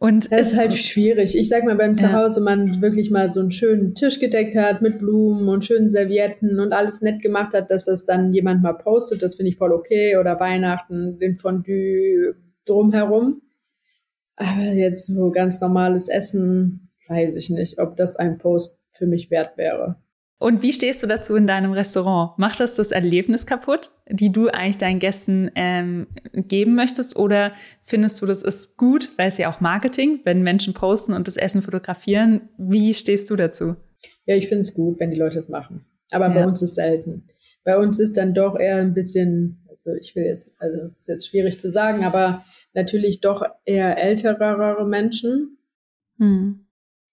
Und 0.01 0.31
es 0.31 0.53
ist 0.53 0.57
halt 0.57 0.73
schwierig. 0.73 1.37
Ich 1.37 1.47
sag 1.47 1.63
mal, 1.63 1.77
wenn 1.77 1.91
ja. 1.91 1.97
zu 1.97 2.11
Hause 2.11 2.41
man 2.41 2.81
wirklich 2.81 3.11
mal 3.11 3.29
so 3.29 3.39
einen 3.39 3.51
schönen 3.51 3.93
Tisch 3.93 4.19
gedeckt 4.19 4.55
hat 4.55 4.81
mit 4.81 4.97
Blumen 4.97 5.47
und 5.47 5.63
schönen 5.63 5.91
Servietten 5.91 6.59
und 6.59 6.73
alles 6.73 7.01
nett 7.01 7.21
gemacht 7.21 7.53
hat, 7.53 7.69
dass 7.69 7.85
das 7.85 8.03
dann 8.07 8.33
jemand 8.33 8.63
mal 8.63 8.73
postet, 8.73 9.21
das 9.21 9.35
finde 9.35 9.51
ich 9.51 9.57
voll 9.57 9.71
okay. 9.71 10.17
Oder 10.17 10.39
Weihnachten, 10.39 11.19
den 11.19 11.37
Fondue 11.37 12.33
drumherum. 12.65 13.43
Aber 14.37 14.63
jetzt 14.73 15.05
so 15.05 15.29
ganz 15.29 15.61
normales 15.61 16.09
Essen, 16.09 16.89
weiß 17.07 17.35
ich 17.35 17.51
nicht, 17.51 17.77
ob 17.77 17.95
das 17.95 18.15
ein 18.15 18.39
Post 18.39 18.79
für 18.89 19.05
mich 19.05 19.29
wert 19.29 19.55
wäre. 19.55 19.97
Und 20.41 20.63
wie 20.63 20.73
stehst 20.73 21.03
du 21.03 21.07
dazu 21.07 21.35
in 21.35 21.45
deinem 21.45 21.71
Restaurant? 21.71 22.35
Macht 22.39 22.59
das 22.59 22.73
das 22.73 22.89
Erlebnis 22.89 23.45
kaputt, 23.45 23.91
die 24.09 24.31
du 24.31 24.47
eigentlich 24.47 24.79
deinen 24.79 24.97
Gästen 24.97 25.51
ähm, 25.53 26.07
geben 26.33 26.73
möchtest? 26.73 27.15
Oder 27.15 27.53
findest 27.83 28.19
du, 28.19 28.25
das 28.25 28.41
ist 28.41 28.75
gut, 28.75 29.11
weil 29.17 29.27
es 29.27 29.37
ja 29.37 29.51
auch 29.51 29.59
Marketing, 29.59 30.19
wenn 30.23 30.41
Menschen 30.41 30.73
posten 30.73 31.13
und 31.13 31.27
das 31.27 31.37
Essen 31.37 31.61
fotografieren? 31.61 32.49
Wie 32.57 32.95
stehst 32.95 33.29
du 33.29 33.35
dazu? 33.35 33.75
Ja, 34.25 34.35
ich 34.35 34.47
finde 34.47 34.63
es 34.63 34.73
gut, 34.73 34.99
wenn 34.99 35.11
die 35.11 35.17
Leute 35.19 35.37
es 35.37 35.47
machen. 35.47 35.85
Aber 36.09 36.29
ja. 36.29 36.33
bei 36.33 36.47
uns 36.47 36.63
ist 36.63 36.71
es 36.71 36.75
selten. 36.75 37.27
Bei 37.63 37.77
uns 37.77 37.99
ist 37.99 38.17
dann 38.17 38.33
doch 38.33 38.57
eher 38.57 38.77
ein 38.77 38.95
bisschen, 38.95 39.63
also 39.69 39.91
ich 39.91 40.15
will 40.15 40.23
jetzt, 40.23 40.55
also 40.57 40.87
es 40.91 41.01
ist 41.01 41.07
jetzt 41.07 41.27
schwierig 41.27 41.59
zu 41.59 41.69
sagen, 41.69 42.03
aber 42.03 42.43
natürlich 42.73 43.21
doch 43.21 43.45
eher 43.63 43.99
älterere 43.99 44.87
Menschen. 44.87 45.59
Hm 46.17 46.65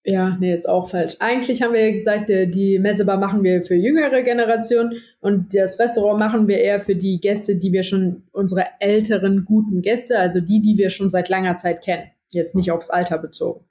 ja, 0.04 0.36
nee, 0.40 0.54
ist 0.54 0.68
auch 0.68 0.88
falsch. 0.88 1.16
Eigentlich 1.20 1.62
haben 1.62 1.74
wir 1.74 1.92
gesagt, 1.92 2.30
die 2.30 2.78
Messebar 2.78 3.18
machen 3.18 3.42
wir 3.42 3.62
für 3.62 3.74
jüngere 3.74 4.22
Generationen 4.22 4.94
und 5.20 5.54
das 5.54 5.78
Restaurant 5.78 6.18
machen 6.18 6.48
wir 6.48 6.58
eher 6.58 6.80
für 6.80 6.96
die 6.96 7.20
Gäste, 7.20 7.58
die 7.58 7.72
wir 7.72 7.82
schon, 7.82 8.22
unsere 8.32 8.64
älteren 8.80 9.44
guten 9.44 9.82
Gäste, 9.82 10.18
also 10.18 10.40
die, 10.40 10.62
die 10.62 10.78
wir 10.78 10.90
schon 10.90 11.10
seit 11.10 11.28
langer 11.28 11.56
Zeit 11.56 11.82
kennen. 11.82 12.10
Jetzt 12.32 12.54
nicht 12.54 12.70
aufs 12.70 12.90
Alter 12.90 13.18
bezogen. 13.18 13.64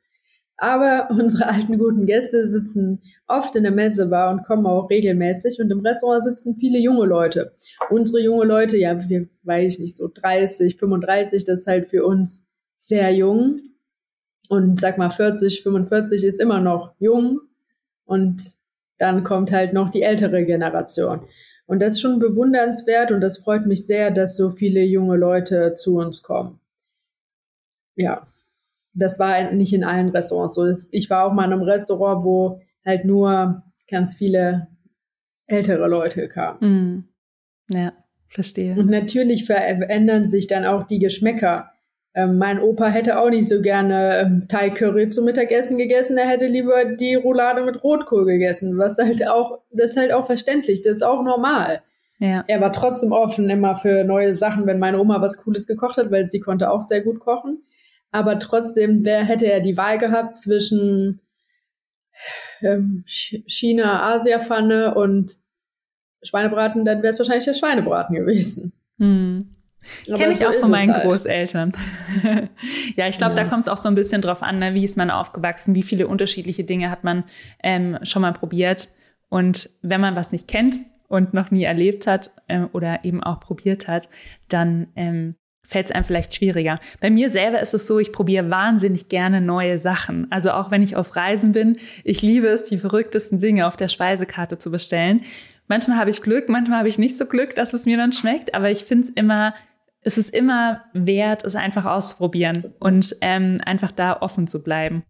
Aber 0.58 1.10
unsere 1.12 1.48
alten 1.48 1.78
guten 1.78 2.06
Gäste 2.06 2.50
sitzen 2.50 3.02
oft 3.28 3.56
in 3.56 3.64
der 3.64 3.72
Messebar 3.72 4.32
und 4.32 4.44
kommen 4.44 4.66
auch 4.66 4.90
regelmäßig. 4.90 5.60
Und 5.60 5.72
im 5.72 5.80
Restaurant 5.80 6.24
sitzen 6.24 6.56
viele 6.56 6.80
junge 6.80 7.06
Leute. 7.06 7.54
Unsere 7.90 8.22
junge 8.22 8.46
Leute, 8.46 8.78
ja, 8.78 9.08
wir 9.08 9.28
weiß 9.44 9.74
ich 9.74 9.80
nicht, 9.80 9.98
so 9.98 10.10
30, 10.14 10.78
35, 10.78 11.44
das 11.46 11.62
ist 11.62 11.68
halt 11.68 11.88
für 11.88 12.06
uns 12.06 12.48
sehr 12.76 13.14
jung. 13.14 13.62
Und 14.50 14.80
sag 14.80 14.98
mal, 14.98 15.10
40, 15.10 15.64
45 15.64 16.24
ist 16.24 16.42
immer 16.42 16.62
noch 16.62 16.94
jung. 17.00 17.42
Und 18.06 18.42
dann 18.98 19.24
kommt 19.24 19.52
halt 19.52 19.74
noch 19.74 19.92
die 19.92 20.02
ältere 20.02 20.46
Generation. 20.46 21.22
Und 21.66 21.82
das 21.82 21.94
ist 21.94 22.02
schon 22.02 22.20
bewundernswert 22.20 23.12
und 23.12 23.20
das 23.20 23.40
freut 23.40 23.66
mich 23.66 23.86
sehr, 23.86 24.10
dass 24.10 24.38
so 24.38 24.52
viele 24.52 24.84
junge 24.84 25.18
Leute 25.18 25.74
zu 25.74 25.98
uns 25.98 26.24
kommen. 26.24 26.62
Ja, 27.96 28.26
das 28.94 29.20
war 29.20 29.52
nicht 29.52 29.74
in 29.74 29.84
allen 29.84 30.10
Restaurants 30.10 30.56
so. 30.56 30.66
Ich 30.92 31.10
war 31.10 31.26
auch 31.26 31.34
mal 31.34 31.46
in 31.46 31.54
einem 31.54 31.64
Restaurant, 31.64 32.24
wo 32.24 32.62
halt 32.86 33.04
nur 33.04 33.64
ganz 33.90 34.16
viele 34.16 34.68
ältere 35.46 35.88
Leute 35.88 36.30
kamen. 36.30 37.08
Mm. 37.70 37.74
Ja, 37.74 37.94
verstehe. 38.30 38.76
Und 38.76 38.90
natürlich 38.90 39.46
verändern 39.46 40.30
sich 40.30 40.48
dann 40.48 40.66
auch 40.66 40.88
die 40.88 41.00
Geschmäcker. 41.00 41.72
Ähm, 42.18 42.40
mein 42.40 42.60
Opa 42.60 42.88
hätte 42.88 43.20
auch 43.20 43.30
nicht 43.30 43.48
so 43.48 43.62
gerne 43.62 44.22
ähm, 44.22 44.46
Thai 44.48 44.72
Curry 44.72 45.10
zum 45.10 45.26
Mittagessen 45.26 45.78
gegessen, 45.78 46.18
er 46.18 46.28
hätte 46.28 46.48
lieber 46.48 46.86
die 46.96 47.14
Roulade 47.14 47.64
mit 47.64 47.84
Rotkohl 47.84 48.26
gegessen, 48.26 48.76
was 48.80 48.98
halt 48.98 49.28
auch, 49.28 49.60
das 49.70 49.92
ist 49.92 49.98
halt 49.98 50.12
auch 50.12 50.26
verständlich, 50.26 50.82
das 50.82 50.98
ist 50.98 51.04
auch 51.04 51.22
normal. 51.24 51.84
Ja. 52.18 52.44
Er 52.48 52.60
war 52.60 52.72
trotzdem 52.72 53.12
offen 53.12 53.48
immer 53.52 53.78
für 53.78 54.04
neue 54.04 54.34
Sachen, 54.34 54.66
wenn 54.66 54.80
meine 54.80 55.00
Oma 55.00 55.22
was 55.22 55.38
Cooles 55.38 55.68
gekocht 55.68 55.98
hat, 55.98 56.10
weil 56.10 56.28
sie 56.28 56.40
konnte 56.40 56.72
auch 56.72 56.82
sehr 56.82 57.02
gut 57.02 57.20
kochen. 57.20 57.62
Aber 58.10 58.40
trotzdem, 58.40 59.06
wer 59.06 59.24
hätte 59.24 59.46
er 59.46 59.60
die 59.60 59.78
Wahl 59.78 60.00
gehabt 60.00 60.38
zwischen 60.38 61.22
ähm, 62.64 63.04
China-Asia-Pfanne 63.06 64.96
und 64.96 65.36
Schweinebraten, 66.24 66.84
dann 66.84 67.04
wäre 67.04 67.12
es 67.12 67.20
wahrscheinlich 67.20 67.46
der 67.46 67.54
Schweinebraten 67.54 68.16
gewesen. 68.16 68.74
Hm. 68.98 69.52
Kenne 70.06 70.32
ich 70.32 70.40
so 70.40 70.48
auch 70.48 70.54
von 70.54 70.72
meinen 70.72 70.94
halt. 70.94 71.04
Großeltern. 71.04 71.74
ja, 72.96 73.08
ich 73.08 73.18
glaube, 73.18 73.36
ja. 73.36 73.44
da 73.44 73.50
kommt 73.50 73.64
es 73.64 73.68
auch 73.68 73.78
so 73.78 73.90
ein 73.90 73.96
bisschen 73.96 74.22
drauf 74.22 74.42
an, 74.42 74.60
ne? 74.60 74.74
wie 74.74 74.84
ist 74.84 74.98
man 74.98 75.10
aufgewachsen, 75.10 75.76
wie 75.76 75.84
viele 75.84 76.08
unterschiedliche 76.08 76.64
Dinge 76.64 76.90
hat 76.92 77.04
man 77.04 77.24
ähm, 77.64 77.98
schon 78.04 78.22
mal 78.22 78.34
probiert. 78.34 78.90
Und 79.30 79.70
wenn 79.82 80.02
man 80.02 80.16
was 80.16 80.32
nicht 80.32 80.48
kennt 80.48 80.80
und 81.08 81.34
noch 81.34 81.52
nie 81.52 81.64
erlebt 81.64 82.08
hat 82.08 82.32
ähm, 82.48 82.70
oder 82.74 83.04
eben 83.04 83.24
auch 83.24 83.40
probiert 83.40 83.88
hat, 83.88 84.10
dann 84.48 84.88
ähm, 84.96 85.36
fällt 85.68 85.88
es 85.88 85.92
einem 85.92 86.06
vielleicht 86.06 86.34
schwieriger. 86.34 86.80
Bei 87.02 87.10
mir 87.10 87.30
selber 87.30 87.60
ist 87.60 87.74
es 87.74 87.88
so, 87.88 88.00
ich 88.00 88.14
probiere 88.14 88.50
wahnsinnig 88.50 89.10
gerne 89.10 89.42
neue 89.42 89.80
Sachen. 89.80 90.32
Also 90.32 90.52
auch 90.52 90.72
wenn 90.72 90.82
ich 90.82 90.96
auf 90.96 91.18
Reisen 91.18 91.52
bin, 91.52 91.78
ich 92.06 92.22
liebe 92.22 92.48
es, 92.48 92.64
die 92.64 92.78
verrücktesten 92.78 93.40
Dinge 93.40 93.68
auf 93.68 93.76
der 93.76 93.90
Speisekarte 93.90 94.58
zu 94.58 94.72
bestellen. 94.72 95.22
Manchmal 95.68 95.98
habe 95.98 96.10
ich 96.10 96.22
Glück, 96.22 96.48
manchmal 96.48 96.80
habe 96.80 96.88
ich 96.88 96.98
nicht 96.98 97.18
so 97.18 97.26
Glück, 97.26 97.54
dass 97.56 97.74
es 97.74 97.86
mir 97.86 97.98
dann 97.98 98.14
schmeckt, 98.14 98.56
aber 98.56 98.72
ich 98.72 98.86
finde 98.86 99.08
es 99.08 99.10
immer 99.10 99.54
es 100.02 100.18
ist 100.18 100.34
immer 100.34 100.86
wert, 100.94 101.44
es 101.44 101.56
einfach 101.56 101.86
auszuprobieren 101.86 102.64
und 102.80 103.16
ähm, 103.22 103.60
einfach 103.66 103.92
da 103.92 104.22
offen 104.22 104.48
zu 104.48 104.64
bleiben. 104.64 105.04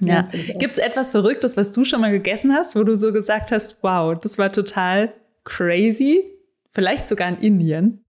Ja. 0.00 0.28
Gibt 0.58 0.72
es 0.72 0.78
etwas 0.78 1.12
Verrücktes, 1.12 1.56
was 1.56 1.72
du 1.72 1.84
schon 1.84 2.00
mal 2.00 2.10
gegessen 2.10 2.52
hast, 2.52 2.74
wo 2.76 2.82
du 2.82 2.96
so 2.96 3.12
gesagt 3.12 3.52
hast, 3.52 3.78
wow, 3.82 4.18
das 4.18 4.38
war 4.38 4.52
total 4.52 5.14
crazy? 5.44 6.24
Vielleicht 6.70 7.06
sogar 7.06 7.28
in 7.28 7.38
Indien? 7.38 8.04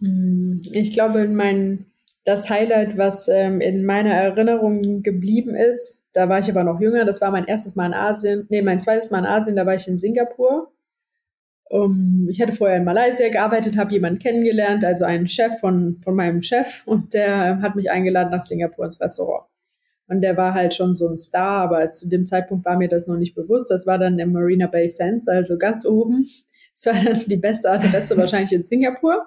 Hm, 0.00 0.62
ich 0.72 0.92
glaube, 0.92 1.28
mein, 1.28 1.86
das 2.24 2.48
Highlight, 2.48 2.96
was 2.96 3.28
ähm, 3.28 3.60
in 3.60 3.84
meiner 3.84 4.10
Erinnerung 4.10 5.02
geblieben 5.02 5.54
ist, 5.54 6.08
da 6.14 6.28
war 6.28 6.38
ich 6.38 6.48
aber 6.48 6.64
noch 6.64 6.80
jünger, 6.80 7.04
das 7.04 7.20
war 7.20 7.30
mein 7.30 7.44
erstes 7.44 7.76
Mal 7.76 7.86
in 7.86 7.94
Asien, 7.94 8.46
nee, 8.48 8.62
mein 8.62 8.78
zweites 8.78 9.10
Mal 9.10 9.20
in 9.20 9.26
Asien, 9.26 9.56
da 9.56 9.66
war 9.66 9.74
ich 9.74 9.86
in 9.86 9.98
Singapur. 9.98 10.71
Um, 11.72 12.28
ich 12.28 12.38
hatte 12.42 12.52
vorher 12.52 12.76
in 12.76 12.84
Malaysia 12.84 13.30
gearbeitet, 13.30 13.78
habe 13.78 13.94
jemanden 13.94 14.18
kennengelernt, 14.18 14.84
also 14.84 15.06
einen 15.06 15.26
Chef 15.26 15.58
von, 15.58 15.96
von 16.04 16.14
meinem 16.14 16.42
Chef, 16.42 16.82
und 16.84 17.14
der 17.14 17.62
hat 17.62 17.76
mich 17.76 17.90
eingeladen 17.90 18.30
nach 18.30 18.42
Singapur 18.42 18.84
ins 18.84 19.00
Restaurant. 19.00 19.46
Und 20.06 20.20
der 20.20 20.36
war 20.36 20.52
halt 20.52 20.74
schon 20.74 20.94
so 20.94 21.08
ein 21.08 21.16
Star, 21.16 21.62
aber 21.62 21.90
zu 21.90 22.10
dem 22.10 22.26
Zeitpunkt 22.26 22.66
war 22.66 22.76
mir 22.76 22.90
das 22.90 23.06
noch 23.06 23.16
nicht 23.16 23.34
bewusst. 23.34 23.70
Das 23.70 23.86
war 23.86 23.96
dann 23.98 24.18
im 24.18 24.32
Marina 24.32 24.66
Bay 24.66 24.86
Sands, 24.86 25.28
also 25.28 25.56
ganz 25.56 25.86
oben. 25.86 26.28
Das 26.74 26.94
war 26.94 27.04
dann 27.04 27.22
die 27.26 27.38
beste 27.38 27.70
Adresse 27.70 28.18
wahrscheinlich 28.18 28.52
in 28.52 28.64
Singapur. 28.64 29.26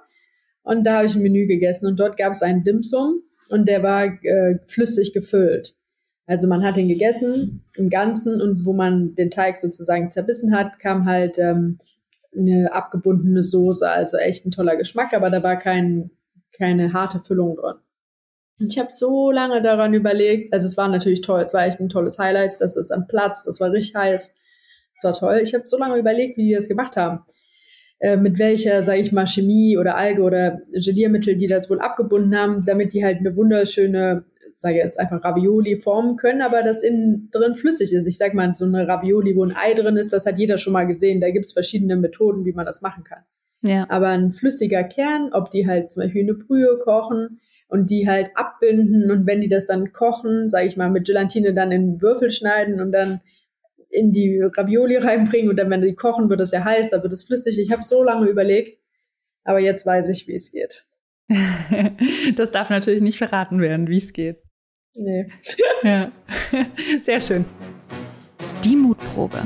Und 0.62 0.84
da 0.84 0.98
habe 0.98 1.08
ich 1.08 1.16
ein 1.16 1.24
Menü 1.24 1.48
gegessen 1.48 1.88
und 1.88 2.00
dort 2.00 2.16
gab 2.16 2.34
es 2.34 2.44
einen 2.44 2.64
Dim 2.64 2.84
Sum 2.84 3.24
und 3.50 3.68
der 3.68 3.82
war 3.82 4.06
äh, 4.24 4.60
flüssig 4.68 5.14
gefüllt. 5.14 5.76
Also 6.28 6.48
man 6.48 6.64
hat 6.64 6.78
ihn 6.78 6.90
gegessen 6.90 7.64
im 7.76 7.90
Ganzen 7.90 8.40
und 8.40 8.66
wo 8.66 8.74
man 8.74 9.16
den 9.16 9.32
Teig 9.32 9.58
sozusagen 9.58 10.12
zerbissen 10.12 10.56
hat, 10.56 10.78
kam 10.78 11.06
halt 11.06 11.40
ähm, 11.40 11.80
eine 12.38 12.74
abgebundene 12.74 13.44
Soße, 13.44 13.90
also 13.90 14.18
echt 14.18 14.46
ein 14.46 14.52
toller 14.52 14.76
Geschmack, 14.76 15.14
aber 15.14 15.30
da 15.30 15.44
war 15.44 15.58
kein, 15.58 16.12
keine 16.52 16.94
harte 16.94 17.22
Füllung 17.22 17.56
drin. 17.56 17.76
Und 18.60 18.72
ich 18.72 18.80
habe 18.80 18.90
so 18.92 19.32
lange 19.32 19.62
daran 19.62 19.94
überlegt, 19.94 20.54
also 20.54 20.66
es 20.66 20.78
war 20.78 20.88
natürlich 20.88 21.22
toll, 21.22 21.42
es 21.42 21.54
war 21.54 21.66
echt 21.66 21.80
ein 21.80 21.90
tolles 21.90 22.18
Highlight, 22.18 22.54
das 22.60 22.78
ist 22.78 22.92
an 22.92 23.08
Platz, 23.08 23.44
das 23.44 23.60
war 23.60 23.72
richtig 23.72 23.96
heiß, 23.96 24.38
es 24.98 25.04
war 25.04 25.14
toll. 25.14 25.42
Ich 25.44 25.54
habe 25.54 25.68
so 25.68 25.78
lange 25.78 25.98
überlegt, 25.98 26.38
wie 26.38 26.48
die 26.48 26.54
das 26.54 26.70
gemacht 26.70 26.96
haben. 26.96 27.26
Äh, 28.00 28.18
mit 28.18 28.40
welcher, 28.40 28.84
sage 28.84 29.02
ich 29.02 29.12
mal, 29.12 29.28
Chemie 29.28 29.78
oder 29.78 29.96
Alge 29.98 30.22
oder 30.22 30.60
Geliermittel, 30.74 31.38
die 31.38 31.48
das 31.48 31.70
wohl 31.70 31.80
abgebunden 31.80 32.38
haben, 32.38 32.64
damit 32.66 32.94
die 32.94 33.04
halt 33.04 33.20
eine 33.20 33.36
wunderschöne 33.36 34.26
sage 34.58 34.78
jetzt 34.78 35.00
einfach 35.00 35.24
Ravioli 35.24 35.78
formen 35.78 36.16
können, 36.16 36.42
aber 36.42 36.62
das 36.62 36.84
innen 36.84 37.30
drin 37.32 37.56
flüssig 37.56 37.94
ist. 37.94 38.08
Ich 38.08 38.18
sage 38.18 38.36
mal, 38.36 38.56
so 38.56 38.66
eine 38.66 38.88
Ravioli, 38.88 39.36
wo 39.36 39.44
ein 39.44 39.56
Ei 39.56 39.74
drin 39.74 39.98
ist, 39.98 40.14
das 40.14 40.26
hat 40.26 40.38
jeder 40.38 40.58
schon 40.58 40.74
mal 40.74 40.88
gesehen. 40.88 41.22
Da 41.22 41.30
gibt 41.30 41.46
es 41.46 41.54
verschiedene 41.54 41.98
Methoden, 41.98 42.46
wie 42.46 42.54
man 42.54 42.66
das 42.66 42.82
machen 42.82 43.04
kann. 43.04 43.24
Ja. 43.62 43.86
Aber 43.90 44.10
ein 44.10 44.32
flüssiger 44.32 44.84
Kern, 44.84 45.32
ob 45.34 45.50
die 45.50 45.68
halt 45.68 45.92
zum 45.92 46.04
Beispiel 46.04 46.24
eine 46.24 46.36
Brühe 46.36 46.78
kochen 46.84 47.40
und 47.68 47.90
die 47.90 48.08
halt 48.08 48.30
abbinden 48.36 49.10
und 49.12 49.26
wenn 49.26 49.42
die 49.42 49.48
das 49.48 49.66
dann 49.66 49.92
kochen, 49.92 50.50
sage 50.50 50.68
ich 50.68 50.78
mal, 50.78 50.92
mit 50.92 51.08
Gelatine 51.08 51.54
dann 51.54 51.72
in 51.72 52.02
Würfel 52.02 52.30
schneiden 52.30 52.80
und 52.80 52.92
dann 52.92 53.22
in 53.90 54.12
die 54.12 54.40
Ravioli 54.42 54.98
reinbringen 54.98 55.50
und 55.50 55.58
dann, 55.58 55.70
wenn 55.70 55.82
die 55.82 55.96
kochen, 55.96 56.30
wird 56.30 56.42
es 56.42 56.52
ja 56.52 56.64
heiß, 56.64 56.92
da 56.92 57.02
wird 57.02 57.14
es 57.14 57.24
flüssig. 57.24 57.58
Ich 57.58 57.72
habe 57.72 57.84
so 57.84 58.04
lange 58.04 58.28
überlegt, 58.28 58.80
aber 59.44 59.60
jetzt 59.60 59.86
weiß 59.86 60.10
ich, 60.10 60.28
wie 60.28 60.36
es 60.36 60.52
geht. 60.52 60.86
das 62.36 62.52
darf 62.52 62.70
natürlich 62.70 63.02
nicht 63.02 63.18
verraten 63.18 63.60
werden, 63.62 63.88
wie 63.88 63.98
es 63.98 64.14
geht. 64.14 64.45
Nee. 64.96 65.28
ja. 65.84 66.12
Sehr 67.02 67.22
schön. 67.22 67.46
Die 68.64 68.76
Mutprobe. 68.76 69.44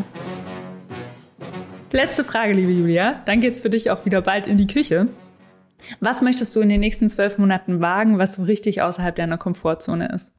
Letzte 1.91 2.23
Frage, 2.23 2.53
liebe 2.53 2.71
Julia. 2.71 3.21
Dann 3.25 3.41
geht's 3.41 3.61
für 3.61 3.69
dich 3.69 3.91
auch 3.91 4.05
wieder 4.05 4.21
bald 4.21 4.47
in 4.47 4.57
die 4.57 4.67
Küche. 4.67 5.07
Was 5.99 6.21
möchtest 6.21 6.55
du 6.55 6.61
in 6.61 6.69
den 6.69 6.79
nächsten 6.79 7.09
zwölf 7.09 7.37
Monaten 7.37 7.81
wagen, 7.81 8.17
was 8.17 8.35
so 8.35 8.43
richtig 8.43 8.81
außerhalb 8.81 9.15
deiner 9.15 9.37
Komfortzone 9.37 10.11
ist? 10.13 10.33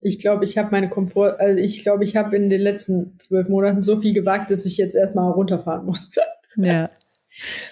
ich 0.00 0.18
glaube, 0.18 0.44
ich 0.44 0.56
habe 0.56 0.70
meine 0.70 0.88
Komfort, 0.88 1.36
also 1.38 1.62
ich 1.62 1.82
glaube, 1.82 2.04
ich 2.04 2.16
habe 2.16 2.34
in 2.36 2.48
den 2.48 2.60
letzten 2.60 3.18
zwölf 3.18 3.48
Monaten 3.48 3.82
so 3.82 4.00
viel 4.00 4.14
gewagt, 4.14 4.50
dass 4.50 4.64
ich 4.64 4.76
jetzt 4.76 4.94
erstmal 4.94 5.30
runterfahren 5.30 5.86
muss. 5.86 6.10
Ja. 6.56 6.90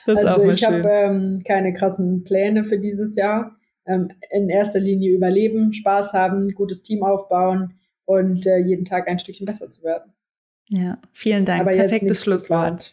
Das 0.06 0.24
also 0.24 0.44
ich 0.44 0.62
habe 0.62 0.88
ähm, 0.88 1.42
keine 1.44 1.74
krassen 1.74 2.22
Pläne 2.22 2.64
für 2.64 2.78
dieses 2.78 3.16
Jahr. 3.16 3.57
Ähm, 3.88 4.08
in 4.30 4.48
erster 4.48 4.80
Linie 4.80 5.12
überleben, 5.12 5.72
Spaß 5.72 6.12
haben, 6.12 6.52
gutes 6.54 6.82
Team 6.82 7.02
aufbauen 7.02 7.74
und 8.04 8.46
äh, 8.46 8.58
jeden 8.58 8.84
Tag 8.84 9.08
ein 9.08 9.18
Stückchen 9.18 9.46
besser 9.46 9.68
zu 9.68 9.82
werden. 9.82 10.12
Ja, 10.68 10.98
vielen 11.12 11.44
Dank. 11.44 11.62
Aber 11.62 11.72
Perfektes 11.72 12.22
Schlusswort. 12.22 12.92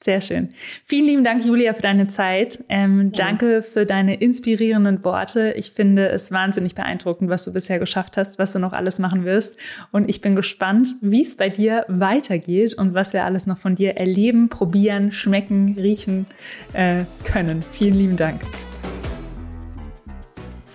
Sehr 0.00 0.20
schön. 0.20 0.50
Vielen 0.84 1.06
lieben 1.06 1.24
Dank, 1.24 1.44
Julia, 1.44 1.74
für 1.74 1.82
deine 1.82 2.06
Zeit. 2.06 2.64
Ähm, 2.68 3.10
ja. 3.14 3.26
Danke 3.26 3.62
für 3.62 3.84
deine 3.84 4.14
inspirierenden 4.14 5.04
Worte. 5.04 5.54
Ich 5.56 5.72
finde 5.72 6.08
es 6.08 6.30
wahnsinnig 6.30 6.76
beeindruckend, 6.76 7.28
was 7.30 7.44
du 7.44 7.52
bisher 7.52 7.80
geschafft 7.80 8.16
hast, 8.16 8.38
was 8.38 8.52
du 8.52 8.60
noch 8.60 8.72
alles 8.72 9.00
machen 9.00 9.24
wirst. 9.24 9.58
Und 9.90 10.08
ich 10.08 10.20
bin 10.20 10.36
gespannt, 10.36 10.94
wie 11.00 11.22
es 11.22 11.36
bei 11.36 11.48
dir 11.48 11.84
weitergeht 11.88 12.74
und 12.74 12.94
was 12.94 13.12
wir 13.12 13.24
alles 13.24 13.46
noch 13.48 13.58
von 13.58 13.74
dir 13.74 13.96
erleben, 13.96 14.48
probieren, 14.48 15.10
schmecken, 15.10 15.76
riechen 15.76 16.26
äh, 16.74 17.02
können. 17.24 17.60
Vielen 17.62 17.98
lieben 17.98 18.16
Dank. 18.16 18.40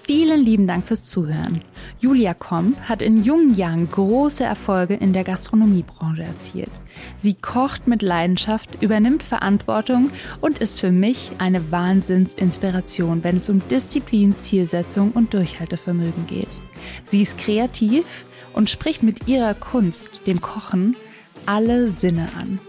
Vielen 0.06 0.43
lieben 0.43 0.68
Dank 0.68 0.86
fürs 0.86 1.06
Zuhören. 1.06 1.62
Julia 1.97 2.34
Komp 2.34 2.78
hat 2.89 3.01
in 3.01 3.24
jungen 3.24 3.56
Jahren 3.56 3.89
große 3.89 4.43
Erfolge 4.43 4.95
in 4.95 5.14
der 5.14 5.24
Gastronomiebranche 5.24 6.24
erzielt. 6.24 6.72
Sie 7.20 7.36
kocht 7.36 7.88
mit 7.88 8.01
Leidenschaft, 8.01 8.84
übernimmt 8.84 9.24
Verantwortung 9.24 10.12
und 10.41 10.60
ist 10.60 10.82
für 10.82 10.91
mich 10.91 11.32
eine 11.38 11.72
Wahnsinnsinspiration, 11.72 13.24
wenn 13.24 13.38
es 13.38 13.49
um 13.49 13.66
Disziplin, 13.70 14.38
Zielsetzung 14.38 15.14
und 15.14 15.34
Durchhaltevermögen 15.34 16.28
geht. 16.28 16.62
Sie 17.06 17.22
ist 17.22 17.38
kreativ 17.38 18.26
und 18.51 18.70
spricht 18.70 19.04
mit 19.04 19.30
ihrer 19.30 19.54
Kunst, 19.54 20.20
dem 20.28 20.41
Kochen, 20.41 20.97
alle 21.45 21.91
Sinne 21.91 22.28
an. 22.38 22.60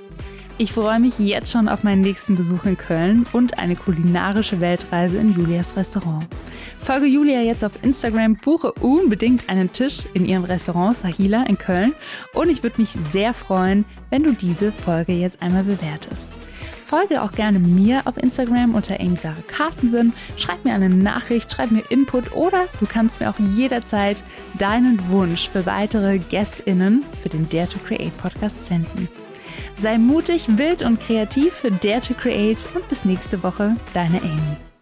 Ich 0.57 0.73
freue 0.73 1.01
mich 1.01 1.19
jetzt 1.19 1.51
schon 1.51 1.69
auf 1.69 1.83
meinen 1.83 2.03
nächsten 2.03 2.37
Besuch 2.37 2.65
in 2.65 2.77
Köln 2.77 3.27
und 3.33 3.59
eine 3.59 3.75
kulinarische 3.75 4.61
Weltreise 4.61 5.19
in 5.19 5.35
Julias 5.35 5.75
Restaurant. 5.77 6.29
Folge 6.81 7.07
Julia 7.07 7.41
jetzt 7.41 7.65
auf 7.65 7.73
Instagram, 7.83 8.37
buche 8.37 8.71
unbedingt 8.75 9.49
einen 9.49 9.73
Tisch 9.73 10.05
in 10.15 10.25
ihrem 10.25 10.45
Restaurant 10.45 10.97
Sahila 10.97 11.43
in 11.49 11.59
Köln 11.59 11.93
und 12.35 12.51
ich 12.51 12.63
würde 12.63 12.81
mich 12.81 12.91
sehr 13.11 13.35
freuen, 13.35 13.85
wenn 14.11 14.23
du 14.23 14.33
diese 14.33 14.71
Folge 14.71 15.13
jetzt 15.13 15.43
einmal 15.43 15.65
bewertest. 15.65 16.31
Folge 16.85 17.23
auch 17.23 17.33
gerne 17.33 17.59
mir 17.59 18.03
auf 18.05 18.17
Instagram 18.17 18.77
unter 18.77 18.97
Sarah 19.17 19.35
Carstensen. 19.49 20.13
Schreib 20.37 20.65
mir 20.65 20.75
eine 20.75 20.89
Nachricht, 20.89 21.51
schreib 21.51 21.73
mir 21.73 21.83
Input 21.91 22.33
oder 22.33 22.67
du 22.79 22.87
kannst 22.87 23.21
mir 23.21 23.29
auch 23.29 23.39
jederzeit 23.41 24.23
deinen 24.57 25.01
Wunsch 25.09 25.51
für 25.51 25.67
weitere 25.67 26.19
GästInnen 26.19 27.03
für 27.23 27.29
den 27.29 27.49
Dare 27.49 27.69
to 27.69 27.79
Create 27.81 28.17
Podcast 28.19 28.67
senden. 28.67 29.09
Sei 29.77 29.99
mutig, 29.99 30.47
wild 30.57 30.83
und 30.83 31.01
kreativ, 31.01 31.63
Dare 31.83 32.01
to 32.01 32.15
Create. 32.15 32.65
Und 32.75 32.89
bis 32.89 33.05
nächste 33.05 33.43
Woche, 33.43 33.77
deine 33.93 34.21
Amy. 34.23 34.74